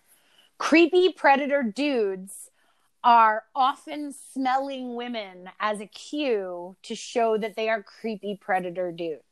creepy 0.58 1.12
predator 1.12 1.62
dudes 1.62 2.50
are 3.02 3.44
often 3.54 4.12
smelling 4.32 4.94
women 4.94 5.48
as 5.60 5.80
a 5.80 5.86
cue 5.86 6.76
to 6.82 6.94
show 6.94 7.38
that 7.38 7.56
they 7.56 7.68
are 7.68 7.82
creepy 7.82 8.36
predator 8.40 8.92
dudes. 8.92 9.22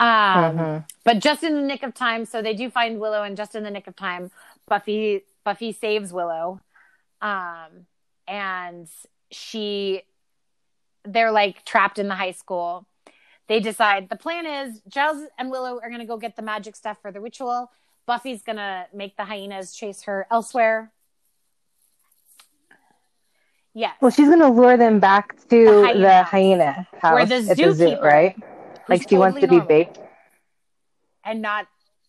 Um, 0.00 0.56
Mhm. 0.58 0.84
but 1.04 1.18
just 1.18 1.42
in 1.42 1.54
the 1.54 1.62
nick 1.62 1.82
of 1.82 1.92
time, 1.94 2.24
so 2.24 2.40
they 2.40 2.54
do 2.54 2.70
find 2.70 3.00
Willow, 3.00 3.22
and 3.24 3.36
just 3.36 3.54
in 3.54 3.64
the 3.64 3.70
nick 3.70 3.86
of 3.88 3.96
time, 3.96 4.30
Buffy 4.66 5.24
Buffy 5.44 5.72
saves 5.72 6.12
Willow, 6.12 6.60
um, 7.20 7.86
and 8.26 8.88
she 9.30 10.02
they're 11.04 11.30
like 11.32 11.64
trapped 11.64 11.98
in 11.98 12.06
the 12.08 12.14
high 12.14 12.32
school. 12.32 12.86
They 13.46 13.60
decide 13.60 14.08
the 14.10 14.16
plan 14.16 14.44
is 14.46 14.80
Giles 14.88 15.26
and 15.38 15.50
Willow 15.50 15.80
are 15.80 15.90
gonna 15.90 16.04
go 16.06 16.16
get 16.18 16.36
the 16.36 16.42
magic 16.42 16.76
stuff 16.76 16.98
for 17.00 17.10
the 17.10 17.20
ritual. 17.20 17.72
Buffy's 18.06 18.42
gonna 18.42 18.86
make 18.92 19.16
the 19.16 19.24
hyenas 19.24 19.74
chase 19.74 20.02
her 20.02 20.26
elsewhere. 20.30 20.92
Yeah. 23.74 23.92
Well, 24.00 24.10
she's 24.10 24.28
gonna 24.28 24.50
lure 24.50 24.76
them 24.76 24.98
back 25.00 25.36
to 25.48 25.64
The 25.64 25.64
the 25.64 25.86
hyena 25.86 26.22
hyena, 26.24 26.88
house. 27.00 27.14
Where 27.14 27.26
the 27.26 27.40
the 27.40 27.54
zoo, 27.54 27.72
zookeeper, 27.74 28.02
right? 28.02 28.36
Like 28.88 29.08
she 29.08 29.16
wants 29.16 29.34
to 29.40 29.46
totally 29.46 29.60
be 29.60 29.66
normal 29.66 29.68
baked. 29.68 29.98
and 31.24 31.42
not 31.42 31.66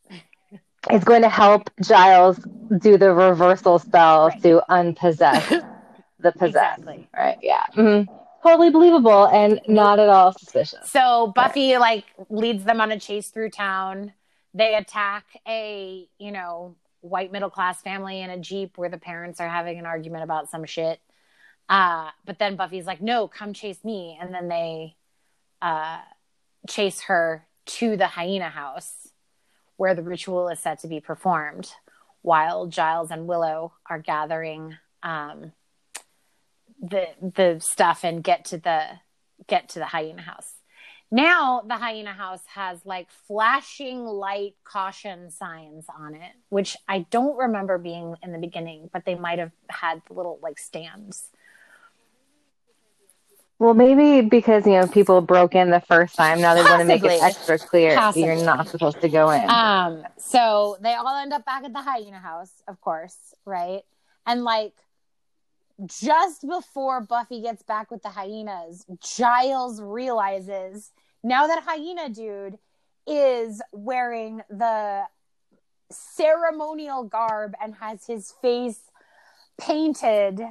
It's 0.89 1.03
going 1.03 1.21
to 1.23 1.29
help 1.29 1.69
Giles 1.83 2.39
do 2.79 2.97
the 2.97 3.13
reversal 3.13 3.79
spell 3.79 4.27
Right. 4.29 4.41
to 4.43 4.61
unpossess 4.69 5.47
the 6.19 6.31
possessed. 6.31 6.79
Exactly. 6.79 7.07
Right? 7.15 7.37
Yeah. 7.41 7.63
Mhm. 7.75 8.07
Totally 8.41 8.69
believable 8.69 9.25
and 9.27 9.59
not 9.67 9.99
at 9.99 10.07
all 10.07 10.31
suspicious. 10.31 10.89
So 10.91 11.33
Buffy 11.35 11.77
like 11.77 12.05
leads 12.29 12.63
them 12.63 12.79
on 12.79 12.91
a 12.91 12.99
chase 12.99 13.29
through 13.31 13.49
town. 13.49 14.13
They 14.53 14.75
attack 14.75 15.25
a, 15.47 16.07
you 16.17 16.31
know, 16.31 16.75
white 17.01 17.31
middle 17.31 17.49
class 17.49 17.81
family 17.81 18.21
in 18.21 18.29
a 18.29 18.37
Jeep 18.37 18.77
where 18.77 18.89
the 18.89 18.97
parents 18.97 19.39
are 19.41 19.49
having 19.49 19.77
an 19.77 19.85
argument 19.85 20.23
about 20.23 20.49
some 20.49 20.63
shit. 20.65 20.99
Uh, 21.67 22.09
but 22.25 22.39
then 22.39 22.55
Buffy's 22.55 22.85
like, 22.85 23.01
no, 23.01 23.27
come 23.27 23.53
chase 23.53 23.83
me. 23.83 24.17
And 24.19 24.33
then 24.33 24.47
they 24.47 24.95
uh, 25.61 25.99
chase 26.67 27.01
her 27.01 27.47
to 27.65 27.95
the 27.95 28.07
hyena 28.07 28.49
house 28.49 29.09
where 29.77 29.95
the 29.95 30.03
ritual 30.03 30.49
is 30.49 30.59
set 30.59 30.79
to 30.79 30.87
be 30.87 30.99
performed 30.99 31.71
while 32.21 32.67
Giles 32.67 33.11
and 33.11 33.27
Willow 33.27 33.73
are 33.89 33.99
gathering 33.99 34.75
um, 35.03 35.53
the 36.81 37.07
the 37.21 37.59
stuff 37.59 38.03
and 38.03 38.23
get 38.23 38.45
to 38.45 38.57
the 38.57 38.83
get 39.47 39.69
to 39.69 39.79
the 39.79 39.85
hyena 39.85 40.21
house. 40.21 40.53
Now 41.11 41.61
the 41.67 41.77
hyena 41.77 42.13
house 42.13 42.43
has 42.53 42.85
like 42.85 43.09
flashing 43.27 44.05
light 44.05 44.55
caution 44.63 45.31
signs 45.31 45.85
on 45.97 46.13
it, 46.13 46.31
which 46.49 46.77
I 46.87 47.05
don't 47.09 47.37
remember 47.37 47.77
being 47.77 48.15
in 48.21 48.31
the 48.31 48.37
beginning, 48.37 48.89
but 48.93 49.05
they 49.05 49.15
might 49.15 49.39
have 49.39 49.51
had 49.69 50.01
the 50.07 50.13
little 50.13 50.39
like 50.41 50.59
stands. 50.59 51.31
Well, 53.59 53.73
maybe 53.73 54.21
because 54.21 54.65
you 54.65 54.71
know 54.71 54.87
people 54.87 55.19
broke 55.19 55.53
in 55.53 55.69
the 55.69 55.81
first 55.81 56.15
time. 56.15 56.39
Now 56.39 56.55
they 56.55 56.63
want 56.63 56.79
to 56.79 56.85
make 56.85 57.03
it 57.03 57.21
extra 57.21 57.59
clear 57.59 57.93
Possibly. 57.93 58.23
you're 58.23 58.43
not 58.43 58.69
supposed 58.69 59.01
to 59.01 59.09
go 59.09 59.29
in. 59.31 59.49
Um, 59.49 60.03
so 60.17 60.77
they 60.81 60.93
all 60.93 61.15
end 61.17 61.33
up 61.33 61.45
back 61.45 61.65
at 61.65 61.73
the 61.73 61.81
hyena 61.81 62.19
house, 62.19 62.51
of 62.69 62.79
course, 62.79 63.17
right? 63.45 63.81
And 64.25 64.45
like 64.45 64.73
just 65.85 66.47
before 66.47 67.01
Buffy 67.01 67.41
gets 67.41 67.61
back 67.63 67.91
with 67.91 68.01
the 68.01 68.09
hyenas, 68.09 68.85
Giles 69.17 69.81
realizes 69.81 70.91
now 71.21 71.47
that 71.47 71.63
hyena 71.63 72.07
dude 72.07 72.57
is 73.05 73.61
wearing 73.73 74.41
the 74.49 75.03
ceremonial 75.91 77.03
garb 77.03 77.55
and 77.61 77.75
has 77.75 78.05
his 78.05 78.33
face 78.41 78.79
painted 79.59 80.41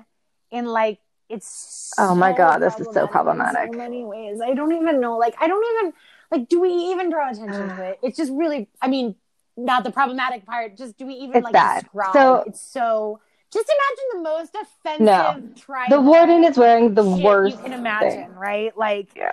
in 0.50 0.66
like 0.66 0.98
it's 1.28 1.92
Oh 1.98 2.14
my 2.14 2.32
God, 2.32 2.58
this 2.58 2.78
is 2.80 2.88
so 2.92 3.02
in 3.02 3.08
problematic. 3.08 3.72
so 3.72 3.78
many 3.78 4.04
ways. 4.04 4.40
I 4.40 4.54
don't 4.54 4.72
even 4.72 5.00
know. 5.00 5.16
Like 5.18 5.34
I 5.40 5.48
don't 5.48 5.64
even 5.76 5.92
like 6.30 6.48
do 6.48 6.60
we 6.60 6.70
even 6.70 7.10
draw 7.10 7.30
attention 7.30 7.68
to 7.68 7.82
it? 7.90 7.98
It's 8.02 8.16
just 8.16 8.32
really 8.32 8.68
I 8.80 8.88
mean, 8.88 9.14
not 9.56 9.84
the 9.84 9.90
problematic 9.90 10.46
part, 10.46 10.76
just 10.76 10.96
do 10.96 11.06
we 11.06 11.14
even 11.14 11.36
It's 11.36 11.44
like 11.44 11.52
bad. 11.52 11.82
describe 11.84 12.12
So- 12.12 12.44
it's 12.46 12.60
so 12.60 13.20
just 13.52 13.66
imagine 13.66 14.22
the 14.22 14.30
most 14.30 14.54
offensive 14.54 15.64
No. 15.66 15.86
the 15.88 16.00
warden 16.02 16.44
is 16.44 16.58
wearing 16.58 16.94
the 16.94 17.02
worst 17.04 17.56
you 17.56 17.62
can 17.62 17.72
imagine, 17.72 18.10
thing. 18.26 18.34
right? 18.34 18.76
Like 18.76 19.08
Yeah. 19.16 19.32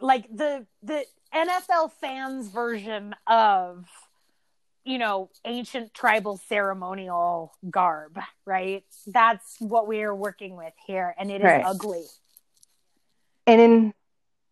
like 0.00 0.28
the 0.34 0.66
the 0.82 1.04
NFL 1.34 1.90
fans 2.00 2.48
version 2.48 3.14
of 3.26 3.86
you 4.86 4.98
know 4.98 5.28
ancient 5.44 5.92
tribal 5.92 6.38
ceremonial 6.48 7.52
garb, 7.68 8.18
right? 8.46 8.84
That's 9.06 9.56
what 9.58 9.86
we 9.86 10.02
are 10.02 10.14
working 10.14 10.56
with 10.56 10.72
here, 10.86 11.14
and 11.18 11.30
it 11.30 11.40
is 11.42 11.44
Right. 11.44 11.64
ugly. 11.66 12.04
And 13.46 13.60
in 13.60 13.94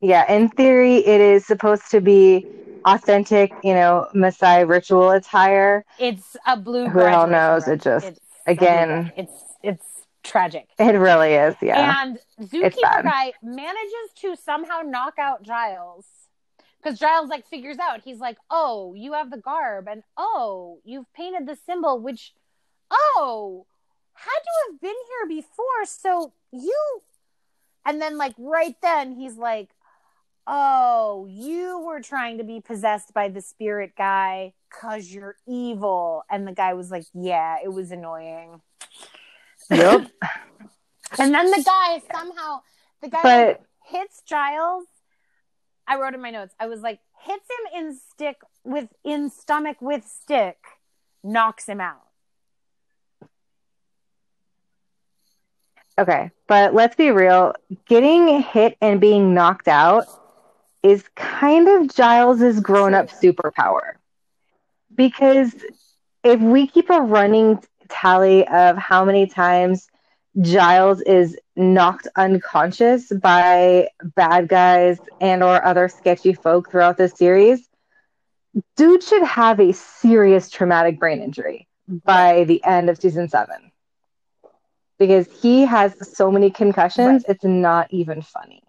yeah, 0.00 0.30
in 0.30 0.48
theory, 0.50 0.96
it 0.96 1.20
is 1.20 1.46
supposed 1.46 1.90
to 1.92 2.00
be 2.02 2.46
authentic, 2.84 3.52
you 3.62 3.72
know, 3.72 4.06
Maasai 4.14 4.68
ritual 4.68 5.10
attire. 5.12 5.86
It's 5.98 6.36
a 6.46 6.56
blue. 6.58 6.88
Who 6.88 6.98
hell 6.98 7.26
knows? 7.26 7.66
It 7.68 7.80
just- 7.80 8.06
It's 8.06 8.20
again- 8.46 9.12
it's 9.16 9.32
it's 9.62 9.86
tragic. 10.22 10.68
It 10.78 10.96
really 10.98 11.34
is, 11.34 11.54
yeah. 11.62 12.02
And 12.02 12.18
zookeeper 12.40 13.02
guy 13.04 13.32
manages 13.42 14.12
to 14.16 14.36
somehow 14.36 14.82
knock 14.82 15.18
out 15.18 15.42
Giles. 15.42 16.06
Because 16.84 16.98
Giles 16.98 17.30
like 17.30 17.48
figures 17.48 17.78
out 17.78 18.02
he's 18.04 18.18
like, 18.20 18.36
oh, 18.50 18.92
you 18.94 19.14
have 19.14 19.30
the 19.30 19.38
garb, 19.38 19.88
and 19.88 20.02
oh, 20.16 20.80
you've 20.84 21.10
painted 21.14 21.46
the 21.46 21.56
symbol, 21.64 21.98
which, 21.98 22.34
oh, 22.92 23.64
had 24.12 24.30
to 24.30 24.72
have 24.72 24.80
been 24.80 24.90
here 24.90 25.40
before. 25.40 25.84
So 25.86 26.32
you, 26.52 27.02
and 27.86 28.02
then 28.02 28.18
like 28.18 28.34
right 28.38 28.76
then 28.82 29.12
he's 29.12 29.36
like, 29.36 29.70
oh, 30.46 31.26
you 31.30 31.80
were 31.80 32.00
trying 32.00 32.38
to 32.38 32.44
be 32.44 32.60
possessed 32.60 33.14
by 33.14 33.28
the 33.28 33.40
spirit 33.40 33.92
guy 33.96 34.52
because 34.68 35.10
you're 35.10 35.36
evil. 35.48 36.24
And 36.30 36.46
the 36.46 36.52
guy 36.52 36.74
was 36.74 36.90
like, 36.90 37.04
yeah, 37.14 37.56
it 37.64 37.72
was 37.72 37.90
annoying. 37.90 38.60
Yep. 39.70 40.10
And 41.16 41.32
then 41.32 41.48
the 41.48 41.62
guy 41.64 42.02
somehow, 42.12 42.62
the 43.00 43.08
guy 43.08 43.20
But- 43.22 43.62
hits 43.86 44.22
Giles. 44.26 44.86
I 45.86 45.98
wrote 45.98 46.14
in 46.14 46.22
my 46.22 46.30
notes, 46.30 46.54
I 46.58 46.66
was 46.66 46.80
like, 46.80 47.00
hits 47.20 47.46
him 47.48 47.80
in 47.86 47.96
stick 47.96 48.36
with, 48.64 48.88
in 49.04 49.30
stomach 49.30 49.76
with 49.80 50.06
stick, 50.06 50.58
knocks 51.22 51.66
him 51.66 51.80
out. 51.80 52.00
Okay, 55.98 56.30
but 56.48 56.74
let's 56.74 56.96
be 56.96 57.10
real. 57.10 57.54
Getting 57.86 58.42
hit 58.42 58.76
and 58.80 59.00
being 59.00 59.32
knocked 59.32 59.68
out 59.68 60.06
is 60.82 61.04
kind 61.14 61.68
of 61.68 61.94
Giles's 61.94 62.60
grown-up 62.60 63.10
superpower. 63.10 63.94
Because 64.94 65.54
if 66.24 66.40
we 66.40 66.66
keep 66.66 66.90
a 66.90 67.00
running 67.00 67.62
tally 67.88 68.46
of 68.48 68.76
how 68.76 69.04
many 69.04 69.26
times 69.26 69.88
Giles 70.40 71.00
is 71.02 71.36
knocked 71.56 72.08
unconscious 72.16 73.10
by 73.12 73.88
bad 74.16 74.48
guys 74.48 74.98
and 75.20 75.42
or 75.42 75.64
other 75.64 75.88
sketchy 75.88 76.32
folk 76.32 76.70
throughout 76.70 76.96
this 76.96 77.12
series, 77.14 77.68
dude 78.76 79.02
should 79.02 79.22
have 79.22 79.60
a 79.60 79.72
serious 79.72 80.50
traumatic 80.50 80.98
brain 80.98 81.20
injury 81.22 81.68
by 82.04 82.44
the 82.44 82.62
end 82.64 82.88
of 82.90 82.98
season 82.98 83.28
7 83.28 83.70
because 84.98 85.26
he 85.42 85.64
has 85.64 85.94
so 86.16 86.30
many 86.30 86.50
concussions. 86.50 87.24
It's 87.28 87.44
not 87.44 87.88
even 87.90 88.22
funny. 88.22 88.62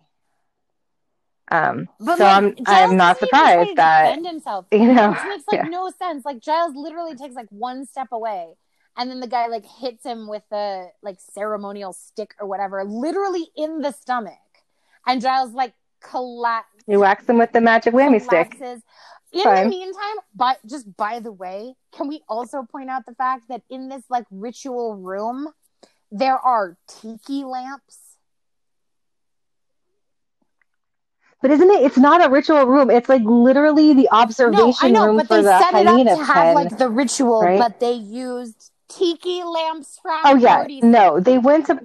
Um, 1.51 1.87
But 1.99 2.17
so 2.17 2.23
like, 2.23 2.43
I'm 2.43 2.55
I'm 2.65 2.97
not 2.97 3.19
doesn't 3.19 3.23
even 3.23 3.45
try 3.47 3.65
surprised 3.65 3.75
that 3.75 4.19
himself. 4.25 4.65
you 4.71 4.93
know, 4.93 5.11
Which 5.11 5.23
makes 5.23 5.47
like 5.47 5.63
yeah. 5.63 5.63
no 5.63 5.89
sense. 5.89 6.25
Like 6.25 6.39
Giles 6.39 6.75
literally 6.75 7.15
takes 7.15 7.35
like 7.35 7.47
one 7.49 7.85
step 7.85 8.09
away, 8.11 8.55
and 8.97 9.09
then 9.09 9.19
the 9.19 9.27
guy 9.27 9.47
like 9.47 9.65
hits 9.65 10.05
him 10.05 10.27
with 10.27 10.43
the 10.49 10.89
like 11.01 11.17
ceremonial 11.19 11.93
stick 11.93 12.33
or 12.39 12.47
whatever, 12.47 12.83
literally 12.83 13.47
in 13.55 13.81
the 13.81 13.91
stomach, 13.91 14.33
and 15.05 15.21
Giles 15.21 15.51
like 15.53 15.73
collapse 16.01 16.67
he 16.87 16.97
whacks 16.97 17.27
him 17.27 17.37
with 17.39 17.51
the 17.51 17.61
magic 17.61 17.93
whammy 17.93 18.21
stick. 18.21 18.55
In 18.61 19.43
Fine. 19.43 19.63
the 19.65 19.69
meantime, 19.69 20.17
but 20.33 20.59
just 20.65 20.95
by 20.95 21.19
the 21.19 21.31
way, 21.31 21.75
can 21.91 22.07
we 22.07 22.21
also 22.29 22.63
point 22.63 22.89
out 22.89 23.05
the 23.05 23.15
fact 23.15 23.49
that 23.49 23.63
in 23.69 23.89
this 23.89 24.03
like 24.09 24.25
ritual 24.31 24.95
room, 24.95 25.49
there 26.11 26.37
are 26.37 26.77
tiki 26.87 27.43
lamps. 27.43 27.97
But 31.41 31.51
isn't 31.51 31.69
it? 31.69 31.83
It's 31.83 31.97
not 31.97 32.25
a 32.25 32.29
ritual 32.29 32.65
room. 32.65 32.89
It's 32.89 33.09
like 33.09 33.23
literally 33.23 33.93
the 33.93 34.03
No, 34.03 34.09
I 34.17 34.21
observation 34.21 34.93
know, 34.93 35.05
room 35.07 35.17
but 35.17 35.27
for 35.27 35.37
they 35.37 35.43
the 35.43 35.59
set 35.59 35.73
it 35.75 35.85
up 35.87 35.97
to 36.17 36.23
have 36.23 36.35
pen. 36.35 36.55
like 36.55 36.77
the 36.77 36.89
ritual, 36.89 37.41
right? 37.41 37.59
but 37.59 37.79
they 37.79 37.93
used 37.93 38.71
tiki 38.97 39.43
lamps 39.43 39.99
from 40.01 40.21
oh 40.25 40.35
yeah, 40.35 40.57
parties. 40.57 40.83
no, 40.83 41.19
they 41.19 41.37
went 41.37 41.67
to. 41.67 41.79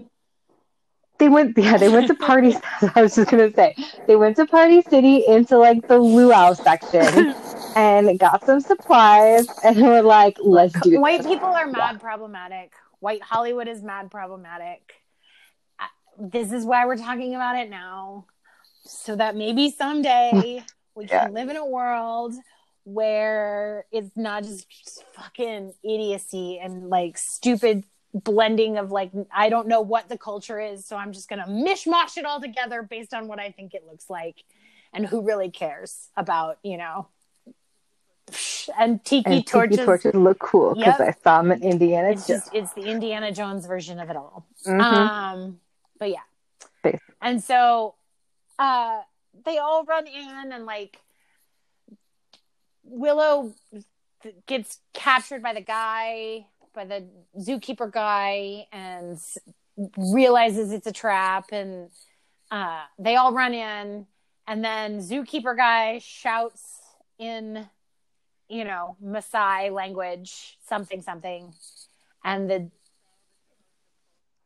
They 1.19 1.29
went, 1.29 1.57
yeah, 1.59 1.77
they 1.77 1.91
went 1.91 2.07
to 2.07 2.15
party. 2.15 2.57
I 2.95 3.03
was 3.03 3.15
just 3.15 3.31
gonna 3.31 3.53
say, 3.53 3.77
they 4.07 4.17
went 4.17 4.37
to 4.37 4.47
Party 4.47 4.81
City 4.83 5.25
into 5.27 5.59
like 5.59 5.87
the 5.87 5.99
luau 5.99 6.55
section 6.55 7.35
and 7.75 8.19
got 8.19 8.45
some 8.45 8.61
supplies, 8.61 9.47
and 9.63 9.77
were 9.77 10.03
like, 10.03 10.39
"Let's 10.43 10.75
do 10.81 10.99
White 10.99 11.19
this." 11.19 11.27
people 11.27 11.49
are 11.49 11.67
mad 11.67 12.01
problematic. 12.01 12.73
White 13.01 13.23
Hollywood 13.23 13.69
is 13.69 13.83
mad 13.83 14.11
problematic. 14.11 14.95
This 16.19 16.53
is 16.53 16.65
why 16.65 16.87
we're 16.87 16.97
talking 16.99 17.35
about 17.35 17.57
it 17.57 17.71
now, 17.71 18.27
so 18.85 19.17
that 19.17 19.37
maybe 19.37 19.71
someday 19.71 20.65
we 20.95 21.07
can 21.07 21.19
Yeah. 21.19 21.29
live 21.29 21.49
in 21.49 21.57
a 21.57 21.65
world 21.67 22.35
where 22.95 23.87
it's 23.93 24.17
not 24.17 24.43
just 24.45 24.67
fucking 25.15 25.75
idiocy 25.83 26.59
and 26.59 26.89
like 26.89 27.17
stupid 27.19 27.85
blending 28.13 28.77
of 28.79 28.91
like 28.91 29.11
I 29.33 29.49
don't 29.49 29.69
know 29.69 29.81
what 29.81 30.09
the 30.09 30.19
culture 30.19 30.61
is, 30.61 30.85
so 30.87 30.97
I'm 30.97 31.13
just 31.13 31.29
gonna 31.29 31.47
mishmash 31.47 32.17
it 32.17 32.25
all 32.25 32.41
together 32.41 32.83
based 32.83 33.15
on 33.15 33.29
what 33.29 33.39
I 33.39 33.51
think 33.53 33.75
it 33.75 33.85
looks 33.89 34.11
like, 34.11 34.43
and 34.93 35.07
who 35.07 35.23
really 35.23 35.51
cares 35.51 36.09
about 36.17 36.59
you 36.63 36.77
know. 36.77 37.09
And 38.79 39.05
tiki 39.05 39.29
And 39.31 39.47
torches. 39.47 39.77
tiki 39.79 39.87
torches 39.87 40.15
look 40.15 40.39
cool 40.39 40.75
because 40.75 41.01
Yep. 41.01 41.09
I 41.09 41.13
saw 41.25 41.43
them 41.43 41.51
in 41.53 41.63
Indiana 41.65 42.11
It's 42.11 42.27
Jones. 42.29 42.43
just 42.45 42.55
it's 42.55 42.73
the 42.75 42.83
Indiana 42.83 43.33
Jones 43.33 43.67
version 43.67 43.99
of 43.99 44.09
it 44.09 44.17
all. 44.17 44.47
Mhm. 44.67 44.81
Um, 44.81 45.61
but 45.99 46.11
yeah, 46.11 46.23
Bas- 46.83 47.01
and 47.21 47.43
so 47.43 47.95
uh, 48.59 49.01
they 49.45 49.59
all 49.59 49.85
run 49.85 50.07
in 50.07 50.53
and 50.53 50.65
like 50.65 51.01
Willow 52.91 53.55
gets 54.47 54.81
captured 54.93 55.43
by 55.43 55.55
the 55.55 55.61
guy, 55.61 56.47
by 56.75 56.85
the 56.85 57.05
zookeeper 57.39 57.91
guy, 57.91 58.67
and 58.73 59.19
realizes 59.97 60.73
it's 60.73 60.87
a 60.87 60.93
trap, 60.93 61.47
and 61.53 61.91
uh, 62.51 62.83
they 62.99 63.17
all 63.17 63.33
run 63.33 63.55
in, 63.55 64.07
and 64.47 64.65
then 64.65 64.99
zookeeper 64.99 65.57
guy 65.57 65.99
shouts 65.99 66.81
in, 67.19 67.69
you 68.49 68.65
know, 68.65 68.97
Maasai 69.03 69.73
language, 69.73 70.59
something 70.67 71.01
something, 71.03 71.55
and 72.25 72.51
the 72.51 72.71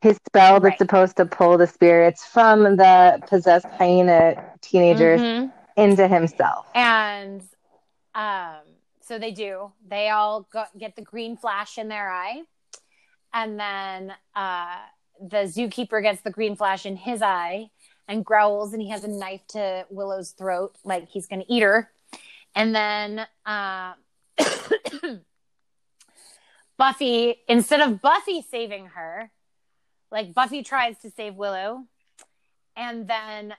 his 0.01 0.17
spell 0.27 0.59
that's 0.59 0.73
Right. 0.73 0.77
supposed 0.77 1.17
to 1.17 1.25
pull 1.25 1.57
the 1.57 1.65
spirits 1.65 2.23
from 2.25 2.75
the 2.75 3.19
possessed 3.27 3.65
hyena 3.65 4.35
teenagers 4.61 5.19
Mhm. 5.19 5.51
into 5.77 6.07
himself. 6.07 6.67
And 6.75 7.41
um, 8.15 8.61
so 9.01 9.19
they 9.19 9.31
do. 9.31 9.71
They 9.87 10.09
all 10.09 10.47
go, 10.51 10.63
get 10.77 10.95
the 10.95 11.01
green 11.01 11.37
flash 11.37 11.77
in 11.77 11.89
their 11.89 12.09
eye. 12.09 12.41
And 13.33 13.59
then 13.59 14.13
uh, 14.35 14.77
the 15.19 15.43
zookeeper 15.43 16.01
gets 16.01 16.21
the 16.21 16.31
green 16.31 16.55
flash 16.55 16.85
in 16.85 16.95
his 16.95 17.21
eye 17.21 17.69
and 18.07 18.23
growls, 18.23 18.73
and 18.73 18.81
he 18.81 18.89
has 18.89 19.03
a 19.03 19.09
knife 19.09 19.41
to 19.49 19.85
Willow's 19.89 20.31
throat, 20.31 20.75
like 20.83 21.09
he's 21.09 21.27
going 21.27 21.41
to 21.41 21.51
eat 21.51 21.61
her. 21.61 21.91
And 22.55 22.73
then 22.73 23.27
uh, 23.45 23.93
Buffy, 26.77 27.35
instead 27.47 27.81
of 27.81 28.01
Buffy 28.01 28.41
saving 28.49 28.87
her, 28.87 29.29
like 30.11 30.33
Buffy 30.33 30.63
tries 30.63 30.97
to 30.99 31.11
save 31.11 31.35
Willow. 31.35 31.83
And 32.77 33.07
then 33.07 33.53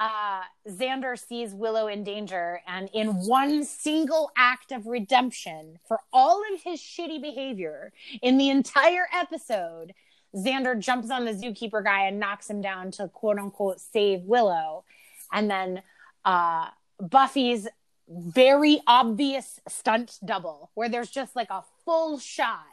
uh, 0.00 0.40
Xander 0.66 1.16
sees 1.18 1.52
Willow 1.52 1.86
in 1.86 2.02
danger, 2.04 2.62
and 2.66 2.88
in 2.94 3.08
one 3.26 3.64
single 3.64 4.30
act 4.34 4.72
of 4.72 4.86
redemption 4.86 5.78
for 5.86 6.00
all 6.10 6.42
of 6.54 6.62
his 6.62 6.80
shitty 6.80 7.20
behavior 7.20 7.92
in 8.22 8.38
the 8.38 8.48
entire 8.48 9.06
episode, 9.14 9.92
Xander 10.34 10.78
jumps 10.78 11.10
on 11.10 11.26
the 11.26 11.32
zookeeper 11.32 11.84
guy 11.84 12.06
and 12.06 12.18
knocks 12.18 12.48
him 12.48 12.62
down 12.62 12.90
to 12.92 13.08
quote 13.08 13.38
unquote 13.38 13.78
save 13.78 14.22
Willow. 14.22 14.84
And 15.32 15.50
then 15.50 15.82
uh, 16.24 16.68
Buffy's 16.98 17.68
very 18.08 18.80
obvious 18.86 19.60
stunt 19.68 20.18
double, 20.24 20.70
where 20.74 20.88
there's 20.88 21.10
just 21.10 21.36
like 21.36 21.50
a 21.50 21.62
full 21.84 22.18
shot 22.18 22.64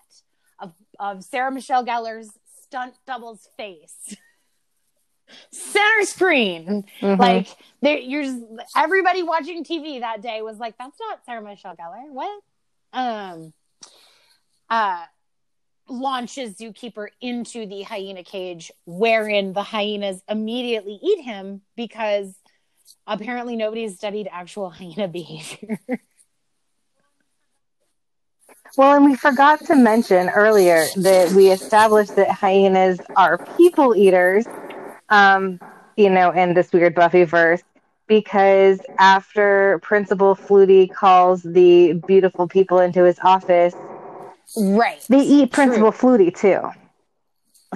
of, 0.59 0.71
of 0.97 1.25
Sarah 1.25 1.51
Michelle 1.51 1.85
Gellar's 1.85 2.29
stunt 2.63 2.95
double's 3.05 3.49
face. 3.57 4.15
Center 5.51 6.05
screen. 6.05 6.85
Mhm. 7.01 7.19
Like 7.19 7.47
there, 7.81 7.97
you're 7.97 8.23
just, 8.23 8.43
everybody 8.75 9.23
watching 9.23 9.63
TV 9.63 9.99
that 9.99 10.21
day 10.21 10.41
was 10.41 10.57
like, 10.57 10.77
"That's 10.77 10.97
not 10.99 11.25
Sarah 11.25 11.41
Michelle 11.41 11.75
Gellar." 11.75 12.11
What? 12.11 12.41
Um. 12.93 13.53
Uh, 14.69 15.05
launches 15.89 16.57
Zookeeper 16.57 17.07
into 17.21 17.65
the 17.65 17.81
hyena 17.83 18.23
cage, 18.23 18.71
wherein 18.85 19.53
the 19.53 19.63
hyenas 19.63 20.21
immediately 20.27 20.99
eat 21.01 21.21
him 21.23 21.61
because 21.77 22.33
apparently 23.05 23.55
nobody's 23.55 23.95
studied 23.95 24.27
actual 24.31 24.69
hyena 24.69 25.07
behavior. 25.19 25.79
Well, 28.75 28.95
and 28.97 29.05
we 29.05 29.15
forgot 29.15 29.65
to 29.67 29.75
mention 29.75 30.29
earlier 30.29 30.85
that 30.97 31.31
we 31.31 31.49
established 31.49 32.15
that 32.17 32.29
hyenas 32.29 32.99
are 33.15 33.37
people 33.57 33.95
eaters, 33.95 34.45
um, 35.09 35.59
you 35.95 36.09
know, 36.09 36.31
in 36.31 36.53
this 36.53 36.71
weird 36.71 36.95
Buffy 36.95 37.23
verse, 37.23 37.61
because 38.07 38.79
after 38.97 39.79
Principal 39.83 40.35
Flutie 40.35 40.91
calls 40.91 41.43
the 41.43 41.93
beautiful 41.93 42.47
people 42.47 42.79
into 42.79 43.03
his 43.03 43.19
office, 43.23 43.75
right. 44.55 45.03
they 45.09 45.21
eat 45.21 45.51
Principal 45.51 45.91
Flutie 45.91 46.35
too. 46.35 46.61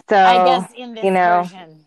So, 0.09 0.15
I 0.15 0.45
guess 0.45 0.71
in 0.75 0.95
this 0.95 1.03
you 1.03 1.11
know, 1.11 1.41
version. 1.43 1.85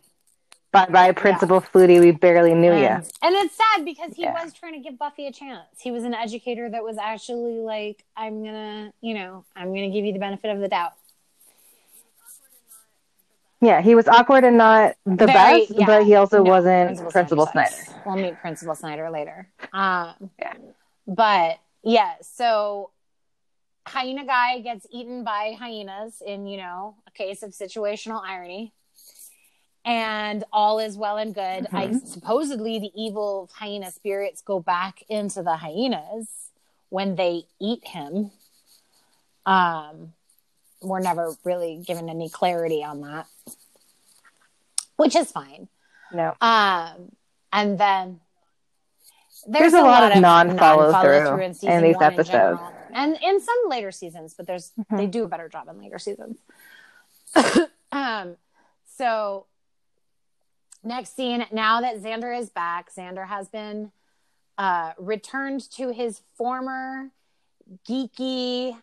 bye 0.73 0.87
bye, 0.91 1.13
Principal 1.13 1.61
Flutie, 1.61 2.01
we 2.01 2.11
barely 2.11 2.55
knew 2.55 2.75
you. 2.75 2.87
And, 2.87 3.13
and 3.23 3.35
it's 3.37 3.57
sad 3.57 3.85
because 3.85 4.13
he 4.15 4.23
Yeah. 4.23 4.33
was 4.33 4.53
trying 4.53 4.75
to 4.75 4.81
give 4.81 4.99
Buffy 4.99 5.27
a 5.27 5.33
chance. 5.33 5.67
He 5.81 5.91
was 5.91 6.05
an 6.05 6.15
educator 6.15 6.69
that 6.69 6.83
was 6.85 6.99
actually 6.99 7.61
like, 7.61 8.05
I'm 8.17 8.45
gonna, 8.45 8.93
you 9.01 9.15
know, 9.15 9.45
I'm 9.57 9.69
gonna 9.69 9.91
give 9.91 10.05
you 10.05 10.13
the 10.13 10.19
benefit 10.19 10.51
of 10.51 10.61
the 10.61 10.69
doubt. 10.69 10.93
Yeah, 13.61 13.81
he 13.81 13.95
was 13.95 14.07
awkward 14.09 14.45
and 14.45 14.59
not 14.59 14.97
the 15.07 15.27
Very- 15.27 15.61
best, 15.67 15.71
yeah. 15.71 15.87
but 15.87 16.05
he 16.05 16.15
also 16.17 16.43
No, 16.43 16.51
wasn't 16.51 16.99
Principal 17.11 17.47
Snyder 17.47 17.71
Snyder. 17.71 18.01
We'll 18.05 18.17
meet 18.17 18.39
Principal 18.41 18.75
Snyder 18.75 19.11
later. 19.11 19.49
Um, 19.73 20.31
Yeah. 20.39 20.55
But 21.07 21.59
yeah, 21.83 22.15
so 22.23 22.91
hyena 23.87 24.25
guy 24.25 24.61
gets 24.61 24.87
eaten 24.91 25.25
by 25.25 25.55
hyenas 25.59 26.23
in, 26.25 26.47
you 26.47 26.57
know, 26.57 26.97
a 27.07 27.11
case 27.11 27.43
of 27.43 27.51
situational 27.51 28.23
irony. 28.25 28.73
And 29.87 30.45
all 30.53 30.79
is 30.79 30.97
well 30.97 31.19
and 31.19 31.35
good. 31.35 31.67
I 31.73 31.89
Mhm. 31.89 32.07
supposedly 32.07 32.79
the 32.79 32.91
evil 32.95 33.51
hyena 33.53 33.91
spirits 33.91 34.41
go 34.41 34.59
back 34.61 35.03
into 35.11 35.43
the 35.43 35.57
hyenas 35.57 36.51
when 36.89 37.17
they 37.17 37.45
eat 37.61 37.87
him. 37.89 38.31
Um, 39.45 40.15
we're 40.85 41.01
never 41.01 41.35
really 41.45 41.83
given 41.85 42.09
any 42.09 42.29
clarity 42.29 42.83
on 42.85 43.01
that, 43.03 43.27
which 44.97 45.17
is 45.17 45.31
fine. 45.33 45.69
No. 46.13 46.35
Um, 46.41 47.13
and 47.53 47.79
then 47.79 48.21
There's 49.47 49.75
a 49.75 49.81
lot 49.83 50.13
of 50.13 50.21
non-follow 50.21 50.93
through 51.03 51.41
in 51.43 51.55
season 51.55 51.83
these 51.83 51.97
episodes. 52.01 52.29
general. 52.31 52.73
and 52.93 53.19
in 53.23 53.41
some 53.41 53.57
later 53.69 53.91
seasons, 53.91 54.35
but 54.35 54.47
there's 54.47 54.73
Mhm. 54.79 54.97
they 54.99 55.07
do 55.07 55.25
a 55.25 55.29
better 55.29 55.49
job 55.49 55.69
in 55.69 55.79
later 55.79 55.99
seasons. 55.99 56.39
um, 57.93 58.37
so 58.97 59.47
next 60.83 61.17
scene, 61.17 61.47
now 61.53 61.81
that 61.81 61.97
Xander 61.97 62.37
is 62.39 62.51
back, 62.51 62.91
Xander 62.95 63.27
has 63.27 63.49
been 63.49 63.91
uh, 64.57 64.93
returned 64.99 65.69
to 65.73 65.89
his 65.89 66.21
former 66.37 67.11
geeky, 67.89 68.81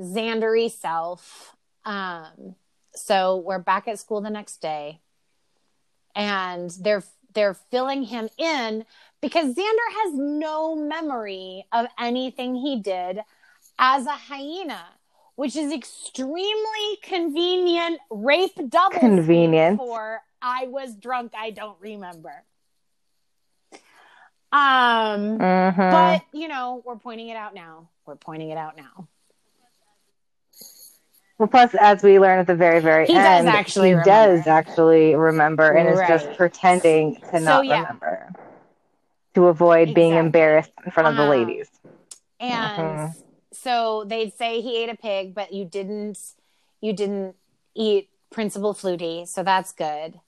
Xandery 0.00 0.70
self. 0.70 1.56
Um, 1.84 2.54
so 2.94 3.36
we're 3.36 3.58
back 3.58 3.88
at 3.88 3.98
school 3.98 4.20
the 4.20 4.30
next 4.30 4.60
day, 4.62 5.00
and 6.14 6.70
they're 6.80 7.04
they're 7.34 7.54
filling 7.54 8.04
him 8.04 8.28
in 8.38 8.84
because 9.20 9.54
Xander 9.54 9.92
has 10.02 10.14
no 10.14 10.74
memory 10.74 11.66
of 11.72 11.86
anything 11.98 12.54
he 12.54 12.80
did 12.80 13.20
as 13.78 14.06
a 14.06 14.12
hyena, 14.12 14.82
which 15.36 15.54
is 15.54 15.72
extremely 15.72 16.98
convenient 17.02 18.00
rape 18.10 18.58
double 18.68 18.98
Convenient. 18.98 19.78
for 19.78 20.22
I 20.40 20.66
was 20.68 20.94
drunk, 20.94 21.32
I 21.36 21.50
don't 21.50 21.78
remember. 21.80 22.44
Um 24.50 25.38
Mhm. 25.38 25.90
but 25.90 26.22
you 26.32 26.48
know, 26.48 26.82
we're 26.84 26.96
pointing 26.96 27.28
it 27.28 27.36
out 27.36 27.54
now. 27.54 27.88
We're 28.06 28.16
pointing 28.16 28.50
it 28.50 28.56
out 28.56 28.76
now. 28.76 29.06
Well, 31.38 31.48
plus, 31.48 31.74
as 31.74 32.02
we 32.02 32.18
learn 32.18 32.38
at 32.40 32.46
the 32.46 32.54
very, 32.54 32.80
very 32.80 33.06
He 33.06 33.14
does 33.14 33.24
end, 33.24 33.48
actually 33.48 33.88
he 33.90 33.94
remember. 33.94 34.38
does 34.38 34.46
actually 34.46 35.14
remember 35.14 35.70
and 35.70 35.88
is 35.88 36.00
just 36.08 36.26
pretending 36.36 37.16
to 37.30 37.40
So, 37.40 37.44
not 37.44 37.66
yeah. 37.66 37.82
remember 37.82 38.34
to 39.34 39.46
avoid 39.46 39.94
being 39.94 40.14
embarrassed 40.16 40.72
in 40.84 40.90
front 40.90 41.08
of 41.08 41.16
the 41.16 41.22
Um, 41.22 41.28
ladies. 41.30 41.68
And 42.40 42.98
Mhm. 42.98 43.16
so 43.52 44.04
they'd 44.04 44.34
say 44.34 44.60
he 44.60 44.78
ate 44.82 44.90
a 44.90 44.96
pig, 44.96 45.34
but 45.34 45.52
you 45.52 45.64
didn't 45.64 46.18
you 46.80 46.92
didn't 46.92 47.36
eat 47.74 48.10
Principal 48.30 48.74
Flutie, 48.74 49.26
so 49.26 49.42
that's 49.42 49.72
good. 49.72 50.20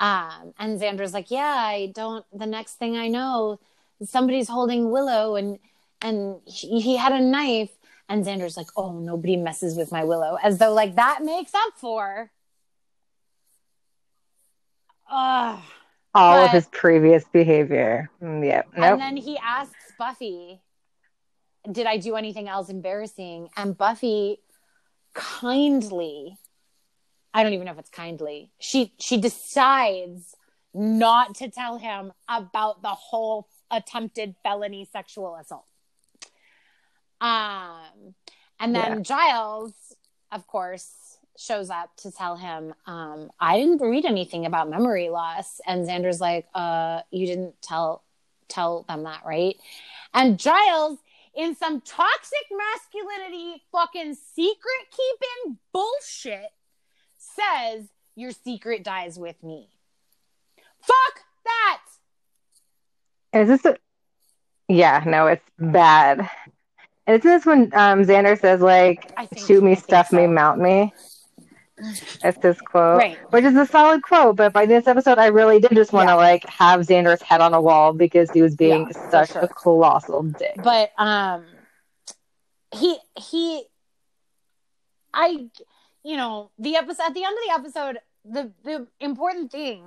Um, 0.00 0.54
and 0.58 0.80
Xander's 0.80 1.14
like, 1.14 1.30
Yeah, 1.30 1.42
I 1.56 1.92
don't 1.94 2.26
the 2.32 2.46
next 2.46 2.74
thing 2.74 2.96
I 2.96 3.08
know, 3.08 3.60
somebody's 4.04 4.48
holding 4.48 4.90
Willow 4.90 5.36
and 5.36 5.58
and 6.02 6.40
he, 6.46 6.80
he 6.80 6.96
had 6.96 7.12
a 7.12 7.20
knife. 7.20 7.77
And 8.08 8.24
Xander's 8.24 8.56
like, 8.56 8.68
Oh, 8.76 8.92
nobody 8.98 9.36
messes 9.36 9.76
with 9.76 9.92
my 9.92 10.04
Willow, 10.04 10.36
as 10.42 10.58
though 10.58 10.72
like 10.72 10.96
that 10.96 11.20
makes 11.22 11.54
up 11.54 11.74
for 11.76 12.30
Ugh. 15.10 15.60
All 16.14 16.36
but- 16.36 16.44
of 16.46 16.50
his 16.50 16.66
previous 16.68 17.24
behavior. 17.32 18.10
Mm, 18.22 18.46
Yeah. 18.46 18.62
And 18.74 19.00
then 19.00 19.16
he 19.16 19.38
asks 19.38 19.92
Buffy, 19.98 20.60
Did 21.70 21.86
I 21.86 21.98
do 21.98 22.16
anything 22.16 22.48
else 22.48 22.68
embarrassing? 22.70 23.48
And 23.56 23.76
Buffy 23.76 24.38
kindly, 25.14 26.36
I 27.34 27.42
don't 27.42 27.52
even 27.52 27.66
know 27.66 27.72
if 27.72 27.78
it's 27.78 27.90
kindly, 27.90 28.52
she 28.58 28.94
she 28.98 29.18
decides 29.20 30.34
not 30.74 31.34
to 31.36 31.50
tell 31.50 31.78
him 31.78 32.12
about 32.28 32.82
the 32.82 32.88
whole 32.90 33.48
attempted 33.70 34.34
felony 34.42 34.88
sexual 34.90 35.34
assault. 35.36 35.66
Um 37.20 38.14
and 38.60 38.74
then 38.74 38.98
Yeah. 38.98 39.00
Giles, 39.00 39.72
of 40.32 40.46
course, 40.46 41.18
shows 41.36 41.70
up 41.70 41.94
to 41.98 42.10
tell 42.10 42.36
him, 42.36 42.74
um, 42.86 43.30
I 43.38 43.58
didn't 43.58 43.80
read 43.80 44.04
anything 44.04 44.44
about 44.44 44.68
memory 44.68 45.08
loss. 45.08 45.60
And 45.66 45.86
Xander's 45.86 46.20
like, 46.20 46.46
uh, 46.54 47.02
you 47.10 47.26
didn't 47.26 47.60
tell 47.62 48.02
tell 48.48 48.84
them 48.88 49.04
that, 49.04 49.22
right? 49.24 49.56
And 50.14 50.38
Giles, 50.38 50.98
in 51.34 51.54
some 51.54 51.80
toxic 51.82 52.46
masculinity 52.50 53.62
fucking 53.70 54.14
secret 54.14 54.86
keeping 54.90 55.58
bullshit, 55.72 56.50
says, 57.18 57.84
Your 58.16 58.32
secret 58.32 58.82
dies 58.82 59.18
with 59.18 59.40
me. 59.42 59.68
Fuck 60.80 61.20
that! 61.44 61.82
Is 63.32 63.48
this 63.48 63.64
a... 63.64 63.76
Yeah, 64.66 65.02
no, 65.06 65.26
it's 65.26 65.44
bad. 65.58 66.28
And 67.08 67.14
it's 67.16 67.24
this 67.24 67.46
when 67.46 67.72
um, 67.74 68.04
Xander 68.04 68.38
says, 68.38 68.60
like, 68.60 69.10
shoot 69.34 69.62
me, 69.64 69.74
stuff 69.74 70.12
me, 70.12 70.26
mount 70.26 70.60
me. 70.60 70.92
That's 72.22 72.36
this 72.38 72.60
quote. 72.60 72.98
Right. 72.98 73.16
Which 73.30 73.44
is 73.44 73.56
a 73.56 73.64
solid 73.64 74.02
quote, 74.02 74.36
but 74.36 74.52
by 74.52 74.66
this 74.66 74.86
episode, 74.86 75.16
I 75.16 75.28
really 75.28 75.58
did 75.58 75.72
just 75.74 75.92
want 75.92 76.08
to, 76.08 76.12
Yeah. 76.12 76.16
like, 76.16 76.44
have 76.48 76.80
Xander's 76.82 77.22
head 77.22 77.40
on 77.40 77.54
a 77.54 77.60
wall 77.62 77.94
because 77.94 78.30
he 78.30 78.42
was 78.42 78.54
being 78.54 78.86
Yeah, 78.92 79.10
such 79.10 79.32
sure. 79.32 79.42
a 79.42 79.48
colossal 79.48 80.22
dick. 80.24 80.56
but 80.62 80.92
um 80.98 81.46
he 82.74 82.98
he 83.18 83.62
i 85.14 85.48
you 86.04 86.16
know 86.18 86.50
the 86.58 86.76
episode 86.76 87.04
at 87.06 87.14
the 87.14 87.24
end 87.24 87.32
of 87.38 87.44
the 87.46 87.54
episode 87.54 87.98
the 88.26 88.52
the 88.64 88.86
important 89.00 89.50
thing 89.50 89.82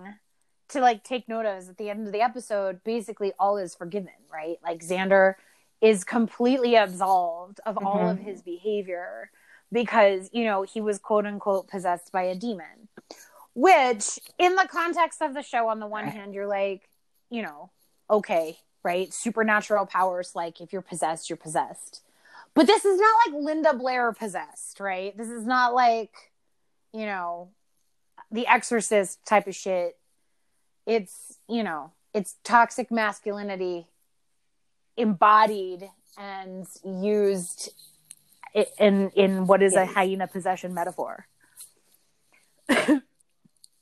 to 0.69 0.82
like 0.82 1.03
take 1.03 1.30
note 1.30 1.45
of 1.45 1.59
is 1.59 1.69
at 1.69 1.78
the 1.78 1.91
end 1.91 2.07
of 2.07 2.13
the 2.13 2.22
episode 2.22 2.84
basically 2.84 3.34
all 3.38 3.57
is 3.57 3.76
forgiven 3.76 4.09
right 4.34 4.57
like 4.63 4.80
xander 4.80 5.36
is 5.82 6.03
completely 6.03 6.75
absolved 6.75 7.59
of 7.65 7.77
all 7.77 7.99
Mhm. 7.99 8.11
of 8.11 8.19
his 8.19 8.41
behavior 8.41 9.32
because 9.71 10.29
you 10.32 10.43
know 10.45 10.61
he 10.61 10.79
was 10.82 10.99
quote 10.99 11.25
unquote 11.25 11.67
possessed 11.67 12.11
by 12.11 12.23
a 12.23 12.36
demon 12.36 12.88
which 13.53 14.19
in 14.38 14.55
the 14.55 14.67
context 14.71 15.21
of 15.21 15.34
the 15.34 15.41
show 15.41 15.67
on 15.67 15.79
the 15.79 15.88
one 15.88 16.07
hand 16.07 16.34
you're 16.34 16.47
like 16.47 16.89
you 17.29 17.41
know 17.41 17.69
okay 18.09 18.57
right? 18.84 19.13
Supernatural 19.13 19.86
powers 19.86 20.36
like 20.36 20.59
if 20.59 20.73
you're 20.73 20.82
possessed 20.82 21.29
you're 21.29 21.38
possessed. 21.38 22.01
But 22.55 22.65
this 22.65 22.84
is 22.84 22.99
not 22.99 23.15
like 23.27 23.43
linda 23.43 23.73
blair 23.75 24.11
possessed 24.11 24.79
right? 24.79 25.15
This 25.15 25.29
is 25.29 25.45
not 25.45 25.73
like 25.73 26.32
you 26.93 27.05
know 27.05 27.49
the 28.32 28.47
exorcist 28.47 29.25
type 29.25 29.47
of 29.47 29.55
shit. 29.55 29.97
It's 30.86 31.38
you 31.47 31.63
know 31.63 31.91
it's 32.13 32.36
toxic 32.43 32.91
masculinity 32.91 33.88
embodied 34.98 35.89
and 36.18 36.68
used 36.84 37.70
in 38.78 39.10
in 39.12 39.48
what 39.48 39.62
is 39.62 39.74
a 39.76 39.86
hyena 39.86 40.28
possession 40.28 40.74
metaphor 40.74 41.26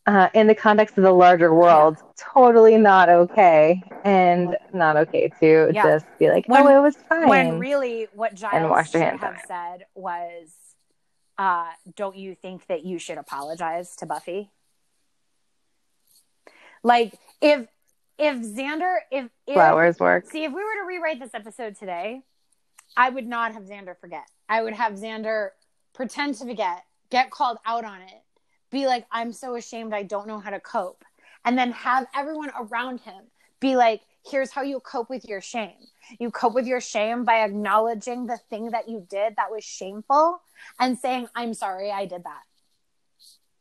uh, 0.05 0.30
in 0.34 0.47
the 0.47 0.55
context 0.55 0.97
of 0.97 1.03
the 1.03 1.12
larger 1.12 1.53
world, 1.53 1.97
totally 2.34 2.78
not 2.78 3.10
okay, 3.10 3.82
and 4.03 4.57
not 4.74 4.97
okay 4.97 5.32
to 5.39 5.72
Yeah. 5.74 5.84
just 5.84 6.05
be 6.18 6.30
like, 6.30 6.45
When- 6.47 6.66
"Oh, 6.66 6.78
it 6.78 6.82
was 6.82 6.95
fine." 6.97 7.28
when 7.28 7.60
really 7.60 8.07
what 8.14 8.34
Giles 8.34 8.89
should 8.89 9.01
have 9.01 9.41
said 9.47 9.86
was 9.95 10.51
uh 11.38 11.68
don't 11.95 12.16
you 12.18 12.36
think 12.36 12.66
that 12.68 12.84
you 12.84 12.99
should 12.99 13.18
apologize 13.18 13.95
to 13.97 14.05
Buffy? 14.05 14.51
Like 16.84 17.14
if 17.41 17.68
if 18.20 18.38
Xander 18.38 18.97
if, 19.09 19.30
if 19.47 19.53
Flowers 19.53 19.97
work. 19.99 20.30
see 20.30 20.43
if 20.43 20.51
we 20.51 20.61
were 20.63 20.76
to 20.82 20.86
rewrite 20.86 21.20
this 21.20 21.34
episode 21.34 21.76
today, 21.76 22.22
I 22.95 23.09
would 23.09 23.26
not 23.26 23.53
have 23.53 23.63
Xander 23.63 23.97
forget. 23.97 24.28
I 24.47 24.61
would 24.61 24.74
have 24.74 24.93
Xander 24.93 25.49
pretend 25.93 26.36
to 26.36 26.45
forget, 26.45 26.84
get 27.09 27.32
called 27.32 27.57
out 27.65 27.86
on 27.86 28.01
it, 28.01 28.22
be 28.72 28.86
like, 28.86 29.05
I'm 29.11 29.32
so 29.32 29.55
ashamed 29.55 29.93
I 29.93 30.03
don't 30.03 30.28
know 30.28 30.39
how 30.39 30.49
to 30.49 30.59
cope. 30.59 31.03
And 31.45 31.57
then 31.57 31.72
have 31.72 32.07
everyone 32.13 32.51
around 32.59 32.99
him 32.99 33.24
be 33.61 33.76
like, 33.76 34.01
here's 34.30 34.51
how 34.51 34.61
you 34.61 34.82
cope 34.82 35.09
with 35.09 35.26
your 35.26 35.41
shame. 35.41 35.88
You 36.20 36.30
cope 36.30 36.53
with 36.53 36.67
your 36.67 36.82
shame 36.82 37.24
by 37.24 37.43
acknowledging 37.43 38.26
the 38.26 38.38
thing 38.49 38.72
that 38.72 38.89
you 38.89 39.05
did 39.09 39.36
that 39.38 39.49
was 39.49 39.63
shameful 39.63 40.41
and 40.80 40.97
saying, 40.97 41.28
I'm 41.36 41.53
sorry 41.53 41.91
I 41.91 42.05
did 42.05 42.26
that. 42.26 42.43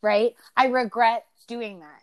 Right? 0.02 0.34
I 0.56 0.66
regret 0.66 1.26
doing 1.46 1.80
that. 1.80 2.02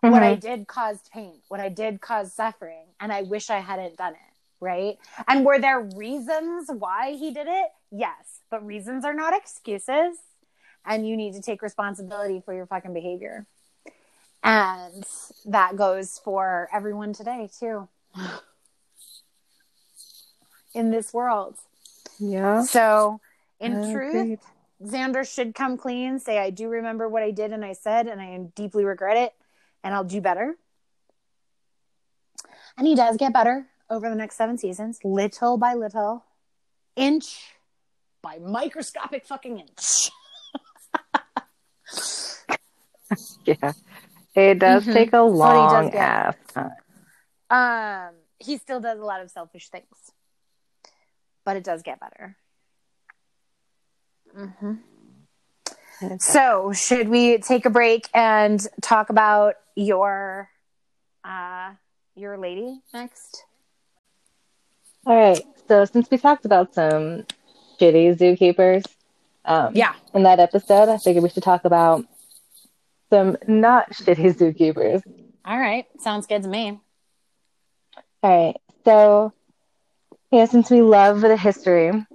What 0.00 0.22
I 0.22 0.36
Mhm. 0.36 0.40
did 0.40 0.66
caused 0.66 1.10
pain. 1.10 1.40
What 1.48 1.60
I 1.60 1.68
did 1.68 2.00
caused 2.00 2.32
suffering. 2.32 2.86
And 2.98 3.12
I 3.12 3.22
wish 3.22 3.50
I 3.50 3.58
hadn't 3.58 3.96
done 3.96 4.14
it. 4.14 4.20
Right? 4.60 4.98
And 5.26 5.44
were 5.44 5.58
there 5.58 5.80
reasons 5.80 6.70
why 6.70 7.12
he 7.12 7.32
did 7.32 7.46
it? 7.48 7.72
Yes. 7.90 8.40
But 8.50 8.64
reasons 8.66 9.04
are 9.04 9.14
not 9.14 9.34
excuses. 9.34 10.18
and 10.82 11.06
you 11.06 11.14
need 11.14 11.34
to 11.34 11.42
take 11.42 11.60
responsibility 11.60 12.40
for 12.40 12.54
your 12.54 12.64
fucking 12.64 12.94
behavior. 12.94 13.44
And 14.42 15.04
that 15.44 15.76
goes 15.76 16.18
for 16.18 16.70
everyone 16.72 17.12
today, 17.12 17.50
too, 17.58 17.86
in 20.74 20.90
this 20.90 21.12
world. 21.12 21.56
Yeah. 22.18 22.62
So, 22.62 23.20
in 23.60 23.76
I 23.84 23.92
truth, 23.92 24.14
agreed. 24.14 24.38
Xander 24.82 25.30
should 25.30 25.54
come 25.54 25.76
clean, 25.76 26.18
say, 26.18 26.38
I 26.38 26.48
do 26.48 26.68
remember 26.68 27.08
what 27.08 27.22
I 27.22 27.30
did 27.30 27.52
and 27.52 27.62
I 27.64 27.74
said, 27.74 28.06
and 28.06 28.18
I 28.20 28.38
deeply 28.54 28.84
regret 28.84 29.18
it, 29.18 29.34
and 29.82 29.94
I'll 29.94 30.04
do 30.04 30.20
better. 30.20 30.56
And 32.76 32.86
he 32.86 32.94
does 32.94 33.16
get 33.16 33.32
better 33.32 33.66
over 33.88 34.08
the 34.08 34.14
next 34.16 34.36
seven 34.36 34.56
seasons, 34.56 35.00
little 35.04 35.56
by 35.58 35.74
little, 35.74 36.24
inch 36.96 37.52
by 38.22 38.38
microscopic 38.38 39.26
fucking 39.26 39.58
inch. 39.58 40.10
Yeah. 43.44 43.72
It 44.36 44.60
does 44.60 44.84
Mhm. 44.86 44.92
take 44.92 45.12
a 45.12 45.22
long 45.22 45.92
ass 45.94 46.36
time. 46.54 46.70
Um, 47.50 48.14
he 48.38 48.56
still 48.58 48.78
does 48.78 49.00
a 49.00 49.04
lot 49.04 49.20
of 49.20 49.30
selfish 49.32 49.68
things, 49.68 50.12
but 51.44 51.56
it 51.56 51.64
does 51.64 51.82
get 51.82 51.98
better. 51.98 52.36
hmm 54.32 54.74
So, 56.18 56.72
should 56.72 57.08
we 57.08 57.38
take 57.38 57.66
a 57.66 57.70
break 57.70 58.08
and 58.14 58.60
talk 58.80 59.10
about 59.10 59.54
your 59.76 60.48
uh 61.24 61.72
your 62.14 62.38
lady 62.38 62.80
next? 62.94 63.44
All 65.06 65.16
right. 65.16 65.42
So 65.68 65.84
since 65.84 66.10
we 66.10 66.18
talked 66.18 66.44
about 66.44 66.74
some 66.74 67.24
shitty 67.80 68.16
zookeepers, 68.18 68.84
um, 69.44 69.74
Yeah. 69.74 69.94
in 70.14 70.22
that 70.24 70.40
episode, 70.40 70.88
I 70.88 70.98
figured 70.98 71.22
we 71.22 71.28
should 71.30 71.42
talk 71.42 71.64
about 71.64 72.04
some 73.10 73.36
not 73.46 73.90
shitty 73.92 74.34
zookeepers. 74.36 75.02
All 75.44 75.58
right, 75.58 75.86
sounds 76.00 76.26
good 76.26 76.42
to 76.42 76.48
me. 76.48 76.80
All 78.22 78.30
right. 78.46 78.56
So, 78.84 79.32
yeah, 80.30 80.44
since 80.44 80.70
we 80.70 80.82
love 80.82 81.20
the 81.20 81.36
history, 81.36 82.06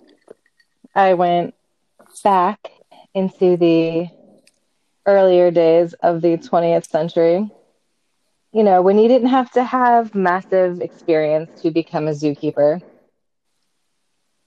I 0.93 1.13
went 1.15 1.55
back 2.23 2.71
into 3.16 3.57
the 3.57 4.09
earlier 5.07 5.51
days 5.51 5.93
of 5.95 6.22
the 6.22 6.38
20th 6.38 6.86
century. 6.86 7.49
You 8.53 8.63
know, 8.63 8.82
when 8.82 8.97
you 8.99 9.07
didn't 9.07 9.30
have 9.30 9.51
to 9.51 9.63
have 9.63 10.16
massive 10.16 10.82
experience 10.82 11.51
to 11.61 11.72
become 11.72 12.07
a 12.07 12.11
zookeeper, 12.11 12.82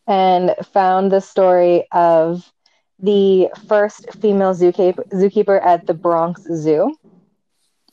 and 0.06 0.54
found 0.72 1.12
the 1.12 1.20
story 1.20 1.86
of 1.92 2.52
the 2.98 3.48
first 3.68 4.06
female 4.20 4.54
zookeeper, 4.54 5.02
zookeeper 5.12 5.64
at 5.64 5.86
the 5.86 5.94
Bronx 5.94 6.42
Zoo 6.54 6.96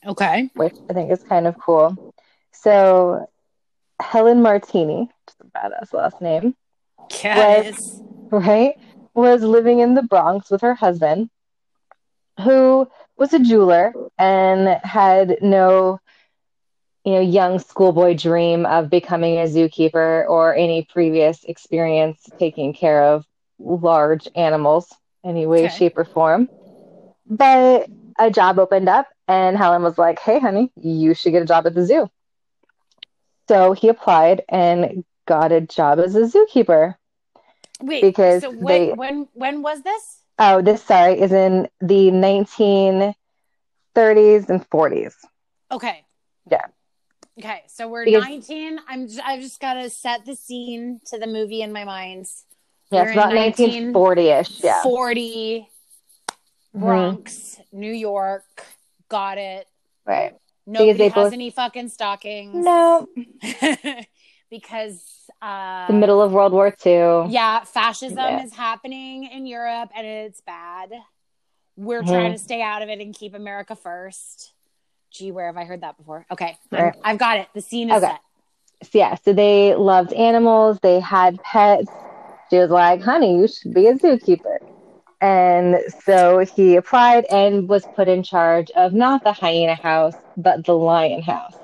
Okay. 0.06 0.50
which 0.54 0.76
I 0.90 0.94
think 0.94 1.12
is 1.12 1.24
kind 1.24 1.48
of 1.48 1.56
cool. 1.58 1.98
So, 2.52 3.28
Helen 4.02 4.42
Martini, 4.42 5.10
just 5.28 5.42
a 5.42 5.46
badass 5.46 5.94
last 5.94 6.22
name, 6.22 6.56
Yes. 7.12 8.02
right, 8.32 8.76
was 9.16 9.44
living 9.44 9.80
in 9.80 9.96
the 9.96 10.04
Bronx 10.04 10.52
with 10.52 10.62
her 10.62 10.76
husband, 10.76 11.30
who 12.44 12.88
was 13.18 13.34
a 13.34 13.40
jeweler 13.40 13.94
and 14.18 14.68
had 14.84 15.38
no, 15.42 16.00
you 17.06 17.14
know, 17.14 17.22
young 17.22 17.60
schoolboy 17.60 18.16
dream 18.16 18.66
of 18.66 18.90
becoming 18.90 19.38
a 19.38 19.44
zookeeper 19.46 20.28
or 20.30 20.56
any 20.56 20.86
previous 20.92 21.44
experience 21.46 22.30
taking 22.40 22.74
care 22.74 23.04
of 23.04 23.26
large 23.60 24.28
animals 24.36 24.94
any 25.26 25.46
way, 25.46 25.68
Okay. 25.68 25.68
shape, 25.68 25.98
or 25.98 26.06
form. 26.06 26.50
But 27.30 27.90
a 28.20 28.30
job 28.32 28.60
opened 28.60 28.90
up, 28.90 29.08
and 29.28 29.58
Helen 29.58 29.84
was 29.84 29.98
like, 29.98 30.20
"Hey, 30.20 30.40
honey, 30.40 30.72
you 30.76 31.14
should 31.14 31.32
get 31.32 31.44
a 31.44 31.46
job 31.46 31.66
at 31.68 31.74
the 31.76 31.86
zoo." 31.86 32.10
So 33.48 33.74
he 33.74 33.90
applied 33.90 34.44
and 34.50 35.04
got 35.28 35.52
a 35.52 35.62
job 35.62 36.00
as 36.00 36.16
a 36.16 36.22
zookeeper. 36.22 36.96
Wait. 37.82 38.02
Because 38.02 38.42
so 38.42 38.52
when 38.52 38.66
they- 38.66 38.94
when 38.94 39.28
when 39.34 39.62
was 39.62 39.82
this? 39.84 40.20
Oh, 40.40 40.62
this 40.62 40.84
sorry 40.84 41.20
is 41.20 41.32
in 41.32 41.68
the 41.82 42.12
1930s 42.12 44.50
and 44.50 44.70
40s. 44.70 45.16
Okay. 45.72 46.04
Yeah. 46.50 46.66
Okay, 47.40 47.64
so 47.68 47.88
we're 47.90 48.06
Because- 48.06 48.24
19. 48.24 48.80
I'm 48.88 49.08
I've 49.24 49.42
just 49.42 49.60
got 49.60 49.74
to 49.76 49.90
set 49.90 50.26
the 50.26 50.36
scene 50.36 51.02
to 51.08 51.18
the 51.18 51.28
movie 51.28 51.62
in 51.62 51.74
my 51.74 51.84
mind. 51.84 52.28
Yeah, 52.92 53.02
We're 53.02 53.08
it's 53.10 53.18
about 53.18 53.34
1940ish. 53.34 54.64
Yeah. 54.64 54.82
40 54.84 55.68
Mhm. 56.76 56.80
Bronx, 56.80 57.60
New 57.72 57.92
York. 57.92 58.44
Got 59.10 59.38
it. 59.38 59.68
Right. 60.06 60.36
Nobody 60.68 61.04
has 61.06 61.14
both- 61.14 61.34
any 61.34 61.50
fucking 61.52 61.90
stockings. 61.90 62.56
No, 62.56 63.08
because 64.60 65.30
uh 65.42 65.88
the 65.88 65.94
middle 65.94 66.22
of 66.22 66.32
World 66.32 66.54
War 66.54 66.72
II. 66.86 67.28
yeah, 67.30 67.64
fascism 67.64 68.18
Yeah. 68.18 68.44
is 68.44 68.54
happening 68.54 69.26
in 69.26 69.46
Europe 69.46 69.90
and 69.96 70.06
it's 70.06 70.42
bad. 70.42 70.92
We're 71.78 72.04
Mhm. 72.04 72.08
trying 72.08 72.32
to 72.34 72.40
stay 72.40 72.62
out 72.62 72.82
of 72.82 72.90
it 72.90 73.00
and 73.00 73.14
keep 73.14 73.34
America 73.34 73.76
first. 73.76 74.54
Gee, 75.12 75.32
where 75.32 75.48
have 75.48 75.58
I 75.58 75.66
heard 75.66 75.82
that 75.82 75.98
before? 75.98 76.26
Okay, 76.32 76.58
Right. 76.72 76.94
I've 77.04 77.18
got 77.18 77.38
it. 77.40 77.48
The 77.54 77.62
scene 77.62 77.90
is 77.90 77.98
Okay. 77.98 78.08
set. 78.08 78.22
So, 78.84 78.98
yeah, 79.00 79.16
so 79.16 79.34
they 79.34 79.76
loved 79.76 80.14
animals, 80.14 80.80
they 80.82 81.00
had 81.00 81.42
pets. 81.42 81.90
She 82.50 82.58
was 82.58 82.70
like, 82.70 83.02
honey, 83.02 83.38
you 83.38 83.48
should 83.48 83.74
be 83.74 83.88
a 83.88 83.96
zookeeper. 83.96 84.58
And 85.22 85.78
so 86.04 86.40
he 86.40 86.76
applied 86.76 87.26
and 87.26 87.68
was 87.68 87.86
put 87.88 88.08
in 88.08 88.22
charge 88.24 88.70
of 88.72 88.94
not 88.94 89.24
the 89.24 89.32
hyena 89.34 89.76
house, 89.76 90.16
but 90.38 90.66
the 90.66 90.74
lion 90.74 91.22
house. 91.22 91.56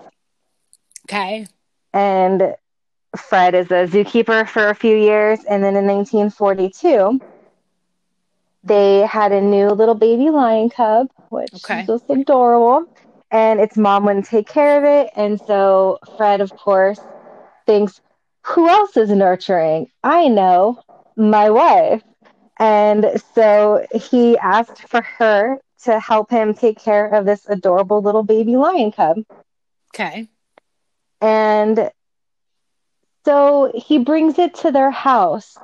Okay. 1.05 1.47
And 1.93 2.55
Fred 3.18 3.53
is 3.55 3.68
a 3.72 3.86
zookeeper 3.88 4.47
for 4.47 4.70
a 4.70 4.76
few 4.76 4.95
years. 4.95 5.43
And 5.45 5.64
then 5.64 5.76
in 5.76 5.86
1942, 5.88 7.22
they 8.64 8.99
had 9.01 9.32
a 9.32 9.41
new 9.41 9.70
little 9.70 9.95
baby 9.95 10.30
lion 10.30 10.70
cub, 10.70 11.07
which 11.30 11.51
Okay. 11.55 11.82
is 11.82 11.86
just 11.86 12.05
adorable. 12.09 12.86
And 13.32 13.59
its 13.59 13.78
mom 13.78 14.05
wouldn't 14.05 14.26
take 14.26 14.47
care 14.47 14.78
of 14.78 14.84
it. 14.84 15.12
And 15.16 15.39
so 15.39 15.99
Fred, 16.18 16.41
of 16.41 16.55
course, 16.55 17.05
thinks, 17.66 17.99
who 18.45 18.68
else 18.70 18.97
is 18.97 19.09
nurturing? 19.09 19.88
I 20.03 20.28
know, 20.28 20.80
my 21.16 21.49
wife. 21.49 22.03
And 22.59 23.22
so 23.34 23.86
he 23.93 24.38
asked 24.38 24.88
for 24.88 25.01
her 25.20 25.59
to 25.84 25.99
help 25.99 26.30
him 26.30 26.53
take 26.53 26.80
care 26.80 27.07
of 27.07 27.26
this 27.26 27.47
adorable 27.47 28.01
little 28.01 28.24
baby 28.24 28.55
lion 28.57 28.91
cub. 28.91 29.18
Okay. 29.93 30.30
And 31.22 31.91
so 33.26 33.72
he 33.76 33.99
brings 33.99 34.39
it 34.39 34.55
to 34.55 34.72
their 34.72 34.91
house, 34.91 35.57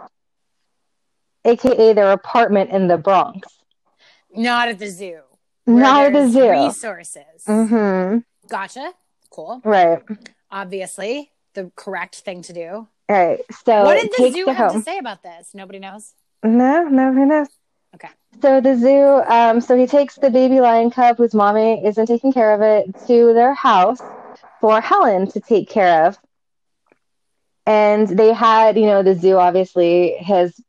aka 1.46 1.94
their 1.94 2.12
apartment 2.12 2.72
in 2.72 2.88
the 2.88 2.98
Bronx. 2.98 3.48
Not 4.34 4.70
at 4.70 4.80
the 4.80 4.90
zoo. 4.90 5.22
Not 5.66 6.06
at 6.06 6.14
the 6.14 6.30
zoo. 6.30 6.50
Resources. 6.50 7.44
Mm-hmm. 7.48 8.20
Gotcha. 8.48 8.94
Cool. 9.30 9.62
Right. 9.64 10.02
Obviously, 10.52 11.32
the 11.54 11.72
correct 11.76 12.16
thing 12.16 12.42
to 12.44 12.54
do. 12.54 12.88
Right. 13.10 13.40
So 13.66 13.84
what 13.84 14.02
did 14.02 14.12
the 14.18 14.32
zoo 14.32 14.46
have 14.48 14.72
home. 14.72 14.82
to 14.82 14.86
say 14.86 14.98
about 14.98 15.24
this? 15.24 15.52
Nobody 15.54 15.80
knows. 15.80 16.14
No, 16.44 16.84
no, 16.84 17.14
who 17.14 17.26
knows? 17.26 17.48
Okay. 17.96 18.10
So 18.42 18.62
the 18.62 18.76
zoo, 18.78 19.24
um, 19.32 19.62
so 19.62 19.76
he 19.76 19.88
takes 19.88 20.16
the 20.16 20.30
baby 20.30 20.60
lion 20.60 20.92
cub 20.92 21.18
whose 21.18 21.34
mommy 21.34 21.84
isn't 21.86 22.06
taking 22.06 22.32
care 22.32 22.54
of 22.54 22.62
it 22.62 22.96
to 23.08 23.34
their 23.34 23.54
house 23.54 24.02
for 24.62 24.80
Helen 24.80 25.30
to 25.32 25.40
take 25.40 25.70
care 25.70 26.06
of. 26.06 26.18
And 27.68 28.10
they 28.10 28.34
had, 28.34 28.78
you 28.78 28.88
know, 28.88 29.04
the 29.04 29.16
zoo 29.16 29.38
obviously 29.38 30.18
has 30.20 30.60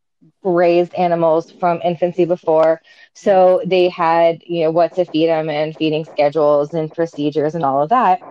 raised 0.45 0.95
animals 0.95 1.51
from 1.53 1.81
infancy 1.85 2.27
before. 2.27 2.83
So 3.15 3.63
they 3.67 3.89
had, 3.91 4.43
you 4.47 4.65
know, 4.65 4.73
what 4.73 4.95
to 4.97 5.07
feed 5.07 5.29
them 5.29 5.51
and 5.51 5.77
feeding 5.77 6.05
schedules 6.07 6.75
and 6.75 6.93
procedures 6.93 7.55
and 7.57 7.65
all 7.65 7.83
of 7.83 7.91
that. 7.91 8.23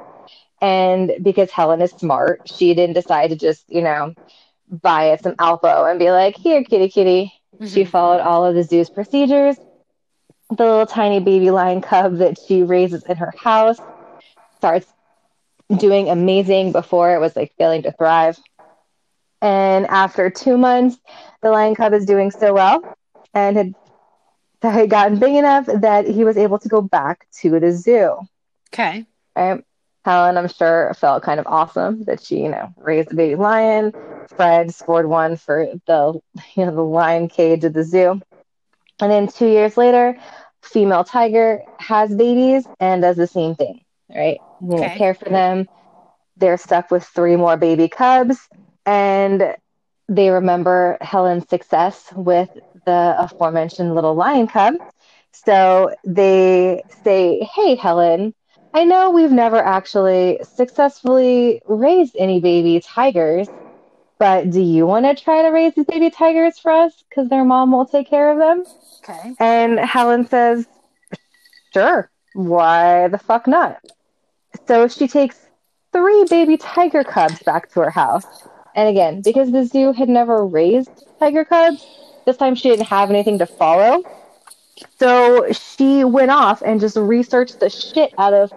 And 0.62 1.14
because 1.24 1.52
Helen 1.52 1.82
is 1.82 1.94
smart, 1.94 2.42
she 2.46 2.74
didn't 2.76 2.96
decide 2.96 3.30
to 3.32 3.38
just, 3.38 3.66
you 3.70 3.82
know, 3.82 4.14
buy 4.70 5.12
it 5.12 5.24
some 5.24 5.36
Alpo 5.36 5.90
and 5.90 6.00
be 6.00 6.12
like, 6.12 6.38
here, 6.38 6.64
kitty, 6.64 6.90
kitty. 6.90 7.34
She 7.64 7.84
Mhm. 7.84 7.86
followed 7.86 8.22
all 8.22 8.46
of 8.46 8.56
the 8.56 8.64
zoo's 8.64 8.90
procedures. 8.90 9.58
The 10.50 10.64
little 10.66 10.86
tiny 10.88 11.20
baby 11.20 11.52
lion 11.52 11.82
cub 11.82 12.18
that 12.18 12.38
she 12.40 12.64
raises 12.64 13.04
in 13.06 13.18
her 13.18 13.34
house 13.44 13.80
starts 14.58 14.94
doing 15.76 16.10
amazing 16.10 16.72
before 16.72 17.16
it 17.16 17.20
was 17.20 17.36
like 17.36 17.54
failing 17.58 17.84
to 17.84 17.92
thrive. 17.92 18.38
And 19.42 19.86
after 19.88 20.30
two 20.30 20.58
months, 20.58 20.98
the 21.42 21.50
lion 21.52 21.76
cub 21.76 21.94
is 21.94 22.06
doing 22.06 22.32
so 22.32 22.54
well 22.54 22.84
and 23.34 23.58
had, 23.58 23.76
had 24.62 24.90
gotten 24.90 25.20
big 25.20 25.36
enough 25.36 25.66
that 25.66 26.08
he 26.08 26.24
was 26.24 26.38
able 26.38 26.60
to 26.60 26.70
go 26.70 26.82
back 26.82 27.28
to 27.42 27.60
the 27.60 27.72
zoo. 27.72 28.18
Okay. 28.74 29.06
Right? 29.36 29.64
Helen, 30.06 30.38
I'm 30.38 30.48
sure, 30.48 30.94
felt 30.96 31.24
kind 31.24 31.40
of 31.40 31.48
awesome 31.48 32.04
that 32.06 32.22
she, 32.22 32.38
you 32.38 32.50
know, 32.50 32.74
raised 32.78 33.12
a 33.12 33.16
baby 33.16 33.36
lion. 33.36 33.94
Fred 34.36 34.74
scored 34.74 35.08
one 35.08 35.36
for 35.36 35.68
the, 35.86 36.20
you 36.56 36.66
know, 36.66 36.76
the 36.76 36.82
lion 36.84 37.28
cage 37.28 37.66
at 37.66 37.74
the 37.74 37.84
zoo. 37.84 38.22
And 39.00 39.12
then 39.12 39.28
two 39.28 39.48
years 39.48 39.78
later, 39.78 40.18
female 40.62 41.04
tiger 41.04 41.62
has 41.80 42.14
babies 42.16 42.68
and 42.80 43.02
does 43.02 43.18
the 43.18 43.28
same 43.28 43.56
thing, 43.56 43.82
right? 44.10 44.42
You 44.60 44.68
know, 44.78 44.86
Okay. 44.86 44.98
care 44.98 45.14
for 45.14 45.30
them. 45.30 45.68
They're 46.38 46.58
stuck 46.58 46.92
with 46.92 47.04
three 47.04 47.36
more 47.36 47.58
baby 47.58 47.88
cubs, 47.90 48.38
and 48.88 49.56
they 50.10 50.32
remember 50.32 50.98
Helen's 51.02 51.50
success 51.50 52.12
with 52.16 52.50
the 52.86 53.16
aforementioned 53.20 53.96
little 53.96 54.16
lion 54.16 54.48
cub. 54.48 54.76
So 55.34 55.96
they 56.06 56.84
say, 57.04 57.42
Hey, 57.56 57.76
Helen, 57.76 58.34
I 58.74 58.86
know 58.86 59.12
we've 59.12 59.32
never 59.32 59.58
actually 59.58 60.40
successfully 60.44 61.62
raised 61.68 62.16
any 62.20 62.42
baby 62.42 62.82
tigers, 62.82 63.50
but 64.20 64.50
do 64.52 64.62
you 64.62 64.88
want 64.88 65.06
to 65.06 65.16
try 65.22 65.44
to 65.44 65.50
raise 65.50 65.76
these 65.76 65.86
baby 65.86 66.10
tigers 66.12 66.60
for 66.60 66.72
us? 66.72 67.04
Because 67.10 67.30
their 67.30 67.46
mom 67.46 67.72
will 67.72 67.86
take 67.86 68.10
care 68.10 68.32
of 68.32 68.40
them. 68.40 68.66
Okay. 69.04 69.36
And 69.40 69.80
Helen 69.80 70.28
says, 70.28 70.68
Sure, 71.74 72.12
why 72.34 73.08
the 73.10 73.20
fuck 73.20 73.48
not? 73.48 73.82
So 74.68 74.88
she 74.88 75.08
takes 75.08 75.50
three 75.94 76.26
baby 76.30 76.58
tiger 76.58 77.04
cubs 77.04 77.44
back 77.44 77.70
to 77.72 77.82
her 77.82 77.92
house. 77.92 78.48
And 78.78 78.90
again, 78.90 79.24
because 79.24 79.52
the 79.52 79.66
zoo 79.66 79.94
had 79.94 80.10
never 80.10 80.46
raised 80.48 81.06
tiger 81.20 81.46
cubs, 81.46 81.86
this 82.26 82.38
time 82.38 82.56
she 82.56 82.70
didn't 82.70 82.88
have 82.88 83.10
anything 83.12 83.40
to 83.40 83.48
follow. 83.48 84.04
So 85.00 85.52
she 85.54 86.06
went 86.06 86.32
off 86.32 86.62
and 86.64 86.80
just 86.82 86.98
researched 86.98 87.60
the 87.60 87.70
shit 87.70 88.14
out 88.18 88.34
of 88.34 88.52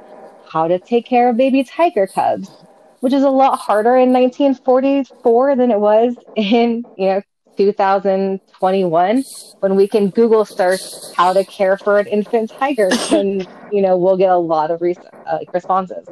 how 0.52 0.68
to 0.68 0.78
take 0.80 1.06
care 1.06 1.30
of 1.30 1.36
baby 1.38 1.64
tiger 1.64 2.06
cubs, 2.06 2.64
which 3.00 3.14
is 3.14 3.24
a 3.24 3.30
lot 3.30 3.58
harder 3.58 3.96
in 3.96 4.12
1944 4.12 5.56
than 5.56 5.70
it 5.72 5.80
was 5.80 6.16
in, 6.36 6.86
you 6.96 7.06
know, 7.08 7.22
2021 7.56 9.24
when 9.60 9.76
we 9.76 9.88
can 9.88 10.10
Google 10.10 10.44
search 10.44 10.82
how 11.12 11.32
to 11.32 11.44
care 11.44 11.76
for 11.78 11.98
an 11.98 12.06
infant 12.06 12.52
tiger 12.58 12.90
and, 13.12 13.48
you 13.70 13.82
know, 13.82 13.96
we'll 13.98 14.16
get 14.18 14.30
a 14.30 14.36
lot 14.38 14.70
of 14.70 14.82
res- 14.82 14.98
uh, 15.26 15.38
responses. 15.54 16.08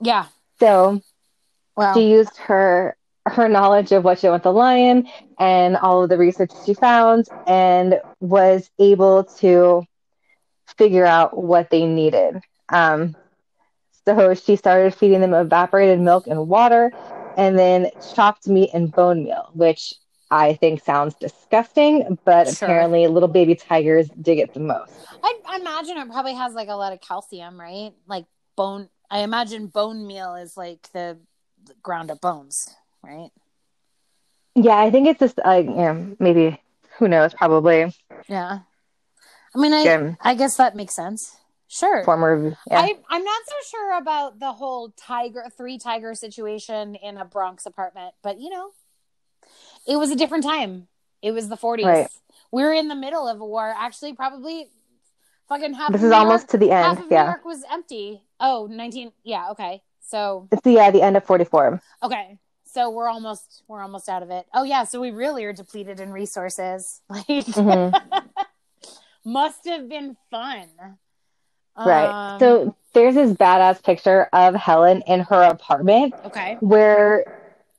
Yeah. 0.00 0.28
So 0.60 1.02
Wow. 1.76 1.94
she 1.94 2.10
used 2.10 2.36
her 2.38 2.96
her 3.26 3.48
knowledge 3.48 3.92
of 3.92 4.04
what 4.04 4.18
she 4.18 4.26
did 4.26 4.32
with 4.32 4.42
the 4.42 4.52
lion 4.52 5.06
and 5.38 5.76
all 5.76 6.02
of 6.02 6.08
the 6.10 6.18
research 6.18 6.52
she 6.64 6.74
found 6.74 7.26
and 7.46 8.00
was 8.20 8.70
able 8.78 9.24
to 9.40 9.84
figure 10.78 11.04
out 11.04 11.36
what 11.36 11.70
they 11.70 11.86
needed. 11.86 12.40
Um, 12.70 13.16
so 14.06 14.34
she 14.34 14.56
started 14.56 14.94
feeding 14.94 15.20
them 15.20 15.34
evaporated 15.34 16.00
milk 16.00 16.26
and 16.26 16.48
water 16.48 16.92
and 17.36 17.58
then 17.58 17.90
chopped 18.14 18.46
meat 18.48 18.70
and 18.74 18.94
bone 18.94 19.24
meal, 19.24 19.50
which 19.54 19.94
I 20.30 20.54
think 20.54 20.82
sounds 20.82 21.14
disgusting, 21.16 22.18
but 22.24 22.48
Sure. 22.48 22.48
apparently 22.48 23.06
little 23.06 23.28
baby 23.28 23.54
tigers 23.54 24.08
dig 24.20 24.38
it 24.38 24.52
the 24.54 24.60
most. 24.60 25.06
I, 25.22 25.40
I 25.48 25.56
imagine 25.56 25.96
it 25.96 26.10
probably 26.10 26.34
has 26.34 26.54
like 26.54 26.68
a 26.68 26.74
lot 26.74 26.92
of 26.92 27.00
calcium, 27.00 27.60
right? 27.60 27.92
Like 28.06 28.26
bone. 28.56 28.88
I 29.10 29.20
imagine 29.20 29.68
bone 29.68 30.06
meal 30.06 30.34
is 30.34 30.56
like 30.56 30.90
the, 30.92 31.18
the 31.64 31.74
ground 31.82 32.10
up 32.10 32.20
bones, 32.20 32.74
right? 33.04 33.30
Yeah, 34.54 34.76
I 34.76 34.90
think 34.90 35.08
it's 35.08 35.20
just 35.20 35.38
like, 35.44 35.66
you 35.66 35.74
know, 35.74 36.16
maybe, 36.18 36.60
who 36.98 37.08
knows, 37.08 37.34
probably 37.34 37.92
Yeah. 38.28 38.60
I 39.54 39.58
mean, 39.58 39.72
I 39.72 39.82
Yeah. 39.82 40.14
I 40.20 40.34
guess 40.34 40.56
that 40.56 40.76
makes 40.76 40.94
sense. 40.94 41.36
Sure. 41.68 42.04
former. 42.04 42.56
Yeah. 42.70 42.80
I, 42.80 42.94
I'm 43.08 43.24
not 43.24 43.42
so 43.46 43.54
sure 43.70 43.98
about 43.98 44.38
the 44.38 44.52
whole 44.52 44.90
tiger, 44.96 45.44
three 45.56 45.76
tiger 45.78 46.14
situation 46.14 46.94
in 46.94 47.16
a 47.16 47.24
Bronx 47.24 47.66
apartment, 47.66 48.14
but 48.22 48.38
you 48.40 48.48
know, 48.50 48.70
it 49.88 49.96
was 49.96 50.10
a 50.10 50.16
different 50.16 50.44
time. 50.44 50.86
It 51.20 51.32
was 51.32 51.48
the 51.48 51.56
40s. 51.56 51.84
Right. 51.84 52.08
We 52.52 52.62
were 52.62 52.72
in 52.72 52.86
the 52.88 52.94
middle 52.94 53.26
of 53.26 53.40
a 53.40 53.44
war. 53.44 53.74
Actually, 53.76 54.12
probably 54.12 54.68
fucking 55.48 55.74
half 55.74 55.90
this 55.90 56.02
is 56.02 56.10
New 56.10 56.16
almost 56.16 56.42
York, 56.42 56.50
to 56.50 56.58
the 56.58 56.68
half 56.68 56.96
end. 56.96 57.04
of 57.06 57.10
New 57.10 57.16
York 57.16 57.44
was 57.44 57.64
empty. 57.70 58.22
Oh, 58.38 58.68
19. 58.70 59.10
Yeah. 59.24 59.50
Okay. 59.50 59.82
So, 60.00 60.48
It's 60.52 60.62
the, 60.62 60.72
yeah, 60.72 60.90
the 60.90 61.02
end 61.02 61.16
of 61.16 61.24
44. 61.24 61.80
okay. 62.04 62.38
So 62.74 62.90
we're 62.90 63.08
almost, 63.08 63.62
we're 63.68 63.82
almost 63.82 64.08
out 64.08 64.24
of 64.24 64.30
it. 64.30 64.46
Oh 64.52 64.64
yeah. 64.64 64.82
So 64.82 65.00
we 65.00 65.12
really 65.12 65.44
are 65.44 65.52
depleted 65.52 66.00
in 66.00 66.10
resources. 66.12 67.00
Like, 67.08 67.26
Mhm. 67.26 67.94
must 69.24 69.64
have 69.66 69.88
been 69.88 70.16
fun. 70.28 70.66
Right. 71.78 72.10
Um, 72.10 72.40
so 72.40 72.76
there's 72.92 73.14
this 73.14 73.32
badass 73.32 73.82
picture 73.82 74.28
of 74.32 74.56
Helen 74.56 75.02
in 75.06 75.20
her 75.20 75.42
apartment 75.44 76.14
okay. 76.24 76.56
where, 76.60 77.24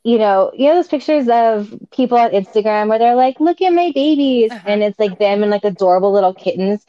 you 0.06 0.20
know, 0.20 0.52
you 0.54 0.68
know 0.68 0.76
those 0.76 0.88
pictures 0.88 1.28
of 1.28 1.74
people 1.92 2.20
on 2.20 2.30
Instagram 2.30 2.90
where 2.90 3.00
they're 3.00 3.16
like, 3.16 3.40
look 3.40 3.60
at 3.60 3.74
my 3.74 3.92
babies. 3.96 4.52
Uh-huh. 4.52 4.64
And 4.68 4.84
it's 4.84 5.00
like 5.00 5.18
them 5.18 5.42
and 5.42 5.50
like 5.50 5.64
adorable 5.64 6.12
little 6.12 6.32
kittens. 6.32 6.86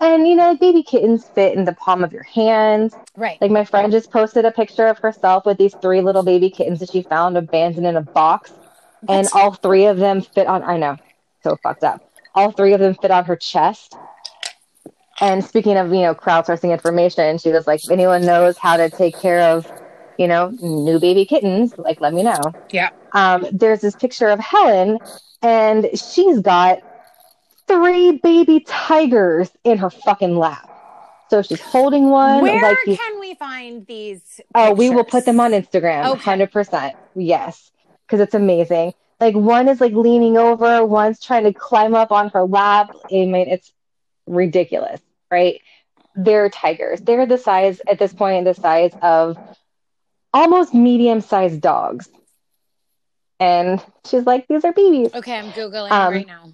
And, 0.00 0.26
you 0.26 0.34
know, 0.34 0.56
baby 0.56 0.82
kittens 0.82 1.26
fit 1.26 1.58
in 1.58 1.66
the 1.66 1.74
palm 1.74 2.02
of 2.02 2.10
your 2.10 2.22
hand. 2.22 2.94
Right. 3.18 3.38
Like 3.38 3.50
my 3.50 3.66
friend 3.66 3.92
just 3.92 4.10
posted 4.10 4.46
a 4.46 4.50
picture 4.50 4.86
of 4.86 4.96
herself 4.96 5.44
with 5.44 5.58
these 5.58 5.74
three 5.82 6.00
little 6.00 6.22
baby 6.22 6.48
kittens 6.48 6.80
that 6.80 6.90
she 6.90 7.02
found 7.02 7.36
abandoned 7.36 7.86
in 7.86 7.96
a 7.96 8.02
box. 8.02 8.50
And 9.10 9.28
all 9.34 9.52
three 9.52 9.84
of 9.84 9.98
them 9.98 10.22
fit 10.22 10.46
on, 10.46 10.62
I 10.62 10.78
know, 10.78 10.96
so 11.42 11.56
fucked 11.62 11.84
up. 11.84 12.10
All 12.34 12.50
three 12.50 12.72
of 12.72 12.80
them 12.80 12.94
fit 12.94 13.10
on 13.10 13.26
her 13.26 13.36
chest. 13.36 13.94
And 15.20 15.44
speaking 15.44 15.76
of, 15.76 15.92
you 15.92 16.00
know, 16.00 16.14
crowdsourcing 16.14 16.72
information, 16.72 17.36
she 17.36 17.50
was 17.50 17.66
like, 17.66 17.84
if 17.84 17.90
anyone 17.90 18.24
knows 18.24 18.56
how 18.56 18.78
to 18.78 18.88
take 18.88 19.18
care 19.18 19.42
of, 19.50 19.70
you 20.18 20.28
know, 20.28 20.50
new 20.60 20.98
baby 21.00 21.24
kittens, 21.24 21.76
like, 21.78 22.00
let 22.00 22.12
me 22.14 22.22
know. 22.22 22.40
Yeah. 22.70 22.90
Um, 23.12 23.46
there's 23.52 23.80
this 23.80 23.94
picture 23.94 24.28
of 24.28 24.38
Helen, 24.40 24.98
and 25.42 25.88
she's 25.94 26.40
got 26.40 26.78
three 27.66 28.18
baby 28.22 28.60
tigers 28.60 29.50
in 29.64 29.78
her 29.78 29.90
fucking 29.90 30.36
lap. 30.36 30.70
So 31.30 31.42
she's 31.42 31.60
holding 31.60 32.10
one. 32.10 32.42
Where 32.42 32.60
like 32.60 32.78
these- 32.84 32.98
can 32.98 33.18
we 33.18 33.34
find 33.34 33.86
these? 33.86 34.40
Oh, 34.54 34.72
we 34.74 34.90
will 34.90 35.04
put 35.04 35.24
them 35.24 35.40
on 35.40 35.52
Instagram. 35.52 36.06
Okay. 36.12 36.20
Hundred 36.20 36.52
percent. 36.52 36.94
Yes, 37.14 37.70
because 38.06 38.20
it's 38.20 38.34
amazing. 38.34 38.92
Like 39.20 39.34
one 39.34 39.68
is 39.68 39.80
like 39.80 39.92
leaning 39.94 40.36
over, 40.36 40.84
one's 40.84 41.20
trying 41.20 41.44
to 41.44 41.52
climb 41.52 41.94
up 41.94 42.12
on 42.12 42.28
her 42.30 42.44
lap. 42.44 42.90
I 43.10 43.24
mean, 43.24 43.48
it's 43.48 43.72
ridiculous, 44.26 45.00
right? 45.30 45.60
They're 46.14 46.50
tigers. 46.50 47.00
They're 47.00 47.26
the 47.26 47.38
size 47.38 47.80
at 47.88 47.98
this 47.98 48.12
point, 48.12 48.44
the 48.44 48.54
size 48.54 48.92
of 49.02 49.38
almost 50.34 50.74
medium-sized 50.74 51.62
dogs. 51.62 52.10
And 53.40 53.82
she's 54.06 54.26
like, 54.26 54.46
"These 54.48 54.64
are 54.64 54.72
babies." 54.72 55.14
Okay, 55.14 55.38
I'm 55.38 55.52
googling 55.52 55.90
Um, 55.92 56.12
right 56.12 56.26
now. 56.26 56.52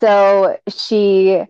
So 0.00 0.58
she 0.68 1.44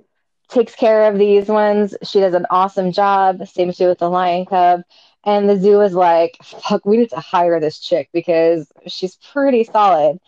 takes 0.48 0.74
care 0.74 1.10
of 1.10 1.18
these 1.18 1.48
ones. 1.48 1.96
She 2.02 2.20
does 2.20 2.34
an 2.34 2.46
awesome 2.50 2.92
job. 2.92 3.46
Same 3.46 3.70
issue 3.70 3.88
with 3.88 3.98
the 3.98 4.10
lion 4.10 4.46
cub. 4.46 4.82
And 5.24 5.48
the 5.48 5.56
zoo 5.56 5.80
is 5.80 5.94
like, 5.94 6.36
fuck, 6.42 6.84
we 6.86 6.98
need 6.98 7.10
to 7.10 7.20
hire 7.20 7.58
this 7.58 7.80
chick 7.80 8.08
because 8.12 8.70
she's 8.86 9.16
pretty 9.16 9.64
solid. 9.64 10.18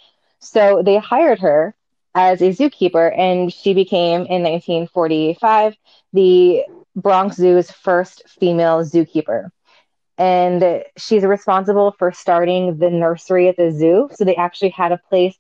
So 0.41 0.83
they 0.83 0.99
hired 0.99 1.39
her 1.41 1.75
as 2.15 2.43
a 2.43 2.51
zookeeper, 2.51 3.17
and 3.17 3.53
she 3.53 3.75
became, 3.75 4.23
in 4.27 4.43
1945, 4.43 5.77
the 6.13 6.65
Bronx 6.97 7.37
Zoo's 7.37 7.71
first 7.71 8.29
female 8.29 8.83
zookeeper. 8.85 9.51
And 10.19 10.85
she's 10.97 11.23
responsible 11.23 11.93
for 11.99 12.11
starting 12.13 12.79
the 12.79 12.91
nursery 12.91 13.49
at 13.49 13.57
the 13.57 13.71
zoo. 13.71 14.09
So 14.13 14.25
they 14.25 14.35
actually 14.35 14.71
had 14.71 14.91
a 14.93 14.99
place 14.99 15.37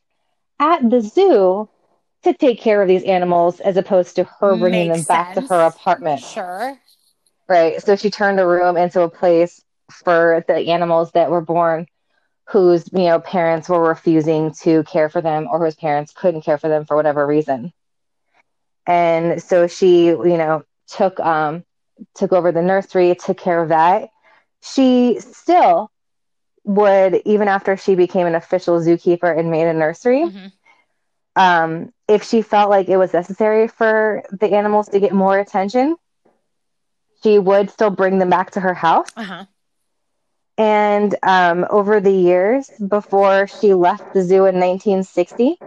at 0.60 0.88
the 0.88 1.00
zoo 1.00 1.68
to 2.22 2.32
take 2.34 2.60
care 2.60 2.80
of 2.80 2.88
these 2.88 3.02
animals 3.02 3.60
as 3.60 3.76
opposed 3.76 4.16
to 4.16 4.24
her 4.24 4.56
bringing 4.56 4.88
Makes 4.88 5.06
them 5.06 5.16
back 5.16 5.34
sense. 5.34 5.48
to 5.48 5.54
her 5.54 5.60
apartment. 5.62 6.20
Sure. 6.20 6.78
Right. 7.48 7.82
So 7.82 7.96
she 7.96 8.10
turned 8.10 8.38
a 8.38 8.46
room 8.46 8.76
into 8.76 9.02
a 9.02 9.10
place 9.10 9.60
for 9.90 10.44
the 10.46 10.70
animals 10.70 11.10
that 11.12 11.30
were 11.30 11.40
born 11.40 11.86
whose, 12.48 12.88
you 12.92 13.04
know, 13.04 13.20
parents 13.20 13.68
were 13.68 13.82
refusing 13.82 14.52
to 14.62 14.82
care 14.84 15.08
for 15.08 15.20
them 15.20 15.48
or 15.50 15.64
whose 15.64 15.74
parents 15.74 16.12
couldn't 16.12 16.42
care 16.42 16.58
for 16.58 16.68
them 16.68 16.84
for 16.84 16.96
whatever 16.96 17.26
reason. 17.26 17.72
And 18.86 19.42
so 19.42 19.66
she, 19.66 20.06
you 20.06 20.36
know, 20.36 20.64
took 20.88 21.18
um 21.20 21.64
took 22.14 22.32
over 22.32 22.52
the 22.52 22.62
nursery, 22.62 23.14
took 23.16 23.38
care 23.38 23.62
of 23.62 23.70
that. 23.70 24.10
She 24.62 25.18
still 25.20 25.90
would 26.64 27.22
even 27.24 27.48
after 27.48 27.76
she 27.76 27.94
became 27.94 28.26
an 28.26 28.34
official 28.34 28.78
zookeeper 28.80 29.36
and 29.36 29.50
made 29.50 29.66
a 29.66 29.72
nursery, 29.72 30.24
Mhm. 30.26 30.52
um, 31.36 31.92
if 32.08 32.22
she 32.24 32.42
felt 32.42 32.70
like 32.70 32.88
it 32.88 32.96
was 32.96 33.12
necessary 33.12 33.68
for 33.68 34.22
the 34.30 34.52
animals 34.52 34.88
to 34.90 35.00
get 35.00 35.12
more 35.12 35.38
attention, 35.38 35.96
she 37.22 37.38
would 37.38 37.70
still 37.70 37.90
bring 37.90 38.18
them 38.18 38.30
back 38.30 38.50
to 38.52 38.60
her 38.60 38.74
house. 38.74 39.12
Uh-huh. 39.16 39.44
And 40.58 41.14
um, 41.22 41.66
over 41.70 42.00
the 42.00 42.12
years, 42.12 42.70
before 42.86 43.46
she 43.46 43.74
left 43.74 44.04
the 44.12 44.22
zoo 44.22 44.46
in 44.46 44.58
1960, 44.58 45.60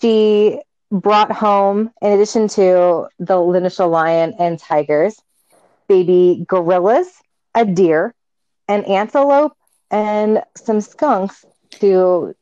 she 0.00 0.60
brought 0.90 1.32
home, 1.32 1.90
in 2.00 2.12
addition 2.12 2.48
to 2.48 3.08
the 3.18 3.40
initial 3.54 3.88
lion 3.88 4.34
and 4.38 4.58
tigers, 4.58 5.20
baby 5.88 6.44
gorillas, 6.48 7.08
a 7.56 7.64
deer, 7.64 8.14
an 8.68 8.84
antelope, 8.84 9.56
and 9.90 10.42
some 10.56 10.80
skunks 10.80 11.44
to 11.70 12.34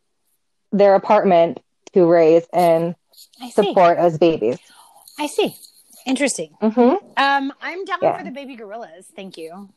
their 0.73 0.95
apartment 0.97 1.61
to 1.95 2.05
raise 2.05 2.45
and 2.53 2.95
support 3.53 3.97
as 3.97 4.19
babies. 4.19 4.59
I 5.19 5.27
see. 5.29 5.55
Interesting. 6.07 6.55
Mm-hmm. 6.61 7.07
Um, 7.17 7.53
I'm 7.63 7.85
down 7.85 7.99
Yeah. 8.03 8.19
for 8.19 8.25
the 8.25 8.31
baby 8.31 8.57
gorillas. 8.57 9.07
Thank 9.17 9.39
you. 9.39 9.71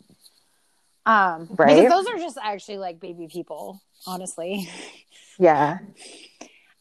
Um, 1.06 1.48
Right. 1.52 1.76
because 1.76 1.90
those 1.90 2.08
are 2.08 2.18
just 2.18 2.38
actually 2.42 2.80
like 2.80 3.00
baby 3.00 3.28
people, 3.32 3.82
honestly. 4.06 4.68
Yeah. 5.40 5.78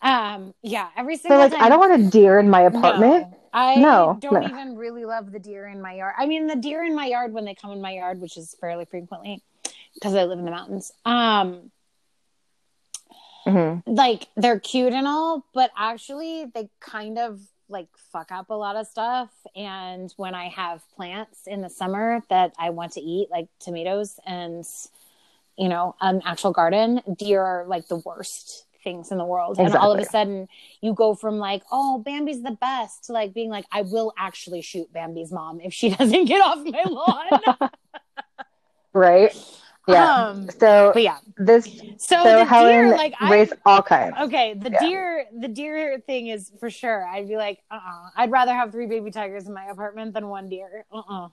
Um, 0.06 0.54
yeah, 0.62 0.88
every 0.96 1.16
single. 1.16 1.36
So 1.38 1.42
like, 1.42 1.52
time. 1.52 1.62
I 1.62 1.68
don't 1.68 1.80
want 1.80 2.00
a 2.00 2.10
deer 2.10 2.38
in 2.38 2.48
my 2.48 2.62
apartment. 2.62 3.26
No, 3.30 3.38
I 3.52 3.76
No, 3.80 4.18
don't 4.20 4.34
no. 4.34 4.48
even 4.48 4.76
really 4.76 5.04
love 5.04 5.32
the 5.32 5.40
deer 5.40 5.66
in 5.66 5.82
my 5.82 5.94
yard. 5.94 6.14
I 6.16 6.26
mean, 6.26 6.46
the 6.46 6.54
deer 6.54 6.84
in 6.84 6.94
my 6.94 7.06
yard 7.06 7.32
when 7.32 7.44
they 7.44 7.56
come 7.56 7.72
in 7.72 7.80
my 7.80 7.90
yard, 7.92 8.20
which 8.20 8.36
is 8.36 8.54
fairly 8.60 8.84
frequently 8.84 9.42
because 9.94 10.14
I 10.14 10.24
live 10.24 10.38
in 10.38 10.44
the 10.44 10.50
mountains. 10.52 10.92
Um, 11.04 11.72
Mhm. 13.46 13.82
like 13.86 14.28
they're 14.36 14.60
cute 14.60 14.92
and 14.92 15.08
all, 15.08 15.44
but 15.52 15.72
actually 15.76 16.44
they 16.54 16.68
kind 16.78 17.18
of 17.18 17.40
like 17.68 17.88
fuck 17.96 18.30
up 18.30 18.50
a 18.50 18.54
lot 18.54 18.76
of 18.76 18.86
stuff. 18.86 19.30
And 19.56 20.12
when 20.16 20.36
I 20.36 20.50
have 20.50 20.88
plants 20.94 21.48
in 21.48 21.62
the 21.62 21.70
summer 21.70 22.22
that 22.28 22.52
I 22.58 22.70
want 22.70 22.92
to 22.92 23.00
eat, 23.00 23.28
like 23.30 23.48
tomatoes 23.58 24.20
and 24.24 24.64
you 25.56 25.68
know, 25.70 25.96
an 26.00 26.20
actual 26.24 26.52
garden, 26.52 27.00
deer 27.16 27.42
are 27.42 27.64
like 27.66 27.88
the 27.88 27.96
worst 27.96 28.65
things 28.86 29.10
in 29.10 29.18
the 29.18 29.24
world. 29.24 29.58
And 29.58 29.74
all 29.74 29.90
of 29.90 29.98
a 29.98 30.04
sudden 30.04 30.48
you 30.80 30.94
go 30.94 31.14
from 31.16 31.38
like, 31.38 31.62
oh, 31.72 31.98
Bambi's 31.98 32.40
the 32.42 32.52
best 32.52 33.06
to 33.06 33.12
like 33.12 33.34
being 33.34 33.50
like, 33.50 33.64
I 33.72 33.82
will 33.82 34.12
actually 34.16 34.62
shoot 34.62 34.92
Bambi's 34.92 35.32
mom 35.32 35.60
if 35.60 35.74
she 35.74 35.90
doesn't 35.96 36.26
get 36.26 36.40
off 36.40 36.64
my 36.64 36.84
lawn. 36.88 37.70
Right. 38.94 39.36
Yeah. 39.88 40.26
Um, 40.28 40.48
so 40.60 40.92
yeah. 40.96 41.18
this 41.36 41.64
So, 41.98 42.22
so 42.22 42.38
the 42.38 42.44
Helen 42.44 42.70
deer, 42.70 42.96
like 42.96 43.14
I 43.20 43.30
raised 43.32 43.54
all 43.66 43.82
kinds. 43.82 44.14
Okay, 44.20 44.54
the 44.54 44.70
Yeah. 44.70 44.78
deer, 44.78 45.26
the 45.36 45.48
deer 45.48 46.00
thing 46.06 46.28
is 46.28 46.52
for 46.60 46.70
sure. 46.70 47.04
I'd 47.04 47.28
be 47.28 47.36
like, 47.36 47.58
uh, 47.70 47.74
uh 47.74 48.10
I'd 48.16 48.30
rather 48.30 48.54
have 48.54 48.70
three 48.70 48.86
baby 48.86 49.10
tigers 49.10 49.48
in 49.48 49.52
my 49.52 49.66
apartment 49.66 50.14
than 50.14 50.28
one 50.28 50.48
deer. 50.48 50.86
Uh, 50.92 51.02
uh 51.08 51.28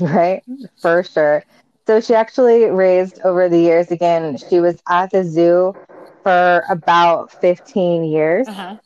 Right, 0.00 0.42
for 0.80 1.04
sure. 1.04 1.44
So 1.86 2.00
she 2.00 2.14
actually 2.14 2.64
raised 2.64 3.20
over 3.22 3.48
the 3.48 3.58
years 3.58 3.90
again, 3.90 4.36
she 4.38 4.60
was 4.60 4.80
at 4.88 5.10
the 5.10 5.24
zoo 5.24 5.74
for 6.22 6.64
about 6.68 7.32
15 7.40 8.04
years. 8.04 8.48
huh. 8.48 8.76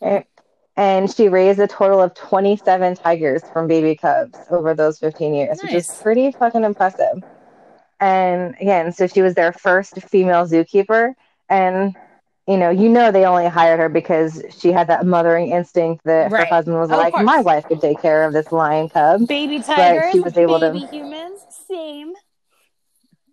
right? 0.00 0.26
And 0.78 1.10
she 1.10 1.28
raised 1.28 1.58
a 1.58 1.66
total 1.66 2.02
of 2.02 2.12
27 2.14 2.96
tigers 2.96 3.42
from 3.52 3.66
baby 3.66 3.96
cubs 3.96 4.38
over 4.50 4.74
those 4.74 4.98
15 4.98 5.32
years, 5.34 5.58
which 5.62 5.72
is 5.72 5.88
pretty 6.02 6.32
fucking 6.32 6.64
impressive. 6.64 7.22
And 7.98 8.54
again, 8.60 8.92
so 8.92 9.06
she 9.06 9.22
was 9.22 9.34
their 9.34 9.52
first 9.54 9.94
female 10.02 10.46
zookeeper. 10.46 11.14
And, 11.48 11.96
you 12.46 12.58
know, 12.58 12.68
you 12.68 12.90
know, 12.90 13.10
they 13.10 13.24
only 13.24 13.48
hired 13.48 13.80
her 13.80 13.88
because 13.88 14.42
she 14.50 14.70
had 14.70 14.88
that 14.88 15.06
mothering 15.06 15.50
instinct 15.50 16.04
that 16.04 16.30
Right. 16.30 16.40
her 16.46 16.54
husband 16.54 16.76
was 16.78 16.90
Of 16.90 16.98
like, 16.98 17.14
my 17.24 17.40
wife 17.40 17.66
could 17.66 17.80
take 17.80 18.02
care 18.02 18.24
of 18.24 18.34
this 18.34 18.52
lion 18.52 18.90
cub. 18.90 19.26
Baby 19.26 19.60
tigers, 19.62 20.12
she 20.12 20.20
was 20.20 20.36
able 20.36 20.60
to- 20.60 20.72
baby 20.72 20.84
humans, 20.94 21.40
same. 21.66 22.12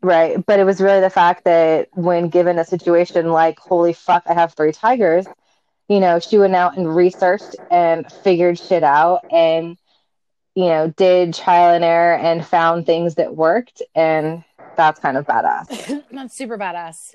Right. 0.03 0.45
But 0.45 0.59
it 0.59 0.65
was 0.65 0.81
really 0.81 0.99
the 0.99 1.09
fact 1.09 1.45
that 1.45 1.87
when 1.93 2.27
given 2.27 2.59
a 2.59 2.65
situation 2.65 3.31
like, 3.31 3.57
holy 3.57 3.93
fuck, 3.93 4.23
I 4.27 4.33
have 4.33 4.53
three 4.53 4.73
tigers, 4.73 5.25
you 5.87 6.01
know, 6.01 6.19
she 6.19 6.37
went 6.37 6.55
out 6.55 6.77
and 6.77 6.93
researched 6.93 7.55
and 7.71 8.11
figured 8.11 8.59
shit 8.59 8.83
out 8.83 9.21
and, 9.31 9.77
you 10.55 10.65
know, 10.65 10.89
did 10.89 11.33
trial 11.33 11.73
and 11.73 11.85
error 11.85 12.15
and 12.17 12.45
found 12.45 12.85
things 12.85 13.15
that 13.15 13.35
worked. 13.35 13.81
And 13.95 14.43
that's 14.75 14.99
kind 14.99 15.17
of 15.17 15.25
badass. 15.25 16.03
That's 16.11 16.35
super 16.35 16.57
badass. 16.57 17.13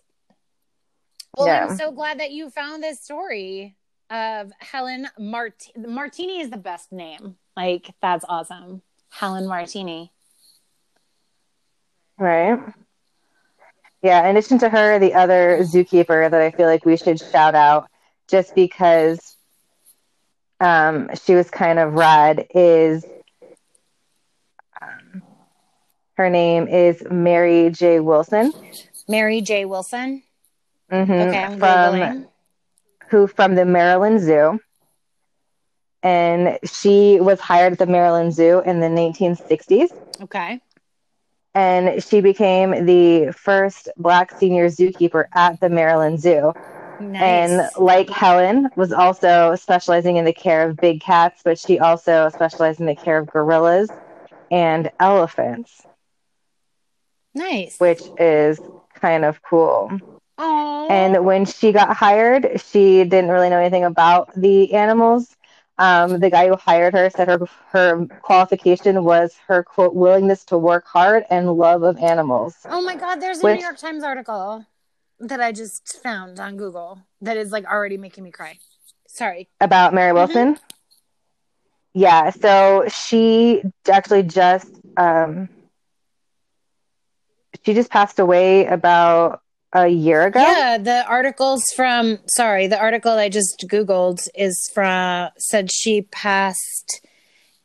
Well, 1.37 1.47
Yeah. 1.47 1.67
I'm 1.67 1.77
so 1.77 1.93
glad 1.93 2.21
that 2.21 2.31
you 2.31 2.51
found 2.51 2.83
this 2.83 3.01
story 3.01 3.77
of 4.11 4.51
Helen 4.61 5.09
Mart- 5.19 5.71
Martini 5.77 6.41
is 6.41 6.51
the 6.51 6.57
best 6.57 6.91
name. 6.93 7.37
Like 7.57 7.91
that's 8.01 8.25
awesome. 8.29 8.83
Helen 9.11 9.47
Martini. 9.47 10.13
Right. 12.19 12.59
Yeah. 14.03 14.29
In 14.29 14.37
addition 14.37 14.59
to 14.61 14.69
her, 14.69 14.99
the 14.99 15.15
other 15.15 15.59
zookeeper 15.63 16.31
that 16.31 16.41
I 16.41 16.51
feel 16.51 16.67
like 16.67 16.85
we 16.85 16.97
should 16.97 17.19
shout 17.21 17.55
out 17.55 17.89
just 18.29 18.55
because 18.55 19.37
um, 20.61 21.11
she 21.25 21.35
was 21.35 21.51
kind 21.51 21.79
of 21.79 21.95
rad 21.95 22.47
is 22.55 23.05
um, 24.81 25.23
her 26.15 26.29
name 26.31 26.67
is 26.69 27.03
Mary 27.11 27.71
J. 27.71 28.01
Wilson. 28.01 28.53
Mary 29.09 29.41
J. 29.41 29.65
Wilson. 29.65 30.23
Mhm, 30.91 31.29
Okay, 31.29 31.45
I'm 31.45 31.59
from 31.59 32.27
who 33.09 33.27
from 33.27 33.55
the 33.55 33.65
Maryland 33.65 34.21
Zoo. 34.21 34.59
And 36.03 36.59
she 36.65 37.19
was 37.21 37.41
hired 37.41 37.73
at 37.73 37.79
the 37.79 37.87
Maryland 37.87 38.33
Zoo 38.33 38.61
in 38.61 38.81
the 38.81 38.87
1960s. 38.87 39.89
Okay. 40.23 40.61
And 41.59 42.05
she 42.05 42.21
became 42.21 42.87
the 42.87 43.33
first 43.33 43.89
Black 43.97 44.31
senior 44.39 44.67
zookeeper 44.67 45.25
at 45.35 45.59
the 45.59 45.69
Maryland 45.69 46.21
Zoo. 46.21 46.53
Nice. 47.01 47.21
And 47.21 47.69
like 47.77 48.09
Helen, 48.09 48.71
was 48.77 48.93
also 48.93 49.57
specializing 49.57 50.19
in 50.19 50.25
the 50.25 50.33
care 50.33 50.69
of 50.69 50.77
big 50.77 51.01
cats, 51.01 51.43
but 51.45 51.59
she 51.59 51.81
also 51.81 52.29
specialized 52.29 52.79
in 52.79 52.87
the 52.87 52.95
care 52.95 53.19
of 53.19 53.27
gorillas 53.27 53.91
and 54.53 54.93
elephants, 55.01 55.85
nice. 57.35 57.79
which 57.79 58.03
is 58.19 58.61
kind 58.95 59.25
of 59.25 59.43
cool. 59.43 59.91
Oh. 60.39 60.87
And 60.89 61.25
when 61.25 61.45
she 61.45 61.73
got 61.73 61.97
hired, 61.97 62.61
she 62.61 63.03
didn't 63.03 63.31
really 63.31 63.51
know 63.51 63.59
anything 63.59 63.85
about 63.85 64.33
the 64.41 64.75
animals. 64.75 65.37
Um, 65.81 66.19
the 66.19 66.29
guy 66.29 66.49
who 66.49 66.57
hired 66.57 66.93
her 66.95 67.09
said 67.11 67.29
her 67.29 67.39
her 67.69 68.07
qualification 68.23 69.05
was 69.05 69.37
her 69.47 69.63
quote 69.63 69.95
willingness 69.95 70.45
to 70.47 70.59
work 70.59 70.85
hard 70.87 71.25
and 71.31 71.53
love 71.53 71.85
of 71.85 71.99
animals. 71.99 72.57
Oh 72.65 72.83
my 72.83 72.97
God, 72.97 73.17
there's 73.17 73.39
a 73.39 73.43
Which- 73.45 73.59
New 73.59 73.65
York 73.65 73.79
Times 73.79 74.03
article 74.03 74.67
that 75.21 75.41
I 75.41 75.53
just 75.53 76.01
found 76.03 76.41
on 76.41 76.57
Google 76.57 77.01
that 77.21 77.37
is 77.37 77.53
like 77.53 77.65
already 77.65 77.97
making 77.97 78.25
me 78.25 78.31
cry. 78.31 78.59
Sorry. 79.07 79.49
About 79.61 79.95
Mary 79.95 80.13
Wilson. 80.13 80.59
Yeah, 81.95 82.31
so 82.31 82.85
she 82.89 83.63
actually 83.91 84.23
just 84.23 84.69
um, 84.97 85.49
she 87.65 87.75
just 87.75 87.91
passed 87.91 88.19
away 88.19 88.67
about 88.67 89.41
a 89.73 89.89
year 89.89 90.27
ago. 90.27 90.41
Yeah, 90.41 90.79
the 90.79 91.07
articles 91.07 91.63
from 91.75 92.19
sorry, 92.29 92.67
the 92.67 92.79
article 92.79 93.13
I 93.13 93.29
just 93.29 93.65
Googled 93.69 94.21
is 94.35 94.71
from 94.73 95.31
said 95.39 95.71
she 95.71 96.03
passed 96.03 97.07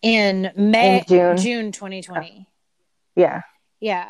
in 0.01 0.51
May 0.55 0.99
In 0.99 1.05
June. 1.07 1.37
June 1.37 1.71
2020. 1.71 2.47
Yeah. 3.15 3.41
Yeah. 3.79 4.09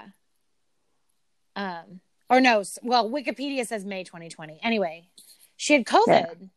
Um 1.56 2.02
or 2.30 2.42
no, 2.42 2.64
well, 2.82 3.10
Wikipedia 3.12 3.66
says 3.66 3.86
May 3.86 4.04
2020. 4.04 4.60
Anyway, 4.64 5.10
she 5.56 5.74
had 5.74 5.86
COVID. 5.86 6.50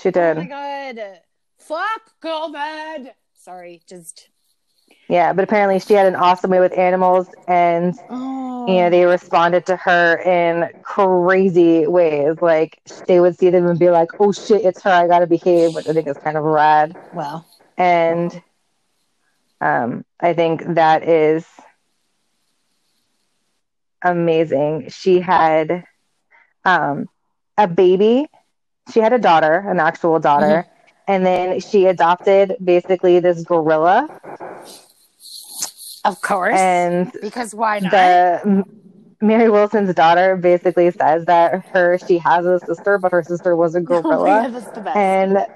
She 0.00 0.10
did. 0.10 0.38
Oh 0.38 0.40
my 0.40 0.46
god. 0.46 1.20
Fuck 1.58 2.12
COVID. 2.22 3.10
Sorry, 3.34 3.82
just 3.86 4.30
Yeah, 5.08 5.32
but 5.32 5.44
apparently 5.44 5.80
she 5.80 5.94
had 5.94 6.06
an 6.06 6.16
awesome 6.16 6.50
way 6.50 6.60
with 6.60 6.76
animals 6.78 7.28
and 7.46 7.94
oh. 8.08 8.66
you 8.66 8.74
know, 8.76 8.90
they 8.90 9.04
responded 9.04 9.66
to 9.66 9.76
her 9.76 10.18
in 10.18 10.70
crazy 10.82 11.86
ways. 11.86 12.36
Like 12.40 12.80
they 13.06 13.20
would 13.20 13.38
see 13.38 13.50
them 13.50 13.66
and 13.66 13.78
be 13.78 13.90
like, 13.90 14.08
"Oh 14.18 14.32
shit, 14.32 14.64
it's 14.64 14.82
her! 14.82 14.90
I 14.90 15.06
gotta 15.06 15.26
behave," 15.26 15.74
which 15.74 15.86
I 15.88 15.92
think 15.92 16.08
is 16.08 16.16
kind 16.16 16.36
of 16.36 16.44
rad. 16.44 16.96
well. 17.12 17.46
And 17.76 18.42
um, 19.60 20.04
I 20.20 20.32
think 20.32 20.62
that 20.74 21.06
is 21.06 21.44
amazing. 24.02 24.90
She 24.90 25.20
had 25.20 25.84
um, 26.64 27.08
a 27.58 27.66
baby. 27.66 28.26
She 28.92 29.00
had 29.00 29.12
a 29.12 29.18
daughter, 29.18 29.64
an 29.66 29.80
actual 29.80 30.20
daughter, 30.20 30.66
and 31.08 31.24
then 31.24 31.60
she 31.60 31.86
adopted 31.86 32.56
basically 32.62 33.18
this 33.18 33.42
gorilla. 33.42 34.08
Of 36.04 36.20
course. 36.20 36.58
And 36.58 37.10
because 37.20 37.54
why 37.54 37.78
not? 37.78 37.90
the 37.90 38.64
Mary 39.20 39.48
Wilson's 39.48 39.94
daughter 39.94 40.36
basically 40.36 40.90
says 40.90 41.24
that 41.26 41.64
her 41.72 41.98
she 41.98 42.18
has 42.18 42.44
a 42.44 42.60
sister, 42.60 42.98
but 42.98 43.12
her 43.12 43.22
sister 43.22 43.56
was 43.56 43.74
a 43.74 43.80
gorilla. 43.82 44.04
God, 44.42 44.52
that's 44.52 44.68
the 44.68 44.80
best. 44.80 44.96
and 44.96 45.46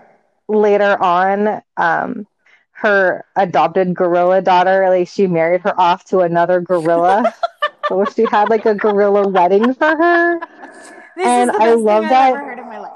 later 0.49 0.97
on, 1.03 1.61
um, 1.77 2.27
her 2.73 3.25
adopted 3.37 3.95
gorilla 3.95 4.41
daughter, 4.41 4.89
like 4.89 5.09
she 5.09 5.27
married 5.27 5.61
her 5.63 5.79
off 5.79 6.05
to 6.07 6.21
another 6.21 6.61
gorilla. 6.61 7.35
so 7.89 8.05
she 8.07 8.25
had 8.31 8.49
like 8.49 8.65
a 8.65 8.75
gorilla 8.75 9.29
wedding 9.29 9.75
for 9.75 9.89
her. 9.97 10.41
This 11.17 11.27
and 11.27 11.51
is 11.51 11.57
the 11.57 11.63
I 11.63 11.73
love 11.75 12.03
that- 12.05 12.13
I've 12.29 12.37
ever 12.37 12.45
heard 12.45 12.59
in 12.59 12.67
my 12.67 12.79
life. 12.79 12.93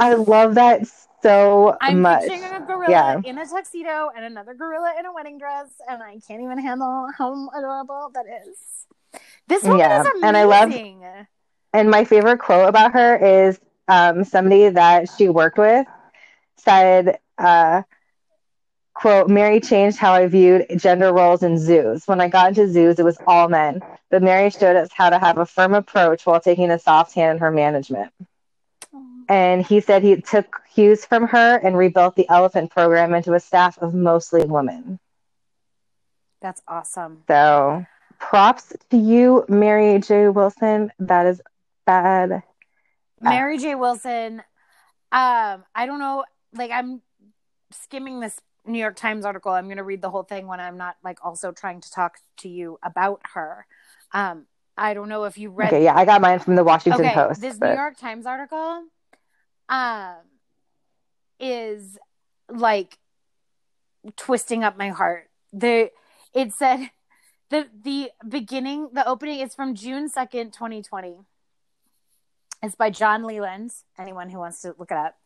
I 0.00 0.14
love 0.14 0.54
that 0.54 0.82
so 1.22 1.76
I'm 1.80 2.00
much. 2.00 2.22
picturing 2.26 2.44
a 2.44 2.60
gorilla 2.66 2.90
Yeah. 2.90 3.20
in 3.24 3.38
a 3.38 3.46
tuxedo 3.46 4.10
and 4.14 4.24
another 4.24 4.54
gorilla 4.54 4.94
in 4.98 5.06
a 5.06 5.12
wedding 5.12 5.38
dress, 5.38 5.68
and 5.88 6.02
I 6.02 6.18
can't 6.26 6.42
even 6.42 6.58
handle 6.58 7.08
how 7.16 7.48
adorable 7.56 8.10
that 8.14 8.26
is. 8.46 8.86
This 9.46 9.62
woman 9.64 9.78
Yeah, 9.80 10.00
is 10.00 10.06
amazing. 10.06 10.24
and 10.28 10.36
I 10.36 10.44
love- 10.44 10.72
And 11.74 11.90
my 11.90 12.04
favorite 12.04 12.38
quote 12.38 12.68
about 12.68 12.92
her 12.92 13.16
is 13.16 13.58
um, 13.88 14.24
somebody 14.24 14.68
that 14.68 15.08
she 15.16 15.28
worked 15.28 15.58
with 15.58 15.86
said, 16.56 17.18
uh, 17.38 17.82
quote, 18.94 19.28
Mary 19.28 19.60
changed 19.60 19.96
how 19.96 20.12
I 20.12 20.26
viewed 20.26 20.66
gender 20.76 21.12
roles 21.12 21.42
in 21.42 21.56
zoos. 21.58 22.06
When 22.06 22.20
I 22.20 22.28
got 22.28 22.48
into 22.48 22.68
zoos, 22.68 22.98
it 22.98 23.04
was 23.04 23.18
all 23.26 23.48
men, 23.48 23.80
but 24.10 24.22
Mary 24.22 24.50
showed 24.50 24.76
us 24.76 24.90
how 24.92 25.08
to 25.10 25.18
have 25.18 25.38
a 25.38 25.46
firm 25.46 25.72
approach 25.74 26.26
while 26.26 26.40
taking 26.40 26.70
a 26.70 26.78
soft 26.78 27.14
hand 27.14 27.36
in 27.36 27.38
her 27.38 27.50
management. 27.50 28.12
And 29.28 29.64
he 29.64 29.80
said 29.80 30.02
he 30.02 30.20
took 30.20 30.62
cues 30.72 31.04
from 31.04 31.26
her 31.28 31.56
and 31.56 31.76
rebuilt 31.76 32.16
the 32.16 32.28
elephant 32.28 32.70
program 32.70 33.12
into 33.14 33.34
a 33.34 33.40
staff 33.40 33.78
of 33.78 33.94
mostly 33.94 34.44
women. 34.44 34.98
That's 36.40 36.62
awesome. 36.66 37.24
So 37.28 37.84
props 38.18 38.72
to 38.90 38.96
you, 38.96 39.44
Mary 39.48 39.98
J. 40.00 40.28
Wilson. 40.28 40.92
That 40.98 41.26
is 41.26 41.42
bad. 41.84 42.42
Mary 43.20 43.58
J. 43.58 43.74
Wilson. 43.74 44.42
Um, 45.10 45.64
I 45.74 45.86
don't 45.86 45.98
know. 45.98 46.24
Like 46.54 46.70
I'm 46.70 47.02
skimming 47.72 48.20
this 48.20 48.38
New 48.66 48.78
York 48.78 48.96
Times 48.96 49.24
article. 49.24 49.52
I'm 49.52 49.64
going 49.64 49.78
to 49.78 49.82
read 49.82 50.02
the 50.02 50.10
whole 50.10 50.22
thing 50.22 50.46
when 50.46 50.60
I'm 50.60 50.76
not 50.76 50.96
like 51.02 51.18
also 51.24 51.52
trying 51.52 51.80
to 51.80 51.90
talk 51.90 52.18
to 52.38 52.48
you 52.48 52.78
about 52.82 53.20
her. 53.34 53.66
Um, 54.12 54.46
I 54.76 54.94
don't 54.94 55.08
know 55.08 55.24
if 55.24 55.38
you 55.38 55.50
read. 55.50 55.68
Okay, 55.68 55.84
yeah, 55.84 55.96
I 55.96 56.04
got 56.04 56.20
mine 56.20 56.38
from 56.38 56.54
the 56.54 56.64
Washington 56.64 57.04
okay, 57.04 57.14
Post. 57.14 57.40
This 57.40 57.58
but- 57.58 57.70
New 57.70 57.76
York 57.76 57.98
Times 57.98 58.26
article, 58.26 58.84
um, 59.68 60.16
is 61.40 61.98
like 62.48 62.98
twisting 64.16 64.64
up 64.64 64.76
my 64.76 64.88
heart. 64.88 65.28
The 65.52 65.90
it 66.34 66.52
said 66.52 66.90
the 67.50 67.68
the 67.82 68.10
beginning, 68.28 68.90
the 68.92 69.06
opening 69.06 69.40
is 69.40 69.54
from 69.54 69.74
June 69.74 70.08
second, 70.08 70.52
twenty 70.52 70.82
twenty. 70.82 71.16
It's 72.62 72.74
by 72.74 72.90
John 72.90 73.24
Leland. 73.24 73.70
Anyone 73.98 74.30
who 74.30 74.38
wants 74.38 74.62
to 74.62 74.74
look 74.78 74.90
it 74.90 74.96
up. 74.96 75.16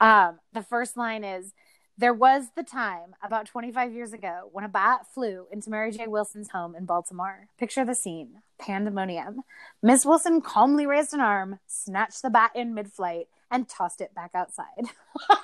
Um, 0.00 0.40
the 0.54 0.62
first 0.62 0.96
line 0.96 1.24
is 1.24 1.52
There 2.00 2.14
was 2.14 2.44
the 2.56 2.62
time 2.62 3.14
about 3.22 3.44
25 3.44 3.92
years 3.92 4.14
ago 4.14 4.48
when 4.52 4.64
a 4.64 4.68
bat 4.70 5.00
flew 5.12 5.46
into 5.52 5.68
Mary 5.68 5.92
J. 5.92 6.06
Wilson's 6.06 6.48
home 6.48 6.74
in 6.74 6.86
Baltimore. 6.86 7.48
Picture 7.58 7.84
the 7.84 7.94
scene 7.94 8.40
pandemonium. 8.58 9.42
Miss 9.82 10.06
Wilson 10.06 10.40
calmly 10.40 10.86
raised 10.86 11.12
an 11.12 11.20
arm, 11.20 11.58
snatched 11.66 12.22
the 12.22 12.30
bat 12.30 12.52
in 12.54 12.72
mid 12.72 12.90
flight, 12.90 13.26
and 13.50 13.68
tossed 13.68 14.00
it 14.00 14.14
back 14.14 14.30
outside. 14.34 14.66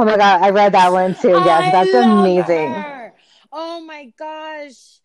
Oh 0.00 0.04
my 0.04 0.16
god, 0.16 0.42
I 0.42 0.50
read 0.50 0.74
that 0.74 0.92
one 0.92 1.16
too. 1.16 1.30
Yes, 1.30 1.74
I 1.74 1.84
that's 1.84 1.92
amazing. 1.92 2.70
her. 2.72 3.12
Oh 3.50 3.80
my 3.80 4.12
gosh. 4.16 5.00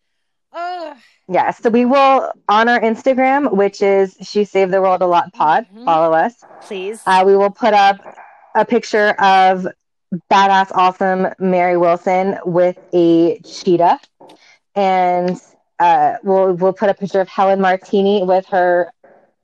Ugh. 0.52 0.96
Yeah, 1.28 1.50
so 1.50 1.68
we 1.68 1.84
will 1.84 2.30
on 2.48 2.68
our 2.68 2.78
Instagram, 2.80 3.52
which 3.56 3.82
is 3.82 4.16
She 4.22 4.44
Saved 4.44 4.72
the 4.72 4.80
World 4.80 5.02
a 5.02 5.06
Lot 5.08 5.32
Pod. 5.32 5.66
Mhm. 5.74 5.84
Follow 5.84 6.12
us. 6.14 6.44
Please. 6.62 7.02
Uh, 7.06 7.24
we 7.26 7.36
will 7.36 7.50
put 7.50 7.74
up 7.74 7.96
a 8.54 8.64
picture 8.64 9.10
of 9.18 9.66
badass, 10.30 10.70
awesome 10.72 11.28
Mary 11.38 11.76
Wilson 11.76 12.38
with 12.44 12.78
a 12.92 13.40
cheetah, 13.40 13.98
and 14.74 15.40
uh, 15.78 16.16
we'll 16.22 16.54
we'll 16.54 16.72
put 16.72 16.88
a 16.88 16.94
picture 16.94 17.20
of 17.20 17.28
Helen 17.28 17.60
Martini 17.60 18.22
with 18.22 18.46
her 18.46 18.92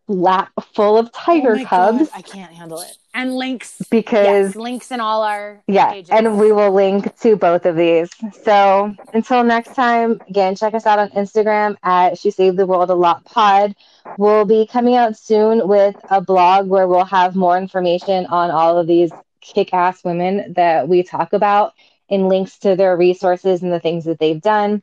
lap 0.08 0.50
full 0.74 0.98
of 0.98 1.12
tiger 1.12 1.58
oh 1.60 1.64
cubs 1.64 2.08
God, 2.10 2.18
I 2.18 2.22
can't 2.22 2.52
handle 2.52 2.80
it. 2.80 2.96
And 3.12 3.34
links. 3.34 3.82
because 3.90 4.24
yes, 4.24 4.56
links 4.56 4.90
in 4.92 5.00
all 5.00 5.22
our 5.22 5.62
Yeah, 5.66 5.90
pages. 5.90 6.10
and 6.10 6.38
we 6.38 6.52
will 6.52 6.70
link 6.72 7.14
to 7.20 7.36
both 7.36 7.66
of 7.66 7.76
these. 7.76 8.08
So 8.42 8.94
until 9.12 9.42
next 9.42 9.74
time, 9.74 10.20
again, 10.28 10.54
check 10.54 10.74
us 10.74 10.86
out 10.86 10.98
on 10.98 11.10
Instagram 11.10 11.76
at 11.82 12.18
She 12.18 12.30
Saved 12.30 12.56
the 12.56 12.66
World 12.66 12.90
a 12.90 12.94
Lot 12.94 13.24
Pod. 13.24 13.74
We'll 14.16 14.44
be 14.44 14.66
coming 14.66 14.94
out 14.94 15.16
soon 15.16 15.66
with 15.66 15.96
a 16.08 16.20
blog 16.20 16.68
where 16.68 16.86
we'll 16.86 17.04
have 17.04 17.34
more 17.34 17.58
information 17.58 18.26
on 18.26 18.50
all 18.50 18.78
of 18.78 18.86
these 18.86 19.10
kick 19.40 19.74
ass 19.74 20.04
women 20.04 20.52
that 20.54 20.86
we 20.88 21.02
talk 21.02 21.32
about 21.32 21.74
and 22.08 22.28
links 22.28 22.58
to 22.60 22.76
their 22.76 22.96
resources 22.96 23.62
and 23.62 23.72
the 23.72 23.80
things 23.80 24.04
that 24.04 24.18
they've 24.18 24.40
done. 24.40 24.82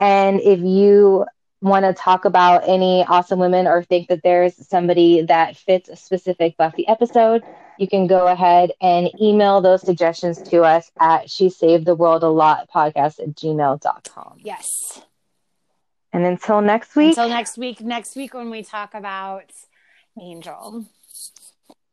And 0.00 0.40
if 0.40 0.60
you 0.60 1.26
want 1.60 1.84
to 1.86 1.94
talk 1.94 2.24
about 2.24 2.68
any 2.68 3.04
awesome 3.04 3.38
women 3.38 3.66
or 3.66 3.82
think 3.82 4.08
that 4.08 4.22
there's 4.22 4.54
somebody 4.68 5.22
that 5.22 5.56
fits 5.56 5.88
a 5.88 5.96
specific 5.96 6.56
Buffy 6.58 6.86
episode, 6.86 7.42
you 7.78 7.88
can 7.88 8.06
go 8.06 8.26
ahead 8.26 8.72
and 8.80 9.10
email 9.20 9.60
those 9.60 9.82
suggestions 9.82 10.40
to 10.42 10.62
us 10.62 10.90
at 10.98 11.30
she 11.30 11.50
saved 11.50 11.84
the 11.84 11.94
world 11.94 12.22
a 12.22 12.28
lot 12.28 12.68
podcast 12.70 13.20
at 13.20 13.34
gmail.com. 13.34 14.38
Yes. 14.38 14.68
And 16.12 16.24
until 16.24 16.60
next 16.60 16.94
week, 16.94 17.10
Until 17.10 17.28
next 17.28 17.58
week. 17.58 17.80
Next 17.80 18.14
week 18.14 18.34
when 18.34 18.50
we 18.50 18.62
talk 18.62 18.94
about 18.94 19.50
Angel. 20.20 20.84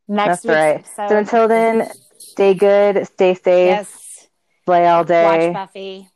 Next 0.07 0.43
that's 0.43 0.45
right. 0.45 0.85
So 1.09 1.17
until 1.17 1.47
then, 1.47 1.89
stay 2.19 2.53
good, 2.53 3.07
stay 3.07 3.33
safe, 3.33 3.43
yes. 3.45 4.27
play 4.65 4.87
all 4.87 5.03
day. 5.03 5.51
Watch 5.51 5.53
Buffy. 5.53 6.09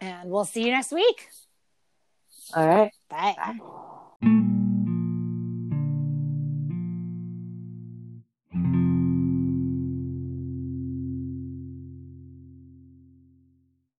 And 0.00 0.30
we'll 0.30 0.44
see 0.44 0.64
you 0.64 0.72
next 0.72 0.92
week. 0.92 1.28
All 2.54 2.66
right. 2.66 2.92
Bye. 3.08 3.34
Bye. 4.22 4.72